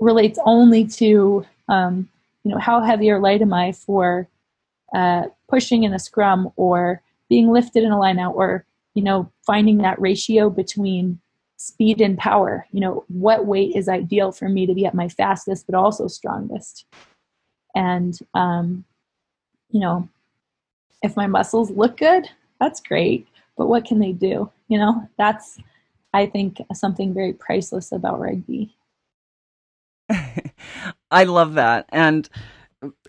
relates 0.00 0.38
only 0.44 0.86
to 0.86 1.44
um, 1.68 2.08
you 2.44 2.50
know 2.50 2.58
how 2.58 2.80
heavy 2.80 3.10
or 3.10 3.18
light 3.18 3.42
am 3.42 3.52
i 3.52 3.72
for 3.72 4.28
uh, 4.94 5.24
pushing 5.48 5.84
in 5.84 5.94
a 5.94 5.98
scrum 5.98 6.50
or 6.56 7.00
being 7.28 7.50
lifted 7.50 7.82
in 7.82 7.92
a 7.92 7.98
line 7.98 8.18
out 8.18 8.34
or 8.34 8.64
you 8.94 9.02
know 9.02 9.30
finding 9.46 9.78
that 9.78 10.00
ratio 10.00 10.50
between 10.50 11.18
speed 11.62 12.00
and 12.00 12.18
power. 12.18 12.66
You 12.72 12.80
know, 12.80 13.04
what 13.08 13.46
weight 13.46 13.76
is 13.76 13.88
ideal 13.88 14.32
for 14.32 14.48
me 14.48 14.66
to 14.66 14.74
be 14.74 14.84
at 14.84 14.94
my 14.94 15.08
fastest, 15.08 15.66
but 15.66 15.76
also 15.76 16.08
strongest? 16.08 16.86
And, 17.74 18.18
um, 18.34 18.84
you 19.70 19.80
know, 19.80 20.08
if 21.02 21.16
my 21.16 21.26
muscles 21.26 21.70
look 21.70 21.96
good, 21.96 22.28
that's 22.62 22.80
great. 22.80 23.26
But 23.56 23.66
what 23.66 23.84
can 23.84 23.98
they 23.98 24.12
do? 24.12 24.50
You 24.68 24.78
know, 24.78 25.08
that's, 25.18 25.58
I 26.14 26.26
think, 26.26 26.58
something 26.72 27.12
very 27.12 27.32
priceless 27.32 27.92
about 27.92 28.20
rugby. 28.20 28.76
I 31.10 31.24
love 31.24 31.54
that. 31.54 31.86
And 31.90 32.28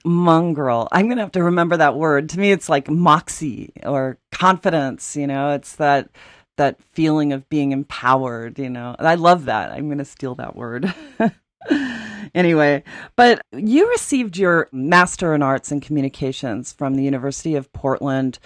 mongrel, 0.04 0.88
I'm 0.92 1.06
going 1.06 1.18
to 1.18 1.24
have 1.24 1.32
to 1.34 1.44
remember 1.44 1.78
that 1.78 1.96
word. 1.96 2.30
To 2.30 2.40
me, 2.40 2.52
it's 2.52 2.68
like 2.68 2.90
moxie 2.90 3.74
or 3.86 4.18
confidence. 4.32 5.16
You 5.16 5.28
know, 5.28 5.52
it's 5.52 5.76
that 5.76 6.10
that 6.58 6.82
feeling 6.82 7.32
of 7.32 7.48
being 7.50 7.72
empowered, 7.72 8.60
you 8.60 8.70
know. 8.70 8.96
and 8.98 9.08
I 9.08 9.16
love 9.16 9.46
that. 9.46 9.72
I'm 9.72 9.88
going 9.88 9.98
to 10.00 10.06
steal 10.06 10.36
that 10.36 10.56
word. 10.56 10.94
anyway, 12.36 12.84
but 13.16 13.42
you 13.52 13.90
received 13.90 14.38
your 14.38 14.70
Master 14.72 15.34
in 15.34 15.42
Arts 15.42 15.72
and 15.72 15.82
Communications 15.82 16.72
from 16.72 16.96
the 16.96 17.04
University 17.04 17.56
of 17.56 17.72
Portland. 17.74 18.40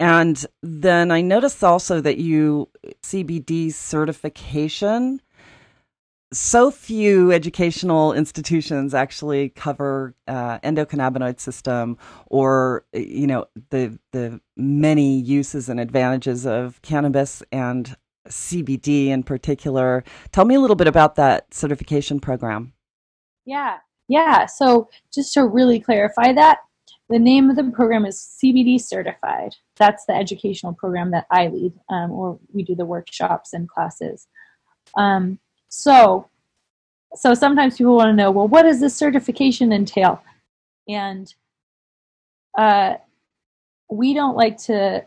And 0.00 0.44
then 0.62 1.12
I 1.12 1.20
noticed 1.20 1.62
also 1.62 2.00
that 2.00 2.16
you 2.16 2.68
CBD 3.02 3.72
certification 3.72 5.20
so 6.32 6.70
few 6.70 7.32
educational 7.32 8.12
institutions 8.12 8.94
actually 8.94 9.48
cover 9.50 10.14
uh, 10.28 10.60
endocannabinoid 10.60 11.40
system 11.40 11.98
or 12.26 12.84
you 12.92 13.26
know 13.26 13.46
the 13.70 13.98
the 14.12 14.40
many 14.56 15.18
uses 15.18 15.68
and 15.68 15.80
advantages 15.80 16.46
of 16.46 16.80
cannabis 16.82 17.42
and 17.50 17.96
CBD 18.28 19.08
in 19.08 19.22
particular. 19.22 20.04
Tell 20.32 20.44
me 20.44 20.54
a 20.54 20.60
little 20.60 20.76
bit 20.76 20.86
about 20.86 21.16
that 21.16 21.52
certification 21.52 22.20
program. 22.20 22.74
Yeah, 23.44 23.78
yeah. 24.08 24.46
So 24.46 24.88
just 25.12 25.34
to 25.34 25.46
really 25.46 25.80
clarify 25.80 26.32
that, 26.34 26.58
the 27.10 27.18
name 27.18 27.50
of 27.50 27.56
the 27.56 27.64
program 27.64 28.06
is 28.06 28.38
CBD 28.42 28.80
Certified. 28.80 29.56
That's 29.76 30.06
the 30.06 30.14
educational 30.14 30.72
program 30.72 31.10
that 31.10 31.26
I 31.30 31.48
lead, 31.48 31.72
um, 31.90 32.12
or 32.12 32.38
we 32.52 32.62
do 32.62 32.76
the 32.76 32.86
workshops 32.86 33.52
and 33.52 33.68
classes. 33.68 34.28
Um, 34.96 35.40
so, 35.68 36.28
so 37.14 37.34
sometimes 37.34 37.76
people 37.76 37.96
want 37.96 38.10
to 38.10 38.14
know, 38.14 38.30
well, 38.30 38.46
what 38.46 38.62
does 38.62 38.80
this 38.80 38.94
certification 38.94 39.72
entail? 39.72 40.22
And 40.88 41.34
uh, 42.56 42.94
we 43.90 44.14
don't 44.14 44.36
like 44.36 44.56
to 44.58 45.04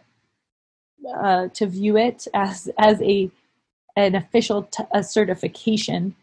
uh, 1.18 1.48
to 1.50 1.68
view 1.68 1.98
it 1.98 2.28
as 2.34 2.70
as 2.78 3.02
a 3.02 3.30
an 3.96 4.16
official 4.16 4.64
t- 4.64 4.84
a 4.92 5.04
certification. 5.04 6.16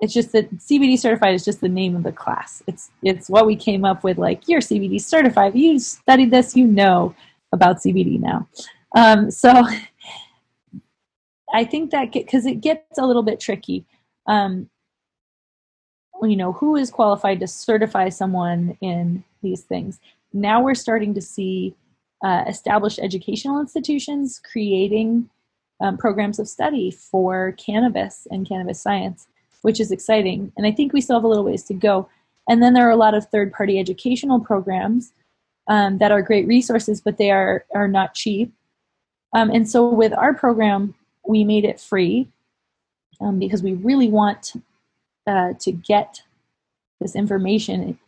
It's 0.00 0.14
just 0.14 0.32
that 0.32 0.50
CBD 0.56 0.98
certified 0.98 1.34
is 1.34 1.44
just 1.44 1.60
the 1.60 1.68
name 1.68 1.94
of 1.94 2.02
the 2.02 2.12
class. 2.12 2.62
It's 2.66 2.90
it's 3.02 3.28
what 3.28 3.46
we 3.46 3.54
came 3.54 3.84
up 3.84 4.02
with. 4.02 4.18
Like 4.18 4.48
you're 4.48 4.60
CBD 4.60 5.00
certified. 5.00 5.54
You 5.54 5.78
studied 5.78 6.30
this. 6.30 6.56
You 6.56 6.66
know 6.66 7.14
about 7.52 7.78
CBD 7.78 8.18
now. 8.18 8.48
Um, 8.96 9.30
so 9.30 9.52
I 11.52 11.64
think 11.64 11.90
that 11.90 12.12
because 12.12 12.46
it 12.46 12.60
gets 12.60 12.98
a 12.98 13.06
little 13.06 13.22
bit 13.22 13.40
tricky. 13.40 13.84
Um, 14.26 14.68
you 16.22 16.36
know, 16.36 16.52
who 16.52 16.76
is 16.76 16.90
qualified 16.90 17.40
to 17.40 17.46
certify 17.46 18.08
someone 18.08 18.76
in 18.80 19.24
these 19.42 19.62
things? 19.62 20.00
Now 20.32 20.62
we're 20.62 20.74
starting 20.74 21.14
to 21.14 21.22
see 21.22 21.74
uh, 22.22 22.44
established 22.46 23.00
educational 23.02 23.60
institutions 23.60 24.40
creating 24.44 25.30
um, 25.80 25.96
programs 25.96 26.38
of 26.38 26.48
study 26.48 26.90
for 26.90 27.52
cannabis 27.52 28.28
and 28.30 28.46
cannabis 28.46 28.80
science, 28.80 29.26
which 29.62 29.80
is 29.80 29.90
exciting. 29.90 30.52
And 30.56 30.66
I 30.66 30.72
think 30.72 30.92
we 30.92 31.00
still 31.00 31.16
have 31.16 31.24
a 31.24 31.28
little 31.28 31.44
ways 31.44 31.64
to 31.64 31.74
go. 31.74 32.08
And 32.48 32.62
then 32.62 32.72
there 32.72 32.86
are 32.86 32.92
a 32.92 32.96
lot 32.96 33.14
of 33.14 33.26
third 33.26 33.52
party 33.52 33.78
educational 33.78 34.40
programs 34.40 35.12
um, 35.68 35.98
that 35.98 36.10
are 36.12 36.22
great 36.22 36.46
resources, 36.46 37.00
but 37.00 37.16
they 37.16 37.30
are, 37.30 37.64
are 37.74 37.88
not 37.88 38.14
cheap. 38.14 38.52
Um, 39.34 39.50
and 39.50 39.68
so 39.68 39.88
with 39.88 40.12
our 40.12 40.34
program, 40.34 40.94
we 41.26 41.44
made 41.44 41.64
it 41.64 41.80
free 41.80 42.28
um, 43.20 43.38
because 43.38 43.62
we 43.62 43.74
really 43.74 44.08
want 44.08 44.54
uh, 45.26 45.52
to 45.60 45.72
get 45.72 46.22
this 47.00 47.14
information 47.14 47.98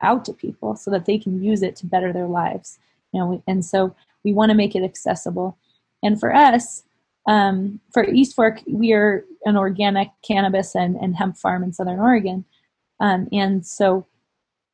out 0.00 0.24
to 0.24 0.32
people 0.32 0.76
so 0.76 0.90
that 0.90 1.04
they 1.04 1.18
can 1.18 1.42
use 1.42 1.62
it 1.62 1.76
to 1.76 1.86
better 1.86 2.12
their 2.12 2.26
lives. 2.26 2.78
You 3.12 3.20
know, 3.20 3.42
and 3.46 3.64
so 3.64 3.94
we 4.24 4.32
want 4.32 4.50
to 4.50 4.56
make 4.56 4.74
it 4.74 4.82
accessible. 4.82 5.56
And 6.02 6.18
for 6.18 6.34
us, 6.34 6.84
um, 7.26 7.80
for 7.92 8.04
East 8.04 8.34
Fork, 8.34 8.62
we 8.66 8.92
are 8.92 9.24
an 9.44 9.56
organic 9.56 10.08
cannabis 10.26 10.74
and, 10.74 10.96
and 10.96 11.16
hemp 11.16 11.36
farm 11.36 11.62
in 11.62 11.72
Southern 11.72 12.00
Oregon, 12.00 12.44
um, 12.98 13.28
and 13.32 13.64
so 13.66 14.06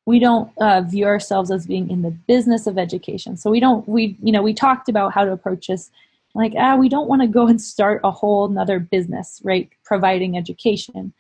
we 0.07 0.21
don't 0.21 0.51
uh, 0.59 0.83
view 0.83 1.05
ourselves 1.05 1.51
as 1.51 1.67
being 1.67 1.91
in 1.91 2.03
the 2.03 2.13
business 2.13 2.67
of 2.67 2.79
education. 2.79 3.37
So 3.37 3.51
we 3.51 3.61
don't 3.61 3.87
we 3.89 4.17
you 4.23 4.33
know 4.33 4.43
we 4.43 4.55
talked 4.55 4.89
about 4.89 5.13
how 5.13 5.25
to 5.25 5.33
approach 5.33 5.67
this 5.67 5.91
like 6.35 6.55
ah 6.57 6.77
we 6.77 6.89
don't 6.89 7.09
want 7.09 7.23
to 7.23 7.29
go 7.29 7.49
and 7.49 7.61
start 7.61 8.01
a 8.05 8.11
whole 8.11 8.47
another 8.49 8.79
business 8.79 9.41
right 9.45 9.69
providing 9.85 10.37
education. 10.37 11.13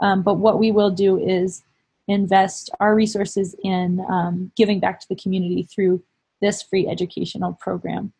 Um, 0.00 0.22
but 0.22 0.34
what 0.34 0.58
we 0.58 0.72
will 0.72 0.90
do 0.90 1.16
is 1.18 1.62
invest 2.08 2.70
our 2.80 2.94
resources 2.94 3.54
in 3.62 4.04
um, 4.10 4.50
giving 4.56 4.80
back 4.80 4.98
to 5.00 5.08
the 5.08 5.14
community 5.14 5.62
through 5.72 6.02
this 6.40 6.60
free 6.60 6.88
educational 6.88 7.52
program 7.60 8.12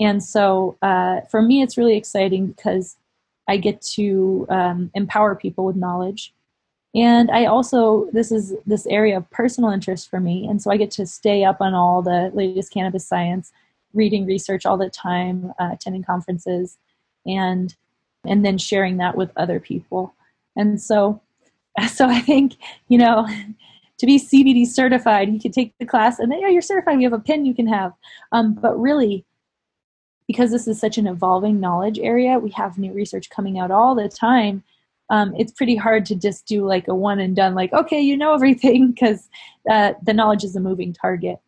and 0.00 0.22
so 0.22 0.76
uh, 0.82 1.20
for 1.30 1.42
me 1.42 1.62
it's 1.62 1.78
really 1.78 1.96
exciting 1.96 2.48
because 2.48 2.96
i 3.48 3.56
get 3.56 3.80
to 3.80 4.46
um, 4.48 4.90
empower 4.94 5.34
people 5.34 5.64
with 5.64 5.76
knowledge 5.76 6.32
and 6.94 7.30
i 7.30 7.44
also 7.44 8.08
this 8.12 8.32
is 8.32 8.54
this 8.66 8.86
area 8.86 9.16
of 9.16 9.30
personal 9.30 9.70
interest 9.70 10.08
for 10.08 10.20
me 10.20 10.46
and 10.46 10.60
so 10.60 10.70
i 10.70 10.76
get 10.76 10.90
to 10.90 11.06
stay 11.06 11.44
up 11.44 11.60
on 11.60 11.74
all 11.74 12.02
the 12.02 12.30
latest 12.34 12.72
cannabis 12.72 13.06
science 13.06 13.52
reading 13.94 14.26
research 14.26 14.66
all 14.66 14.76
the 14.76 14.90
time, 14.90 15.52
uh, 15.58 15.70
attending 15.72 16.02
conferences, 16.02 16.76
and 17.24 17.74
and 18.26 18.44
then 18.44 18.58
sharing 18.58 18.96
that 18.98 19.16
with 19.16 19.30
other 19.36 19.60
people. 19.60 20.14
And 20.56 20.80
so, 20.80 21.20
so 21.92 22.06
I 22.08 22.20
think 22.20 22.56
you 22.88 22.98
know, 22.98 23.26
to 23.98 24.06
be 24.06 24.18
CBD 24.18 24.66
certified, 24.66 25.32
you 25.32 25.40
can 25.40 25.52
take 25.52 25.72
the 25.78 25.86
class, 25.86 26.18
and 26.18 26.30
then 26.30 26.40
yeah, 26.40 26.48
you're 26.48 26.62
certified. 26.62 27.00
You 27.00 27.10
have 27.10 27.18
a 27.18 27.22
pin 27.22 27.46
you 27.46 27.54
can 27.54 27.68
have. 27.68 27.92
Um, 28.32 28.54
but 28.54 28.78
really, 28.78 29.24
because 30.26 30.50
this 30.50 30.66
is 30.66 30.80
such 30.80 30.98
an 30.98 31.06
evolving 31.06 31.60
knowledge 31.60 31.98
area, 31.98 32.38
we 32.38 32.50
have 32.50 32.78
new 32.78 32.92
research 32.92 33.30
coming 33.30 33.58
out 33.58 33.70
all 33.70 33.94
the 33.94 34.08
time. 34.08 34.62
Um, 35.10 35.34
it's 35.36 35.52
pretty 35.52 35.76
hard 35.76 36.06
to 36.06 36.14
just 36.14 36.46
do 36.46 36.66
like 36.66 36.88
a 36.88 36.94
one 36.94 37.18
and 37.20 37.36
done, 37.36 37.54
like 37.54 37.72
okay, 37.72 38.00
you 38.00 38.16
know 38.16 38.34
everything, 38.34 38.90
because 38.92 39.28
uh, 39.70 39.92
the 40.02 40.14
knowledge 40.14 40.44
is 40.44 40.56
a 40.56 40.60
moving 40.60 40.92
target. 40.92 41.38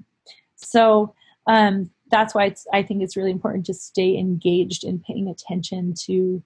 So 0.57 1.15
um, 1.47 1.91
that's 2.11 2.35
why 2.35 2.55
I 2.73 2.83
think 2.83 3.03
it's 3.03 3.17
really 3.17 3.31
important 3.31 3.67
to 3.67 3.75
stay 3.75 4.17
engaged 4.17 4.85
in 4.85 5.01
paying 5.01 5.29
attention 5.29 5.95
to 6.05 6.43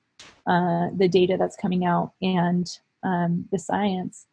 uh, 0.47 0.89
the 0.97 1.09
data 1.09 1.37
that's 1.39 1.57
coming 1.57 1.85
out 1.85 2.12
and 2.22 2.68
um, 3.03 3.47
the 3.51 3.59
science. 3.59 4.26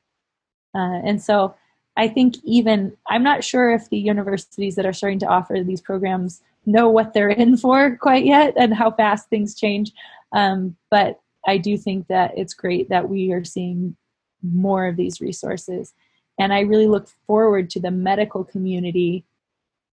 Uh, 0.75 1.01
and 1.03 1.21
so 1.21 1.55
I 1.95 2.07
think 2.07 2.35
even 2.43 2.95
I'm 3.07 3.23
not 3.23 3.43
sure 3.43 3.73
if 3.73 3.89
the 3.89 3.97
universities 3.97 4.75
that 4.75 4.85
are 4.85 4.93
starting 4.93 5.19
to 5.19 5.27
offer 5.27 5.63
these 5.63 5.81
programs 5.81 6.41
know 6.67 6.89
what 6.89 7.13
they're 7.13 7.29
in 7.29 7.57
for 7.57 7.97
quite 7.97 8.25
yet 8.25 8.53
and 8.57 8.75
how 8.75 8.91
fast 8.91 9.29
things 9.29 9.55
change. 9.55 9.91
Um, 10.33 10.75
but 10.91 11.19
I 11.47 11.57
do 11.57 11.77
think 11.77 12.07
that 12.07 12.37
it's 12.37 12.53
great 12.53 12.89
that 12.89 13.09
we 13.09 13.31
are 13.31 13.43
seeing 13.43 13.95
more 14.43 14.85
of 14.85 14.97
these 14.97 15.21
resources. 15.21 15.93
And 16.37 16.53
I 16.53 16.59
really 16.59 16.87
look 16.87 17.07
forward 17.25 17.69
to 17.71 17.79
the 17.79 17.89
medical 17.89 18.43
community 18.43 19.23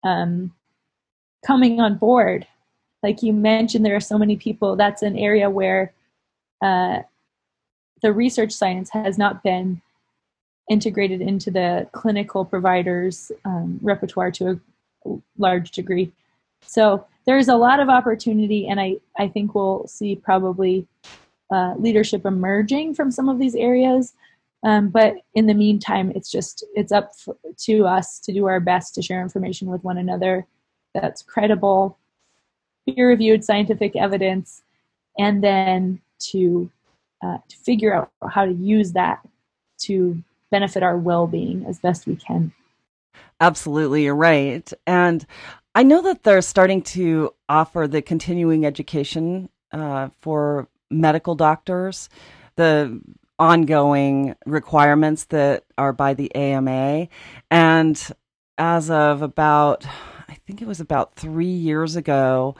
um, 0.03 0.53
coming 1.45 1.79
on 1.79 1.97
board. 1.97 2.45
Like 3.01 3.21
you 3.21 3.33
mentioned, 3.33 3.85
there 3.85 3.95
are 3.95 4.01
so 4.01 4.17
many 4.17 4.35
people. 4.35 4.75
That's 4.75 5.03
an 5.03 5.17
area 5.17 5.49
where 5.49 5.93
uh, 6.61 6.99
the 8.01 8.11
research 8.11 8.51
science 8.51 8.89
has 8.89 9.17
not 9.17 9.43
been 9.43 9.81
integrated 10.69 11.21
into 11.21 11.51
the 11.51 11.87
clinical 11.91 12.45
providers' 12.45 13.31
um, 13.45 13.79
repertoire 13.81 14.31
to 14.31 14.59
a 15.05 15.15
large 15.37 15.71
degree. 15.71 16.11
So 16.65 17.05
there's 17.25 17.47
a 17.47 17.55
lot 17.55 17.79
of 17.79 17.89
opportunity, 17.89 18.67
and 18.67 18.79
I, 18.79 18.97
I 19.17 19.27
think 19.27 19.55
we'll 19.55 19.87
see 19.87 20.15
probably 20.15 20.87
uh, 21.51 21.75
leadership 21.77 22.25
emerging 22.25 22.95
from 22.95 23.11
some 23.11 23.29
of 23.29 23.39
these 23.39 23.55
areas. 23.55 24.13
Um, 24.63 24.89
but 24.89 25.15
in 25.33 25.45
the 25.45 25.53
meantime, 25.53 26.11
it's 26.15 26.31
just 26.31 26.63
it's 26.73 26.91
up 26.91 27.11
to 27.59 27.85
us 27.85 28.19
to 28.19 28.33
do 28.33 28.45
our 28.47 28.59
best 28.59 28.95
to 28.95 29.01
share 29.01 29.21
information 29.21 29.69
with 29.69 29.83
one 29.83 29.97
another 29.97 30.47
that's 30.93 31.21
credible, 31.21 31.97
peer 32.85 33.09
reviewed 33.09 33.43
scientific 33.43 33.95
evidence, 33.95 34.61
and 35.17 35.43
then 35.43 35.99
to, 36.19 36.69
uh, 37.23 37.37
to 37.47 37.57
figure 37.57 37.93
out 37.93 38.11
how 38.29 38.45
to 38.45 38.53
use 38.53 38.93
that 38.93 39.19
to 39.79 40.21
benefit 40.49 40.83
our 40.83 40.97
well 40.97 41.27
being 41.27 41.65
as 41.65 41.79
best 41.79 42.07
we 42.07 42.15
can. 42.15 42.53
Absolutely, 43.41 44.03
you're 44.03 44.15
right. 44.15 44.71
And 44.87 45.25
I 45.75 45.83
know 45.83 46.01
that 46.03 46.23
they're 46.23 46.41
starting 46.41 46.83
to 46.83 47.33
offer 47.49 47.87
the 47.87 48.01
continuing 48.01 48.65
education 48.65 49.49
uh, 49.71 50.09
for 50.21 50.67
medical 50.91 51.33
doctors, 51.33 52.09
the 52.55 53.01
ongoing 53.39 54.35
requirements 54.45 55.25
that 55.25 55.63
are 55.77 55.91
by 55.91 56.13
the 56.13 56.33
AMA. 56.35 57.07
And 57.49 58.11
as 58.59 58.91
of 58.91 59.23
about, 59.23 59.85
I 60.27 60.35
think 60.45 60.61
it 60.61 60.67
was 60.67 60.79
about 60.79 61.15
three 61.15 61.45
years 61.47 61.95
ago, 61.95 62.55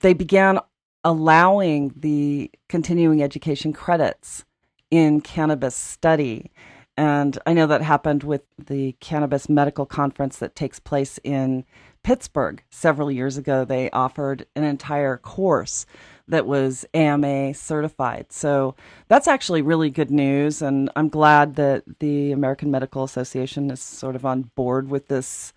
they 0.00 0.12
began 0.12 0.58
allowing 1.04 1.94
the 1.96 2.50
continuing 2.68 3.22
education 3.22 3.72
credits 3.72 4.44
in 4.90 5.20
cannabis 5.20 5.76
study. 5.76 6.50
And 6.96 7.38
I 7.46 7.52
know 7.52 7.68
that 7.68 7.82
happened 7.82 8.24
with 8.24 8.42
the 8.58 8.96
cannabis 8.98 9.48
medical 9.48 9.86
conference 9.86 10.38
that 10.38 10.56
takes 10.56 10.80
place 10.80 11.20
in 11.22 11.64
Pittsburgh 12.08 12.62
several 12.70 13.10
years 13.10 13.36
ago. 13.36 13.66
They 13.66 13.90
offered 13.90 14.46
an 14.56 14.64
entire 14.64 15.18
course 15.18 15.84
that 16.26 16.46
was 16.46 16.86
AMA 16.94 17.52
certified. 17.52 18.32
So 18.32 18.76
that's 19.08 19.28
actually 19.28 19.60
really 19.60 19.90
good 19.90 20.10
news. 20.10 20.62
And 20.62 20.88
I'm 20.96 21.10
glad 21.10 21.56
that 21.56 21.84
the 21.98 22.32
American 22.32 22.70
Medical 22.70 23.04
Association 23.04 23.70
is 23.70 23.82
sort 23.82 24.16
of 24.16 24.24
on 24.24 24.50
board 24.54 24.88
with 24.88 25.08
this 25.08 25.52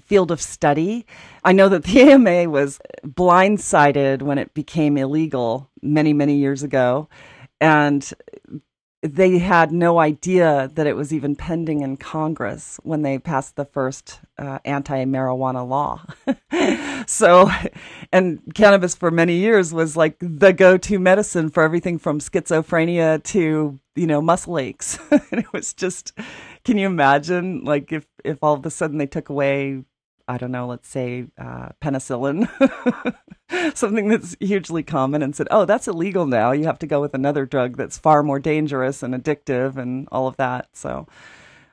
field 0.00 0.30
of 0.30 0.40
study. 0.40 1.04
I 1.44 1.52
know 1.52 1.68
that 1.68 1.84
the 1.84 2.00
AMA 2.10 2.48
was 2.48 2.80
blindsided 3.06 4.22
when 4.22 4.38
it 4.38 4.54
became 4.54 4.96
illegal 4.96 5.68
many, 5.82 6.14
many 6.14 6.36
years 6.36 6.62
ago. 6.62 7.10
And 7.60 8.10
they 9.02 9.38
had 9.38 9.72
no 9.72 9.98
idea 9.98 10.70
that 10.74 10.86
it 10.86 10.94
was 10.94 11.12
even 11.12 11.34
pending 11.34 11.80
in 11.80 11.96
Congress 11.96 12.78
when 12.84 13.02
they 13.02 13.18
passed 13.18 13.56
the 13.56 13.64
first 13.64 14.20
uh, 14.38 14.60
anti 14.64 15.04
marijuana 15.04 15.68
law. 15.68 16.04
so, 17.06 17.50
and 18.12 18.40
cannabis 18.54 18.94
for 18.94 19.10
many 19.10 19.34
years 19.36 19.74
was 19.74 19.96
like 19.96 20.16
the 20.20 20.52
go 20.52 20.76
to 20.78 21.00
medicine 21.00 21.50
for 21.50 21.64
everything 21.64 21.98
from 21.98 22.20
schizophrenia 22.20 23.20
to, 23.24 23.80
you 23.96 24.06
know, 24.06 24.22
muscle 24.22 24.56
aches. 24.56 24.98
and 25.10 25.40
it 25.40 25.52
was 25.52 25.74
just, 25.74 26.12
can 26.64 26.78
you 26.78 26.86
imagine, 26.86 27.64
like, 27.64 27.90
if, 27.90 28.06
if 28.24 28.38
all 28.40 28.54
of 28.54 28.64
a 28.64 28.70
sudden 28.70 28.98
they 28.98 29.06
took 29.06 29.28
away 29.28 29.82
I 30.32 30.38
don't 30.38 30.50
know, 30.50 30.66
let's 30.66 30.88
say 30.88 31.26
uh, 31.36 31.68
penicillin, 31.82 32.48
something 33.76 34.08
that's 34.08 34.34
hugely 34.40 34.82
common, 34.82 35.20
and 35.22 35.36
said, 35.36 35.46
oh, 35.50 35.66
that's 35.66 35.86
illegal 35.86 36.26
now. 36.26 36.52
You 36.52 36.64
have 36.64 36.78
to 36.78 36.86
go 36.86 37.02
with 37.02 37.12
another 37.12 37.44
drug 37.44 37.76
that's 37.76 37.98
far 37.98 38.22
more 38.22 38.38
dangerous 38.38 39.02
and 39.02 39.12
addictive 39.12 39.76
and 39.76 40.08
all 40.10 40.26
of 40.26 40.38
that. 40.38 40.70
So 40.72 41.06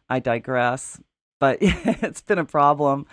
I 0.09 0.19
digress. 0.19 0.99
But 1.39 1.59
it's 1.61 2.19
been 2.21 2.37
a 2.37 2.43
problem. 2.43 3.05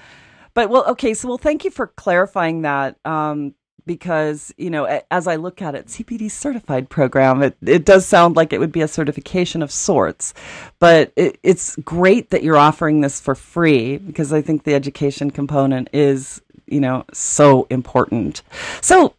But 0.53 0.68
well, 0.68 0.84
okay. 0.88 1.14
So, 1.14 1.28
well, 1.28 1.38
thank 1.38 1.64
you 1.64 1.70
for 1.70 1.86
clarifying 1.86 2.62
that. 2.62 2.97
Um, 3.05 3.55
because 3.87 4.53
you 4.57 4.70
know 4.70 4.84
as 5.11 5.26
i 5.26 5.37
look 5.37 5.62
at 5.62 5.74
it 5.74 5.87
cbd 5.87 6.30
certified 6.30 6.89
program 6.89 7.43
it, 7.43 7.57
it 7.64 7.84
does 7.84 8.05
sound 8.05 8.37
like 8.37 8.53
it 8.53 8.61
would 8.61 8.72
be 8.72 8.82
a 8.82 8.89
certification 8.89 9.62
of 9.62 9.70
sorts 9.70 10.34
but 10.78 11.12
it, 11.16 11.39
it's 11.43 11.76
great 11.76 12.30
that 12.30 12.43
you're 12.43 12.57
offering 12.57 13.01
this 13.01 13.20
for 13.20 13.34
free 13.34 13.97
because 13.99 14.32
i 14.32 14.43
think 14.43 14.64
the 14.64 14.74
education 14.74 15.30
component 15.30 15.89
is 15.93 16.43
you 16.66 16.80
know 16.80 17.05
so 17.12 17.66
important. 17.70 18.43
So 18.80 19.14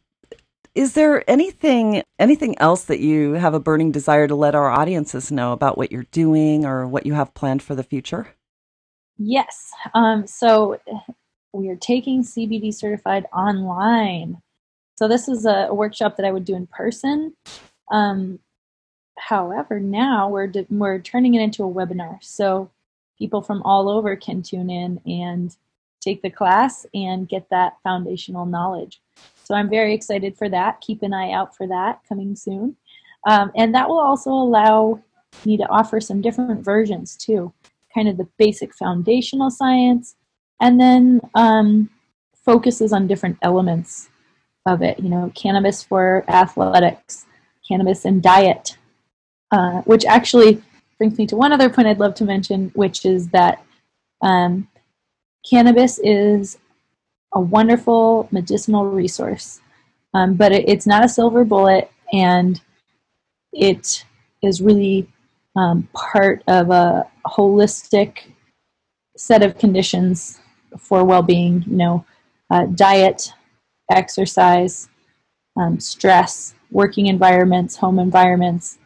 is 0.76 0.94
there 0.94 1.30
anything 1.30 2.04
anything 2.20 2.58
else 2.60 2.84
that 2.86 3.00
you 3.00 3.34
have 3.34 3.54
a 3.54 3.60
burning 3.60 3.92
desire 3.92 4.28
to 4.28 4.36
let 4.36 4.56
our 4.56 4.70
audiences 4.70 5.32
know 5.32 5.54
about 5.54 5.78
what 5.78 5.92
you're 5.92 6.06
doing 6.12 6.66
or 6.66 6.88
what 6.88 7.06
you 7.06 7.14
have 7.14 7.34
planned 7.34 7.64
for 7.64 7.76
the 7.76 7.84
future? 7.84 8.28
Yes. 9.18 9.72
Um, 9.96 10.28
so 10.28 10.80
we 11.54 11.70
are 11.70 11.76
taking 11.78 12.24
cbd 12.24 12.72
certified 12.72 13.26
online 13.34 14.40
so 14.98 15.08
this 15.08 15.28
is 15.28 15.46
a, 15.46 15.68
a 15.70 15.74
workshop 15.74 16.18
that 16.18 16.26
I 16.26 16.32
would 16.32 16.44
do 16.46 16.56
in 16.56 16.66
person. 16.68 17.36
Um, 17.92 18.40
however, 19.18 19.80
now 19.80 20.28
we're 20.28 20.52
we're 20.70 21.00
turning 21.00 21.36
it 21.36 21.42
into 21.42 21.64
a 21.64 21.72
webinar, 21.72 22.18
so 22.22 22.72
people 23.18 23.42
from 23.42 23.62
all 23.62 23.90
over 23.90 24.16
can 24.16 24.42
tune 24.42 24.70
in 24.70 25.00
and 25.06 25.56
take 26.02 26.22
the 26.22 26.30
class 26.32 26.86
and 26.94 27.30
get 27.30 27.48
that 27.50 27.78
foundational 27.84 28.46
knowledge. 28.46 29.02
So 29.44 29.56
I'm 29.56 29.70
very 29.70 29.94
excited 29.94 30.36
for 30.36 30.50
that. 30.50 30.82
Keep 30.82 31.04
an 31.04 31.14
eye 31.14 31.32
out 31.32 31.56
for 31.56 31.68
that 31.68 32.02
coming 32.10 32.36
soon, 32.36 32.76
um, 33.28 33.52
and 33.56 33.76
that 33.76 33.88
will 33.88 34.00
also 34.00 34.32
allow 34.32 35.00
me 35.46 35.58
to 35.58 35.70
offer 35.70 36.02
some 36.02 36.22
different 36.22 36.66
versions 36.66 37.16
too, 37.16 37.54
kind 37.94 38.08
of 38.08 38.18
the 38.18 38.28
basic 38.40 38.74
foundational 38.74 39.52
science, 39.52 40.16
and 40.60 40.82
then 40.82 41.22
um, 41.36 41.88
focuses 42.34 42.92
on 42.92 43.06
different 43.06 43.38
elements 43.44 44.10
of 44.68 44.84
it. 44.84 45.00
You 45.00 45.10
know, 45.10 45.32
cannabis 45.34 45.82
for 45.82 46.24
athletics, 46.28 47.26
cannabis 47.68 48.06
and 48.06 48.22
diet, 48.22 48.78
uh, 49.52 49.82
which 49.82 50.06
actually 50.06 50.62
brings 50.98 51.18
me 51.18 51.26
to 51.28 51.36
one 51.36 51.52
other 51.54 51.70
point 51.70 51.88
I'd 51.88 52.00
love 52.00 52.16
to 52.16 52.26
mention, 52.26 52.72
which 52.76 53.06
is 53.06 53.30
that 53.30 53.64
um, 54.22 54.68
cannabis 55.50 56.00
is 56.04 56.60
a 57.34 57.40
wonderful 57.40 58.28
medicinal 58.32 58.86
resource, 58.86 59.62
um, 60.14 60.36
but 60.36 60.52
it, 60.52 60.68
it's 60.68 60.88
not 60.88 61.06
a 61.06 61.10
silver 61.10 61.44
bullet, 61.44 61.92
and 62.14 62.62
it 63.54 64.06
is 64.42 64.62
really 64.62 65.08
um, 65.56 65.88
part 65.94 66.44
of 66.48 66.70
a 66.70 67.08
holistic 67.26 68.32
set 69.16 69.44
of 69.44 69.58
conditions 69.58 70.40
for 70.78 71.04
well-being. 71.04 71.64
You 71.68 71.78
know, 71.78 72.06
uh, 72.52 72.66
diet, 72.68 73.34
exercise, 73.92 74.90
um, 75.56 75.80
stress, 75.80 76.54
working 76.72 77.08
environments, 77.08 77.76
home 77.76 78.00
environments, 78.00 78.78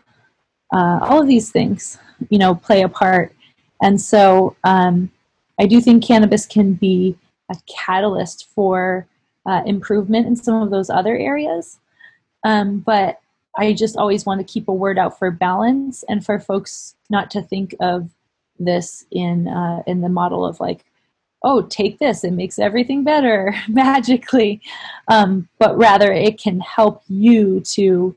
uh, 0.74 1.00
all 1.02 1.22
of 1.22 1.28
these 1.28 1.52
things, 1.52 1.98
you 2.30 2.38
know, 2.38 2.56
play 2.56 2.82
a 2.82 2.90
part. 2.90 3.34
And 3.82 4.00
so 4.00 4.56
um, 4.64 5.12
I 5.60 5.66
do 5.66 5.82
think 5.82 6.04
cannabis 6.04 6.46
can 6.46 6.74
be 6.74 7.18
a 7.50 7.56
catalyst 7.68 8.48
for 8.54 9.08
uh, 9.46 9.62
improvement 9.66 10.28
in 10.28 10.36
some 10.36 10.62
of 10.62 10.70
those 10.70 10.90
other 10.90 11.18
areas. 11.18 11.80
Um, 12.44 12.80
but 12.80 13.20
I 13.58 13.74
just 13.74 13.98
always 13.98 14.26
want 14.26 14.40
to 14.40 14.52
keep 14.54 14.68
a 14.68 14.74
word 14.74 14.98
out 14.98 15.20
for 15.20 15.30
balance 15.32 16.04
and 16.08 16.26
for 16.26 16.40
folks 16.40 16.96
not 17.10 17.30
to 17.32 17.42
think 17.42 17.76
of 17.80 18.10
this 18.60 19.06
in 19.12 19.48
uh, 19.48 19.82
in 19.88 20.02
the 20.02 20.10
model 20.10 20.46
of 20.46 20.60
like 20.60 20.86
oh, 21.44 21.64
take 21.64 22.00
this, 22.00 22.24
it 22.24 22.32
makes 22.32 22.60
everything 22.60 23.04
better 23.04 23.54
magically. 23.68 24.62
Um, 25.08 25.48
but 25.60 25.78
rather, 25.78 26.12
it 26.12 26.40
can 26.40 26.60
help 26.60 27.04
you 27.08 27.62
to 27.62 28.16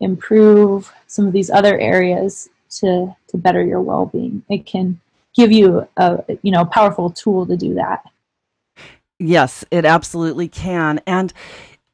improve 0.00 0.92
some 1.06 1.26
of 1.26 1.32
these 1.32 1.50
other 1.50 1.78
areas 1.78 2.48
to, 2.68 3.14
to 3.28 3.36
better 3.36 3.64
your 3.64 3.80
well 3.80 4.06
being. 4.06 4.42
It 4.48 4.66
can 4.66 5.00
give 5.34 5.52
you 5.52 5.86
a 5.96 6.24
you 6.42 6.50
know 6.50 6.64
powerful 6.64 7.10
tool 7.10 7.46
to 7.46 7.56
do 7.56 7.74
that. 7.74 8.04
Yes, 9.18 9.64
it 9.70 9.84
absolutely 9.84 10.48
can. 10.48 11.00
And 11.06 11.32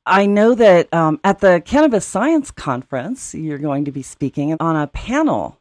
I 0.06 0.26
know 0.26 0.54
that 0.54 0.92
um, 0.92 1.20
at 1.22 1.38
the 1.38 1.62
Cannabis 1.64 2.04
Science 2.04 2.50
Conference, 2.50 3.34
you're 3.34 3.58
going 3.58 3.84
to 3.84 3.92
be 3.92 4.02
speaking 4.02 4.56
on 4.58 4.74
a 4.74 4.88
panel 4.88 5.58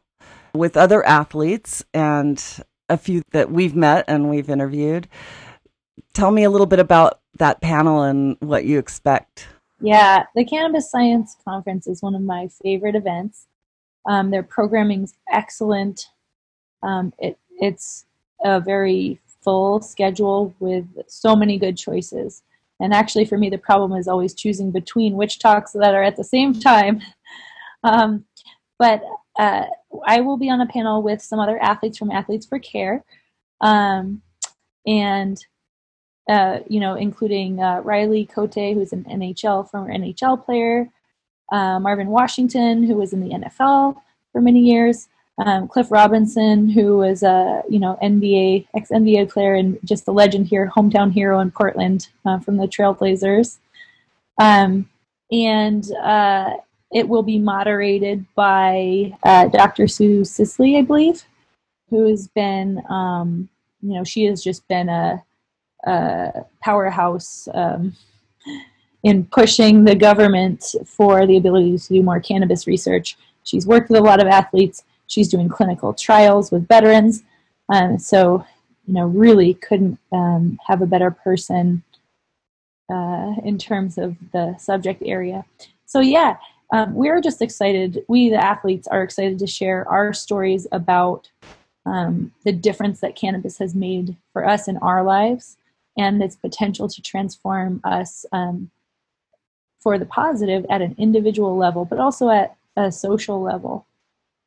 with 0.54 0.76
other 0.76 1.06
athletes 1.06 1.84
and 1.94 2.42
a 2.92 2.98
few 2.98 3.22
that 3.32 3.50
we've 3.50 3.74
met 3.74 4.04
and 4.08 4.28
we've 4.28 4.50
interviewed. 4.50 5.08
Tell 6.14 6.30
me 6.30 6.44
a 6.44 6.50
little 6.50 6.66
bit 6.66 6.78
about 6.78 7.20
that 7.38 7.60
panel 7.60 8.02
and 8.02 8.36
what 8.40 8.64
you 8.64 8.78
expect. 8.78 9.48
Yeah, 9.80 10.24
the 10.34 10.44
Cannabis 10.44 10.90
Science 10.90 11.36
Conference 11.44 11.86
is 11.86 12.02
one 12.02 12.14
of 12.14 12.22
my 12.22 12.48
favorite 12.62 12.94
events. 12.94 13.46
Um, 14.06 14.30
their 14.30 14.42
programming's 14.42 15.14
excellent. 15.32 16.08
Um, 16.82 17.12
it, 17.18 17.38
it's 17.60 18.04
a 18.44 18.60
very 18.60 19.20
full 19.42 19.80
schedule 19.80 20.54
with 20.60 20.86
so 21.08 21.34
many 21.34 21.58
good 21.58 21.76
choices. 21.76 22.42
And 22.80 22.92
actually, 22.92 23.24
for 23.24 23.38
me, 23.38 23.48
the 23.48 23.58
problem 23.58 23.92
is 23.98 24.08
always 24.08 24.34
choosing 24.34 24.70
between 24.70 25.14
which 25.14 25.38
talks 25.38 25.72
that 25.72 25.94
are 25.94 26.02
at 26.02 26.16
the 26.16 26.24
same 26.24 26.52
time. 26.60 27.00
Um, 27.84 28.24
but 28.78 29.02
uh, 29.38 29.66
I 30.06 30.20
will 30.20 30.36
be 30.36 30.50
on 30.50 30.60
a 30.60 30.66
panel 30.66 31.02
with 31.02 31.22
some 31.22 31.38
other 31.38 31.60
athletes 31.62 31.98
from 31.98 32.10
Athletes 32.10 32.46
for 32.46 32.58
Care, 32.58 33.04
um, 33.60 34.22
and 34.86 35.44
uh, 36.28 36.60
you 36.68 36.80
know, 36.80 36.94
including 36.94 37.60
uh, 37.60 37.80
Riley 37.80 38.26
Cote, 38.26 38.54
who's 38.54 38.92
an 38.92 39.04
NHL 39.04 39.68
former 39.70 39.92
NHL 39.92 40.44
player, 40.44 40.88
uh, 41.50 41.78
Marvin 41.80 42.08
Washington, 42.08 42.84
who 42.84 42.94
was 42.94 43.12
in 43.12 43.20
the 43.20 43.34
NFL 43.34 43.96
for 44.32 44.40
many 44.40 44.60
years, 44.60 45.08
um, 45.38 45.66
Cliff 45.66 45.90
Robinson, 45.90 46.68
who 46.68 46.98
was 46.98 47.22
a 47.22 47.62
you 47.68 47.78
know 47.78 47.98
NBA 48.02 48.66
ex 48.74 48.90
NBA 48.90 49.30
player 49.30 49.54
and 49.54 49.78
just 49.84 50.08
a 50.08 50.12
legend 50.12 50.46
here, 50.46 50.70
hometown 50.74 51.12
hero 51.12 51.40
in 51.40 51.50
Portland 51.50 52.08
uh, 52.24 52.38
from 52.38 52.56
the 52.56 52.66
Trailblazers, 52.68 53.58
um, 54.40 54.88
and 55.30 55.90
uh, 56.02 56.50
it 56.92 57.08
will 57.08 57.22
be 57.22 57.38
moderated 57.38 58.24
by 58.34 59.16
uh, 59.24 59.48
Dr. 59.48 59.88
Sue 59.88 60.24
Sisley, 60.24 60.76
I 60.76 60.82
believe, 60.82 61.24
who 61.88 62.06
has 62.06 62.28
been, 62.28 62.82
um, 62.90 63.48
you 63.80 63.94
know, 63.94 64.04
she 64.04 64.24
has 64.24 64.44
just 64.44 64.66
been 64.68 64.88
a, 64.90 65.22
a 65.86 66.44
powerhouse 66.60 67.48
um, 67.54 67.94
in 69.02 69.24
pushing 69.24 69.84
the 69.84 69.94
government 69.94 70.74
for 70.86 71.26
the 71.26 71.38
ability 71.38 71.76
to 71.78 71.88
do 71.88 72.02
more 72.02 72.20
cannabis 72.20 72.66
research. 72.66 73.16
She's 73.42 73.66
worked 73.66 73.90
with 73.90 74.00
a 74.00 74.04
lot 74.04 74.20
of 74.20 74.28
athletes. 74.28 74.84
She's 75.06 75.28
doing 75.28 75.48
clinical 75.48 75.94
trials 75.94 76.52
with 76.52 76.68
veterans. 76.68 77.22
Um, 77.70 77.98
so, 77.98 78.44
you 78.86 78.94
know, 78.94 79.06
really 79.06 79.54
couldn't 79.54 79.98
um, 80.12 80.58
have 80.66 80.82
a 80.82 80.86
better 80.86 81.10
person 81.10 81.82
uh, 82.92 83.34
in 83.44 83.56
terms 83.56 83.96
of 83.96 84.14
the 84.32 84.56
subject 84.58 85.02
area. 85.04 85.44
So, 85.86 86.00
yeah, 86.00 86.36
um, 86.72 86.94
we're 86.94 87.20
just 87.20 87.42
excited. 87.42 88.02
We, 88.08 88.30
the 88.30 88.42
athletes, 88.42 88.88
are 88.88 89.02
excited 89.02 89.38
to 89.38 89.46
share 89.46 89.86
our 89.88 90.12
stories 90.12 90.66
about 90.72 91.30
um, 91.84 92.32
the 92.44 92.52
difference 92.52 93.00
that 93.00 93.14
cannabis 93.14 93.58
has 93.58 93.74
made 93.74 94.16
for 94.32 94.48
us 94.48 94.68
in 94.68 94.78
our 94.78 95.04
lives 95.04 95.58
and 95.98 96.22
its 96.22 96.34
potential 96.34 96.88
to 96.88 97.02
transform 97.02 97.80
us 97.84 98.24
um, 98.32 98.70
for 99.80 99.98
the 99.98 100.06
positive 100.06 100.64
at 100.70 100.80
an 100.80 100.94
individual 100.96 101.56
level, 101.56 101.84
but 101.84 101.98
also 101.98 102.30
at 102.30 102.56
a 102.76 102.90
social 102.90 103.42
level. 103.42 103.86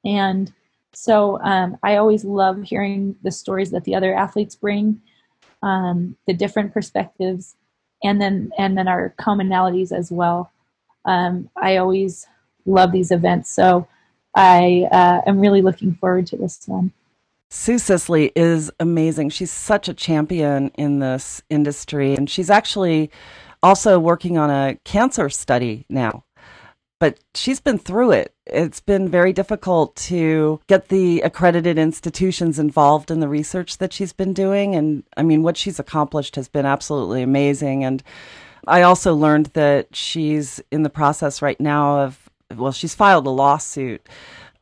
And 0.03 0.51
so 0.93 1.39
um, 1.41 1.77
I 1.83 1.97
always 1.97 2.25
love 2.25 2.63
hearing 2.63 3.15
the 3.21 3.31
stories 3.31 3.69
that 3.71 3.83
the 3.83 3.93
other 3.93 4.15
athletes 4.15 4.55
bring, 4.55 5.01
um, 5.61 6.15
the 6.25 6.33
different 6.33 6.73
perspectives, 6.73 7.55
and 8.03 8.21
then 8.21 8.51
and 8.57 8.77
then 8.77 8.87
our 8.87 9.13
commonalities 9.19 9.91
as 9.91 10.11
well. 10.11 10.51
Um, 11.05 11.49
I 11.55 11.77
always 11.77 12.27
love 12.65 12.91
these 12.91 13.11
events, 13.11 13.49
so 13.49 13.87
I 14.35 14.87
uh, 14.91 15.21
am 15.25 15.39
really 15.39 15.61
looking 15.61 15.95
forward 15.95 16.27
to 16.27 16.37
this 16.37 16.61
one. 16.67 16.91
Sue 17.49 17.77
Sisley 17.77 18.31
is 18.35 18.71
amazing. 18.79 19.29
She's 19.29 19.51
such 19.51 19.87
a 19.87 19.93
champion 19.93 20.69
in 20.75 20.99
this 20.99 21.41
industry, 21.49 22.15
and 22.15 22.29
she's 22.29 22.49
actually 22.49 23.11
also 23.63 23.99
working 23.99 24.37
on 24.37 24.49
a 24.49 24.77
cancer 24.83 25.29
study 25.29 25.85
now. 25.89 26.23
But 26.99 27.19
she's 27.33 27.59
been 27.59 27.77
through 27.77 28.11
it. 28.11 28.33
It's 28.45 28.79
been 28.79 29.09
very 29.09 29.33
difficult 29.33 29.95
to 29.97 30.61
get 30.67 30.87
the 30.87 31.21
accredited 31.21 31.77
institutions 31.77 32.57
involved 32.57 33.11
in 33.11 33.19
the 33.19 33.27
research 33.27 33.79
that 33.79 33.91
she's 33.91 34.13
been 34.13 34.33
doing. 34.33 34.75
And 34.75 35.03
I 35.17 35.23
mean, 35.23 35.43
what 35.43 35.57
she's 35.57 35.79
accomplished 35.79 36.35
has 36.37 36.47
been 36.47 36.65
absolutely 36.65 37.21
amazing. 37.21 37.83
And 37.83 38.01
I 38.67 38.81
also 38.81 39.13
learned 39.15 39.47
that 39.47 39.95
she's 39.95 40.61
in 40.71 40.83
the 40.83 40.89
process 40.89 41.41
right 41.41 41.59
now 41.59 42.01
of, 42.01 42.29
well, 42.55 42.71
she's 42.71 42.95
filed 42.95 43.27
a 43.27 43.29
lawsuit 43.29 44.07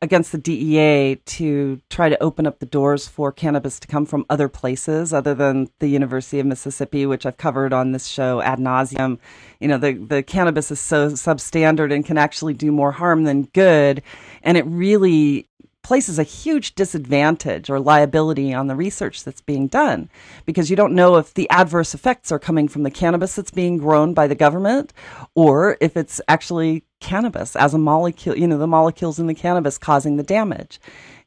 against 0.02 0.32
the 0.32 0.38
DEA 0.38 1.16
to 1.24 1.80
try 1.88 2.08
to 2.08 2.22
open 2.22 2.46
up 2.46 2.58
the 2.58 2.66
doors 2.66 3.08
for 3.08 3.32
cannabis 3.32 3.80
to 3.80 3.88
come 3.88 4.04
from 4.04 4.26
other 4.28 4.48
places 4.48 5.12
other 5.12 5.34
than 5.34 5.68
the 5.78 5.88
University 5.88 6.38
of 6.38 6.46
Mississippi, 6.46 7.06
which 7.06 7.24
I've 7.24 7.38
covered 7.38 7.72
on 7.72 7.92
this 7.92 8.06
show 8.06 8.40
ad 8.42 8.58
nauseum. 8.58 9.18
You 9.60 9.68
know, 9.68 9.78
the, 9.78 9.94
the 9.94 10.22
cannabis 10.22 10.70
is 10.70 10.78
so 10.78 11.08
substandard 11.08 11.92
and 11.92 12.04
can 12.04 12.18
actually 12.18 12.54
do 12.54 12.70
more 12.70 12.92
harm 12.92 13.24
than 13.24 13.44
good. 13.44 14.02
And 14.42 14.58
it 14.58 14.66
really 14.66 15.48
places 15.84 16.18
a 16.18 16.24
huge 16.24 16.74
disadvantage 16.74 17.70
or 17.70 17.78
liability 17.78 18.52
on 18.52 18.66
the 18.66 18.74
research 18.74 19.22
that's 19.22 19.42
being 19.42 19.68
done 19.68 20.10
because 20.46 20.68
you 20.70 20.74
don't 20.74 20.94
know 20.94 21.16
if 21.16 21.34
the 21.34 21.48
adverse 21.50 21.94
effects 21.94 22.32
are 22.32 22.38
coming 22.40 22.66
from 22.66 22.82
the 22.82 22.90
cannabis 22.90 23.36
that's 23.36 23.52
being 23.52 23.78
grown 23.78 24.12
by 24.12 24.26
the 24.26 24.34
government 24.34 24.92
or 25.36 25.76
if 25.80 25.96
it's 25.96 26.20
actually 26.26 26.82
cannabis 27.00 27.54
as 27.54 27.74
a 27.74 27.78
molecule, 27.78 28.36
you 28.36 28.48
know, 28.48 28.58
the 28.58 28.66
molecules 28.66 29.20
in 29.20 29.28
the 29.28 29.34
cannabis 29.34 29.78
causing 29.78 30.16
the 30.16 30.22
damage. 30.22 30.80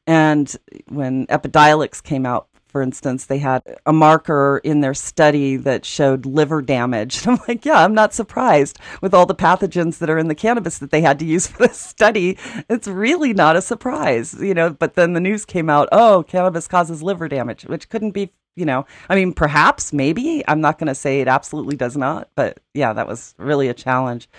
And 0.08 0.54
when 0.90 1.28
Epidiolex 1.28 2.02
came 2.02 2.26
out, 2.26 2.50
for 2.78 2.84
instance, 2.84 3.26
they 3.26 3.40
had 3.40 3.64
a 3.88 3.92
marker 3.92 4.62
in 4.64 4.82
their 4.82 4.94
study 4.94 5.56
that 5.56 5.84
showed 5.84 6.28
liver 6.28 6.62
damage. 6.62 7.26
And 7.26 7.32
I'm 7.40 7.46
like, 7.48 7.66
yeah, 7.66 7.84
I'm 7.84 7.96
not 7.96 8.14
surprised 8.14 8.78
with 9.02 9.16
all 9.16 9.26
the 9.26 9.34
pathogens 9.34 9.98
that 9.98 10.12
are 10.12 10.18
in 10.20 10.28
the 10.28 10.36
cannabis 10.36 10.78
that 10.78 10.92
they 10.92 11.02
had 11.02 11.18
to 11.18 11.26
use 11.26 11.48
for 11.48 11.66
this 11.66 11.80
study. 11.80 12.38
It's 12.70 12.88
really 12.88 13.34
not 13.34 13.56
a 13.56 13.64
surprise, 13.64 14.36
you 14.40 14.54
know. 14.54 14.70
But 14.70 14.94
then 14.94 15.14
the 15.14 15.20
news 15.20 15.44
came 15.44 15.72
out, 15.72 15.90
oh, 15.92 16.24
cannabis 16.28 16.68
causes 16.68 17.02
liver 17.02 17.28
damage, 17.28 17.66
which 17.66 17.90
couldn't 17.90 18.12
be, 18.12 18.32
you 18.56 18.66
know, 18.66 18.86
I 19.10 19.16
mean, 19.16 19.34
perhaps, 19.34 19.92
maybe. 19.92 20.44
I'm 20.48 20.62
not 20.62 20.78
going 20.78 20.86
to 20.86 20.94
say 20.94 21.20
it 21.20 21.28
absolutely 21.28 21.78
does 21.78 21.98
not, 21.98 22.30
but 22.36 22.60
yeah, 22.76 22.94
that 22.94 23.08
was 23.08 23.34
really 23.40 23.70
a 23.70 23.74
challenge. 23.74 24.30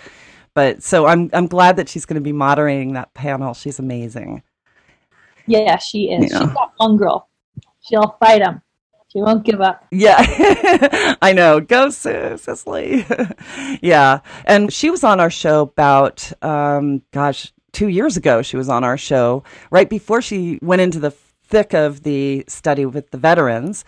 But 0.53 0.81
so 0.81 1.07
I'm 1.07 1.29
I'm 1.33 1.47
glad 1.47 1.75
that 1.75 1.89
she's 1.89 2.05
going 2.05 2.15
to 2.15 2.21
be 2.21 2.31
moderating 2.31 2.93
that 2.93 3.13
panel. 3.13 3.53
She's 3.53 3.79
amazing. 3.79 4.43
Yeah, 5.45 5.77
she 5.77 6.11
is. 6.11 6.31
Know. 6.31 6.39
She's 6.39 6.53
that 6.53 6.69
one 6.77 6.95
girl. 6.95 7.28
She'll 7.89 8.15
fight 8.19 8.41
him. 8.41 8.61
She 9.11 9.21
won't 9.21 9.43
give 9.43 9.59
up. 9.59 9.85
Yeah, 9.91 10.17
I 11.21 11.33
know. 11.33 11.59
Go, 11.59 11.89
Sue, 11.89 12.37
Sisley. 12.37 13.05
yeah, 13.81 14.19
and 14.45 14.71
she 14.71 14.91
was 14.91 15.03
on 15.03 15.19
our 15.19 15.31
show 15.31 15.61
about, 15.61 16.31
um, 16.43 17.01
gosh, 17.11 17.51
two 17.71 17.87
years 17.87 18.17
ago. 18.17 18.43
She 18.43 18.55
was 18.55 18.69
on 18.69 18.83
our 18.83 18.97
show 18.97 19.43
right 19.71 19.89
before 19.89 20.21
she 20.21 20.59
went 20.61 20.81
into 20.83 20.99
the 20.99 21.09
thick 21.09 21.73
of 21.73 22.03
the 22.03 22.45
study 22.47 22.85
with 22.85 23.09
the 23.09 23.17
veterans. 23.17 23.83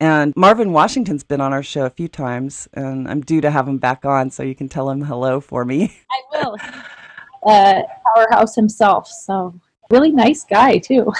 And 0.00 0.34
Marvin 0.36 0.72
Washington's 0.72 1.22
been 1.22 1.40
on 1.40 1.52
our 1.52 1.62
show 1.62 1.86
a 1.86 1.90
few 1.90 2.08
times, 2.08 2.68
and 2.72 3.08
I'm 3.08 3.20
due 3.20 3.40
to 3.40 3.50
have 3.52 3.68
him 3.68 3.78
back 3.78 4.04
on, 4.04 4.28
so 4.30 4.42
you 4.42 4.56
can 4.56 4.68
tell 4.68 4.90
him 4.90 5.02
hello 5.02 5.40
for 5.40 5.64
me. 5.64 5.96
I 6.10 6.22
will. 6.32 6.56
Uh, 7.46 7.82
powerhouse 8.16 8.56
himself. 8.56 9.06
So 9.06 9.54
really 9.88 10.10
nice 10.10 10.44
guy 10.44 10.78
too. 10.78 11.12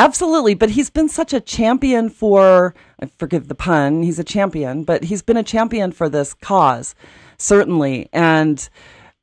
Absolutely, 0.00 0.54
but 0.54 0.70
he's 0.70 0.88
been 0.88 1.10
such 1.10 1.34
a 1.34 1.42
champion 1.42 2.08
for, 2.08 2.74
forgive 3.18 3.48
the 3.48 3.54
pun, 3.54 4.02
he's 4.02 4.18
a 4.18 4.24
champion, 4.24 4.82
but 4.82 5.04
he's 5.04 5.20
been 5.20 5.36
a 5.36 5.42
champion 5.42 5.92
for 5.92 6.08
this 6.08 6.32
cause, 6.32 6.94
certainly. 7.36 8.08
And 8.10 8.66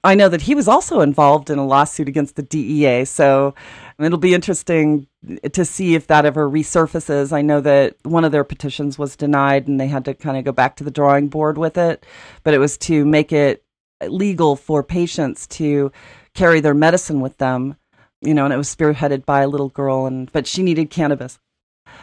I 0.04 0.14
know 0.14 0.30
that 0.30 0.44
he 0.44 0.54
was 0.54 0.68
also 0.68 1.00
involved 1.00 1.50
in 1.50 1.58
a 1.58 1.66
lawsuit 1.66 2.08
against 2.08 2.36
the 2.36 2.44
DEA. 2.44 3.06
So 3.06 3.56
it'll 3.98 4.20
be 4.20 4.36
interesting 4.36 5.08
to 5.52 5.66
see 5.66 5.96
if 5.96 6.06
that 6.06 6.28
ever 6.28 6.48
resurfaces. 6.48 7.34
I 7.34 7.42
know 7.42 7.60
that 7.62 7.96
one 8.04 8.24
of 8.24 8.32
their 8.32 8.44
petitions 8.44 9.00
was 9.00 9.16
denied 9.16 9.68
and 9.68 9.80
they 9.80 9.88
had 9.88 10.06
to 10.06 10.14
kind 10.14 10.38
of 10.38 10.44
go 10.46 10.52
back 10.52 10.76
to 10.76 10.84
the 10.84 10.92
drawing 10.92 11.28
board 11.28 11.58
with 11.58 11.80
it, 11.80 12.06
but 12.44 12.54
it 12.54 12.60
was 12.60 12.78
to 12.78 13.04
make 13.04 13.34
it 13.34 13.64
legal 14.08 14.56
for 14.56 14.84
patients 14.84 15.48
to 15.48 15.92
carry 16.36 16.60
their 16.60 16.76
medicine 16.76 17.20
with 17.20 17.36
them 17.40 17.76
you 18.22 18.34
know, 18.34 18.46
and 18.46 18.54
it 18.54 18.58
was 18.58 18.74
spearheaded 18.74 19.26
by 19.26 19.42
a 19.42 19.48
little 19.48 19.70
girl, 19.70 20.06
and 20.06 20.32
but 20.32 20.48
she 20.48 20.64
needed 20.64 20.90
cannabis. 20.90 21.40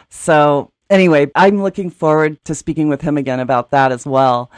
So 0.09 0.71
anyway, 0.89 1.31
I'm 1.35 1.61
looking 1.61 1.89
forward 1.89 2.43
to 2.45 2.55
speaking 2.55 2.89
with 2.89 3.01
him 3.01 3.17
again 3.17 3.39
about 3.39 3.71
that 3.71 3.91
as 3.91 4.05
well. 4.05 4.51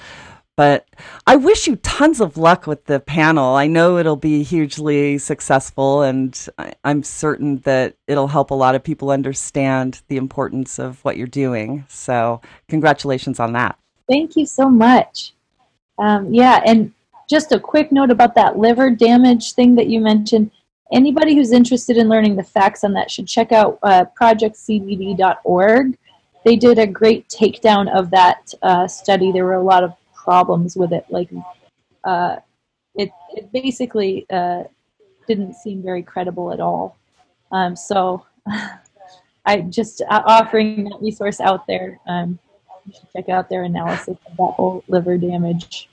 But 0.56 0.88
I 1.28 1.36
wish 1.36 1.68
you 1.68 1.76
tons 1.76 2.20
of 2.20 2.36
luck 2.36 2.66
with 2.66 2.86
the 2.86 3.00
panel. 3.00 3.54
I 3.54 3.68
know 3.68 4.00
it'll 4.00 4.16
be 4.16 4.42
hugely 4.42 5.20
successful, 5.20 6.02
and 6.02 6.50
I'm 6.84 7.04
certain 7.04 7.60
that 7.60 7.96
it'll 8.08 8.28
help 8.28 8.50
a 8.50 8.56
lot 8.56 8.74
of 8.74 8.84
people 8.84 9.12
understand 9.12 10.02
the 10.08 10.18
importance 10.18 10.80
of 10.80 11.06
what 11.06 11.16
you're 11.16 11.28
doing. 11.28 11.86
So, 11.90 12.42
congratulations 12.70 13.40
on 13.40 13.54
that. 13.54 13.78
Thank 14.10 14.36
you 14.36 14.48
so 14.48 14.68
much. 14.68 15.34
Um, 16.00 16.34
yeah, 16.34 16.62
and 16.66 16.92
just 17.30 17.52
a 17.52 17.60
quick 17.60 17.92
note 17.92 18.10
about 18.10 18.34
that 18.34 18.58
liver 18.58 18.90
damage 18.90 19.54
thing 19.54 19.76
that 19.76 19.88
you 19.88 20.00
mentioned 20.00 20.50
anybody 20.92 21.36
who's 21.36 21.52
interested 21.52 21.98
in 21.98 22.10
learning 22.10 22.36
the 22.36 22.44
facts 22.44 22.84
on 22.84 22.94
that 22.94 23.12
should 23.12 23.28
check 23.28 23.52
out 23.52 23.80
uh, 23.84 24.06
projectcbd.org. 24.20 25.98
They 26.46 26.56
did 26.56 26.80
a 26.80 26.88
great 26.88 27.28
takedown 27.28 27.94
of 27.94 28.10
that 28.12 28.54
uh, 28.62 28.88
study. 28.88 29.32
There 29.32 29.46
were 29.46 29.56
a 29.56 29.64
lot 29.64 29.84
of 29.84 29.94
problems 30.14 30.76
with 30.76 30.94
it, 30.94 31.06
like 31.10 31.30
uh, 32.04 32.38
it, 32.96 33.12
it 33.36 33.52
basically 33.52 34.26
uh, 34.30 34.64
didn't 35.28 35.56
seem 35.56 35.82
very 35.82 36.04
credible 36.04 36.52
at 36.52 36.60
all. 36.60 36.98
Um, 37.52 37.76
so 37.76 38.26
I 39.46 39.62
just 39.62 40.02
uh, 40.02 40.24
offering 40.26 40.86
that 40.86 40.98
resource 41.02 41.40
out 41.40 41.68
there. 41.68 42.00
Um, 42.08 42.40
you 42.86 42.94
should 42.94 43.12
check 43.14 43.30
out 43.30 43.50
their 43.50 43.64
analysis 43.64 44.18
of 44.26 44.38
that 44.38 44.54
whole 44.56 44.84
liver 44.88 45.18
damage 45.18 45.90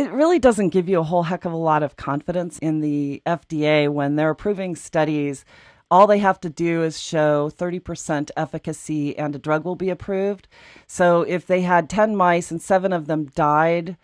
it 0.00 0.12
really 0.12 0.38
doesn't 0.38 0.70
give 0.70 0.88
you 0.88 1.00
a 1.00 1.04
whole 1.04 1.24
heck 1.24 1.44
of 1.44 1.52
a 1.52 1.56
lot 1.56 1.82
of 1.82 1.96
confidence 1.96 2.58
in 2.58 2.80
the 2.80 3.22
FDA 3.26 3.86
when 3.86 4.16
they're 4.16 4.30
approving 4.30 4.74
studies. 4.74 5.44
All 5.90 6.06
they 6.06 6.18
have 6.18 6.40
to 6.40 6.48
do 6.48 6.82
is 6.82 6.98
show 6.98 7.50
30% 7.50 8.30
efficacy 8.34 9.18
and 9.18 9.34
a 9.34 9.38
drug 9.38 9.64
will 9.64 9.76
be 9.76 9.90
approved. 9.90 10.48
So 10.86 11.22
if 11.22 11.46
they 11.46 11.62
had 11.62 11.90
10 11.90 12.16
mice 12.16 12.50
and 12.50 12.62
seven 12.62 12.94
of 12.94 13.08
them 13.08 13.26
died, 13.26 13.98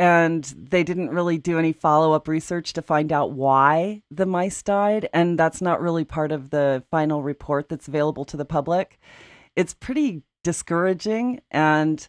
and 0.00 0.44
they 0.56 0.82
didn't 0.82 1.10
really 1.10 1.36
do 1.36 1.58
any 1.58 1.74
follow 1.74 2.14
up 2.14 2.26
research 2.26 2.72
to 2.72 2.80
find 2.80 3.12
out 3.12 3.32
why 3.32 4.02
the 4.10 4.24
mice 4.24 4.62
died, 4.62 5.06
and 5.12 5.38
that's 5.38 5.60
not 5.60 5.82
really 5.82 6.04
part 6.04 6.32
of 6.32 6.48
the 6.48 6.82
final 6.90 7.22
report 7.22 7.68
that's 7.68 7.86
available 7.86 8.24
to 8.24 8.38
the 8.38 8.46
public. 8.46 8.98
It's 9.56 9.74
pretty 9.74 10.22
discouraging 10.42 11.42
and 11.50 12.08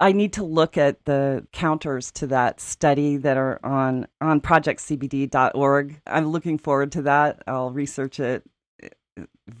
I 0.00 0.10
need 0.10 0.32
to 0.32 0.42
look 0.42 0.76
at 0.76 1.04
the 1.04 1.46
counters 1.52 2.10
to 2.12 2.26
that 2.26 2.60
study 2.60 3.18
that 3.18 3.36
are 3.36 3.60
on 3.62 4.08
on 4.20 4.40
projectcbd.org. 4.40 6.00
I'm 6.08 6.26
looking 6.26 6.58
forward 6.58 6.90
to 6.92 7.02
that. 7.02 7.44
I'll 7.46 7.70
research 7.70 8.18
it 8.18 8.42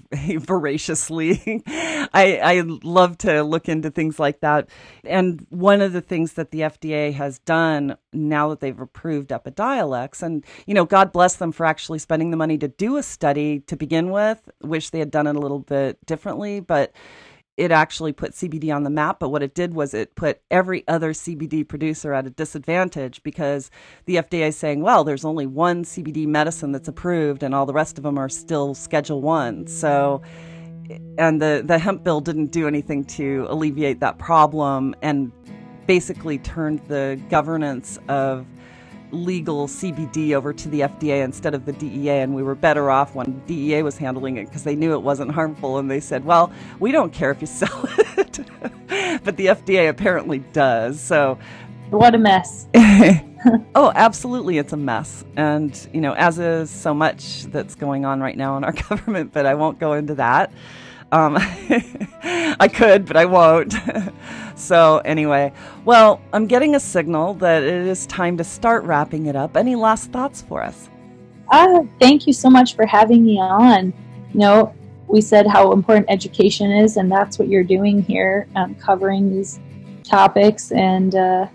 voraciously. 0.12 1.62
I, 1.66 2.38
I 2.42 2.62
love 2.82 3.18
to 3.18 3.42
look 3.42 3.68
into 3.68 3.90
things 3.90 4.18
like 4.18 4.40
that. 4.40 4.68
And 5.04 5.46
one 5.50 5.80
of 5.80 5.92
the 5.92 6.00
things 6.00 6.34
that 6.34 6.50
the 6.50 6.60
FDA 6.60 7.12
has 7.14 7.38
done 7.40 7.96
now 8.12 8.48
that 8.50 8.60
they've 8.60 8.78
approved 8.78 9.30
Epidiolex, 9.30 10.22
and 10.22 10.44
you 10.66 10.74
know, 10.74 10.84
God 10.84 11.12
bless 11.12 11.36
them 11.36 11.52
for 11.52 11.66
actually 11.66 11.98
spending 11.98 12.30
the 12.30 12.36
money 12.36 12.58
to 12.58 12.68
do 12.68 12.96
a 12.96 13.02
study 13.02 13.60
to 13.60 13.76
begin 13.76 14.10
with. 14.10 14.48
Wish 14.62 14.90
they 14.90 14.98
had 14.98 15.10
done 15.10 15.26
it 15.26 15.36
a 15.36 15.40
little 15.40 15.60
bit 15.60 16.04
differently, 16.06 16.60
but 16.60 16.92
it 17.62 17.70
actually 17.70 18.12
put 18.12 18.32
CBD 18.32 18.74
on 18.74 18.82
the 18.82 18.90
map, 18.90 19.20
but 19.20 19.28
what 19.28 19.40
it 19.40 19.54
did 19.54 19.72
was 19.72 19.94
it 19.94 20.16
put 20.16 20.40
every 20.50 20.82
other 20.88 21.12
CBD 21.12 21.66
producer 21.66 22.12
at 22.12 22.26
a 22.26 22.30
disadvantage 22.30 23.22
because 23.22 23.70
the 24.06 24.16
FDA 24.16 24.48
is 24.48 24.56
saying, 24.56 24.82
well, 24.82 25.04
there's 25.04 25.24
only 25.24 25.46
one 25.46 25.84
CBD 25.84 26.26
medicine 26.26 26.72
that's 26.72 26.88
approved 26.88 27.44
and 27.44 27.54
all 27.54 27.64
the 27.64 27.72
rest 27.72 27.98
of 27.98 28.02
them 28.02 28.18
are 28.18 28.28
still 28.28 28.74
Schedule 28.74 29.22
1. 29.22 29.68
So 29.68 30.22
and 31.16 31.40
the 31.40 31.62
the 31.64 31.78
hemp 31.78 32.02
bill 32.02 32.20
didn't 32.20 32.48
do 32.48 32.66
anything 32.66 33.04
to 33.04 33.46
alleviate 33.48 34.00
that 34.00 34.18
problem 34.18 34.96
and 35.00 35.30
basically 35.86 36.38
turned 36.38 36.80
the 36.88 37.20
governance 37.30 37.96
of 38.08 38.44
legal 39.12 39.66
CBD 39.66 40.32
over 40.32 40.52
to 40.52 40.68
the 40.68 40.80
FDA 40.80 41.22
instead 41.22 41.54
of 41.54 41.64
the 41.64 41.72
DEA, 41.72 42.20
and 42.20 42.34
we 42.34 42.42
were 42.42 42.54
better 42.54 42.90
off 42.90 43.14
when 43.14 43.40
DEA 43.46 43.82
was 43.82 43.96
handling 43.96 44.36
it 44.38 44.46
because 44.46 44.64
they 44.64 44.74
knew 44.74 44.92
it 44.92 45.02
wasn't 45.02 45.30
harmful, 45.30 45.78
and 45.78 45.90
they 45.90 46.00
said, 46.00 46.24
"Well, 46.24 46.52
we 46.80 46.92
don't 46.92 47.12
care 47.12 47.30
if 47.30 47.40
you 47.40 47.46
sell 47.46 47.88
it," 47.98 48.40
but 49.24 49.36
the 49.36 49.46
FDA 49.46 49.88
apparently 49.88 50.38
does. 50.52 51.00
So, 51.00 51.38
what 51.90 52.14
a 52.14 52.18
mess! 52.18 52.66
oh, 53.74 53.92
absolutely, 53.94 54.58
it's 54.58 54.72
a 54.72 54.76
mess, 54.76 55.24
and 55.36 55.88
you 55.92 56.00
know, 56.00 56.14
as 56.14 56.38
is 56.38 56.70
so 56.70 56.94
much 56.94 57.44
that's 57.44 57.74
going 57.74 58.04
on 58.04 58.20
right 58.20 58.36
now 58.36 58.56
in 58.56 58.64
our 58.64 58.72
government, 58.72 59.32
but 59.32 59.46
I 59.46 59.54
won't 59.54 59.78
go 59.78 59.94
into 59.94 60.14
that. 60.16 60.52
Um, 61.12 61.36
I 62.24 62.68
could, 62.72 63.04
but 63.04 63.16
I 63.16 63.26
won't. 63.26 63.74
so, 64.56 64.98
anyway, 65.04 65.52
well, 65.84 66.20
I'm 66.32 66.46
getting 66.46 66.74
a 66.74 66.80
signal 66.80 67.34
that 67.34 67.62
it 67.62 67.86
is 67.86 68.06
time 68.06 68.38
to 68.38 68.44
start 68.44 68.82
wrapping 68.84 69.26
it 69.26 69.36
up. 69.36 69.56
Any 69.56 69.76
last 69.76 70.10
thoughts 70.10 70.40
for 70.42 70.62
us? 70.62 70.88
Uh, 71.50 71.82
thank 72.00 72.26
you 72.26 72.32
so 72.32 72.48
much 72.48 72.74
for 72.74 72.86
having 72.86 73.24
me 73.24 73.38
on. 73.38 73.92
You 74.32 74.40
know, 74.40 74.74
we 75.06 75.20
said 75.20 75.46
how 75.46 75.72
important 75.72 76.06
education 76.08 76.72
is, 76.72 76.96
and 76.96 77.12
that's 77.12 77.38
what 77.38 77.48
you're 77.48 77.62
doing 77.62 78.02
here, 78.02 78.48
um, 78.56 78.74
covering 78.76 79.30
these 79.30 79.60
topics 80.02 80.72
and 80.72 81.14
uh, 81.14 81.46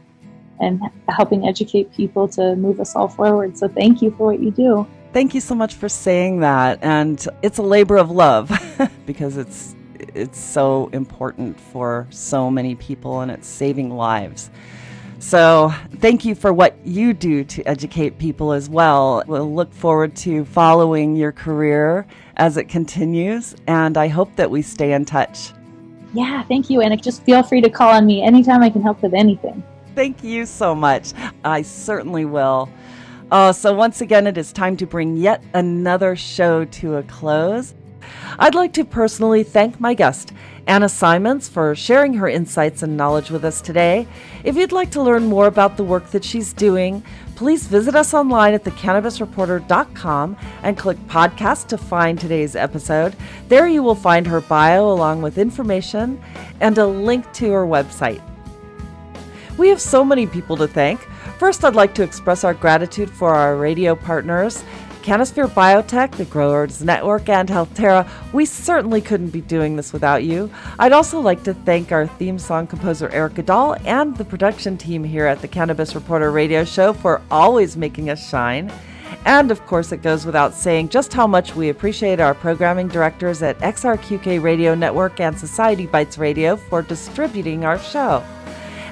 and 0.59 0.81
helping 1.09 1.47
educate 1.47 1.91
people 1.93 2.27
to 2.27 2.55
move 2.55 2.79
us 2.79 2.95
all 2.95 3.07
forward. 3.07 3.57
So, 3.57 3.67
thank 3.67 4.03
you 4.03 4.11
for 4.11 4.27
what 4.27 4.39
you 4.39 4.51
do. 4.51 4.85
Thank 5.13 5.33
you 5.33 5.41
so 5.41 5.55
much 5.55 5.75
for 5.75 5.89
saying 5.89 6.41
that. 6.41 6.79
And 6.81 7.25
it's 7.41 7.57
a 7.57 7.63
labor 7.63 7.97
of 7.97 8.11
love 8.11 8.51
because 9.05 9.37
it's 9.37 9.75
it's 10.13 10.39
so 10.39 10.89
important 10.93 11.59
for 11.59 12.07
so 12.09 12.49
many 12.49 12.75
people 12.75 13.21
and 13.21 13.31
it's 13.31 13.47
saving 13.47 13.95
lives. 13.95 14.49
So, 15.19 15.73
thank 15.95 16.25
you 16.25 16.35
for 16.35 16.53
what 16.53 16.77
you 16.85 17.11
do 17.11 17.43
to 17.43 17.63
educate 17.63 18.19
people 18.19 18.51
as 18.51 18.69
well. 18.69 19.23
We'll 19.25 19.51
look 19.51 19.73
forward 19.73 20.15
to 20.17 20.45
following 20.45 21.15
your 21.15 21.31
career 21.31 22.05
as 22.35 22.55
it 22.55 22.65
continues, 22.65 23.55
and 23.65 23.97
I 23.97 24.09
hope 24.09 24.35
that 24.35 24.51
we 24.51 24.61
stay 24.61 24.93
in 24.93 25.05
touch. 25.05 25.53
Yeah, 26.13 26.43
thank 26.43 26.69
you. 26.69 26.81
And 26.81 27.01
just 27.01 27.23
feel 27.23 27.41
free 27.41 27.61
to 27.61 27.69
call 27.69 27.89
on 27.89 28.05
me 28.05 28.21
anytime 28.21 28.61
I 28.61 28.69
can 28.69 28.83
help 28.83 29.01
with 29.01 29.15
anything. 29.15 29.63
Thank 29.95 30.23
you 30.23 30.45
so 30.45 30.75
much. 30.75 31.13
I 31.43 31.63
certainly 31.63 32.25
will. 32.25 32.69
Uh, 33.31 33.51
so, 33.51 33.73
once 33.73 34.01
again, 34.01 34.25
it 34.25 34.37
is 34.37 34.53
time 34.53 34.77
to 34.77 34.87
bring 34.87 35.17
yet 35.17 35.43
another 35.53 36.15
show 36.15 36.63
to 36.65 36.95
a 36.95 37.03
close. 37.03 37.73
I'd 38.39 38.55
like 38.55 38.73
to 38.73 38.85
personally 38.85 39.43
thank 39.43 39.79
my 39.79 39.93
guest, 39.93 40.31
Anna 40.65 40.87
Symonds, 40.87 41.49
for 41.49 41.75
sharing 41.75 42.13
her 42.13 42.29
insights 42.29 42.83
and 42.83 42.95
knowledge 42.95 43.29
with 43.29 43.43
us 43.43 43.61
today. 43.61 44.07
If 44.43 44.55
you'd 44.55 44.71
like 44.71 44.91
to 44.91 45.01
learn 45.01 45.25
more 45.25 45.47
about 45.47 45.75
the 45.75 45.83
work 45.83 46.11
that 46.11 46.23
she's 46.23 46.53
doing, 46.53 47.03
please 47.35 47.67
visit 47.67 47.95
us 47.95 48.13
online 48.13 48.53
at 48.53 48.63
thecannabisreporter.com 48.63 50.37
and 50.63 50.77
click 50.77 50.97
podcast 51.07 51.67
to 51.67 51.77
find 51.77 52.19
today's 52.19 52.55
episode. 52.55 53.15
There 53.47 53.67
you 53.67 53.83
will 53.83 53.95
find 53.95 54.25
her 54.27 54.41
bio 54.41 54.91
along 54.91 55.21
with 55.21 55.37
information 55.37 56.21
and 56.61 56.77
a 56.77 56.87
link 56.87 57.31
to 57.33 57.51
her 57.51 57.65
website. 57.65 58.21
We 59.57 59.69
have 59.69 59.81
so 59.81 60.05
many 60.05 60.27
people 60.27 60.55
to 60.57 60.67
thank. 60.67 61.01
First, 61.37 61.63
I'd 61.63 61.75
like 61.75 61.93
to 61.95 62.03
express 62.03 62.43
our 62.43 62.55
gratitude 62.55 63.11
for 63.11 63.35
our 63.35 63.55
radio 63.55 63.95
partners, 63.95 64.63
Canisphere 65.03 65.47
Biotech, 65.47 66.13
the 66.13 66.25
Growers 66.25 66.83
Network, 66.83 67.29
and 67.29 67.47
Healthterra. 67.47 68.09
We 68.33 68.45
certainly 68.45 69.01
couldn't 69.01 69.29
be 69.29 69.41
doing 69.41 69.75
this 69.75 69.93
without 69.93 70.23
you. 70.23 70.49
I'd 70.79 70.93
also 70.93 71.19
like 71.19 71.43
to 71.43 71.53
thank 71.53 71.91
our 71.91 72.07
theme 72.07 72.39
song 72.39 72.65
composer 72.65 73.09
Eric 73.09 73.35
Goodall 73.35 73.75
and 73.85 74.17
the 74.17 74.25
production 74.25 74.79
team 74.79 75.03
here 75.03 75.27
at 75.27 75.39
the 75.41 75.47
Cannabis 75.47 75.93
Reporter 75.93 76.31
Radio 76.31 76.65
Show 76.65 76.91
for 76.91 77.21
always 77.29 77.77
making 77.77 78.09
us 78.09 78.27
shine. 78.27 78.73
And 79.23 79.51
of 79.51 79.63
course, 79.67 79.91
it 79.91 80.01
goes 80.01 80.25
without 80.25 80.55
saying 80.55 80.89
just 80.89 81.13
how 81.13 81.27
much 81.27 81.55
we 81.55 81.69
appreciate 81.69 82.19
our 82.19 82.33
programming 82.33 82.87
directors 82.87 83.43
at 83.43 83.59
XRQK 83.59 84.41
Radio 84.41 84.73
Network 84.73 85.19
and 85.19 85.37
Society 85.37 85.85
Bites 85.85 86.17
Radio 86.17 86.55
for 86.55 86.81
distributing 86.81 87.63
our 87.63 87.77
show. 87.77 88.23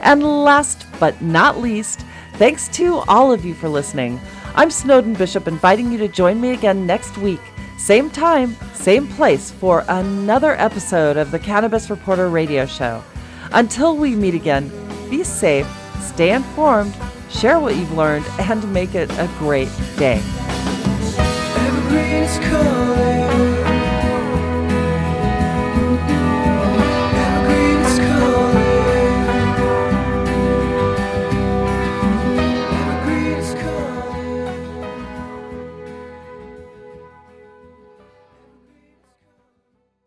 And 0.02 0.24
last 0.24 0.86
but 1.00 1.20
not 1.22 1.60
least, 1.60 2.06
Thanks 2.38 2.68
to 2.70 2.98
all 3.08 3.32
of 3.32 3.46
you 3.46 3.54
for 3.54 3.70
listening. 3.70 4.20
I'm 4.56 4.70
Snowden 4.70 5.14
Bishop, 5.14 5.48
inviting 5.48 5.90
you 5.90 5.98
to 6.00 6.10
join 6.10 6.42
me 6.42 6.52
again 6.52 6.86
next 6.86 7.18
week, 7.18 7.40
same 7.78 8.10
time, 8.10 8.58
same 8.74 9.08
place, 9.08 9.52
for 9.52 9.86
another 9.88 10.60
episode 10.60 11.16
of 11.16 11.32
the 11.32 11.40
Cannabis 11.40 11.90
Reporter 11.90 12.28
Radio 12.28 12.66
Show. 12.66 13.02
Until 13.54 13.96
we 13.96 14.16
meet 14.16 14.34
again, 14.34 14.70
be 15.10 15.24
safe, 15.24 15.66
stay 16.02 16.34
informed, 16.34 16.94
share 17.30 17.58
what 17.62 17.78
you've 17.78 17.94
learned, 17.94 18.26
and 18.38 18.74
make 18.74 18.96
it 18.96 19.10
a 19.12 19.30
great 19.40 19.70
day. 19.96 20.22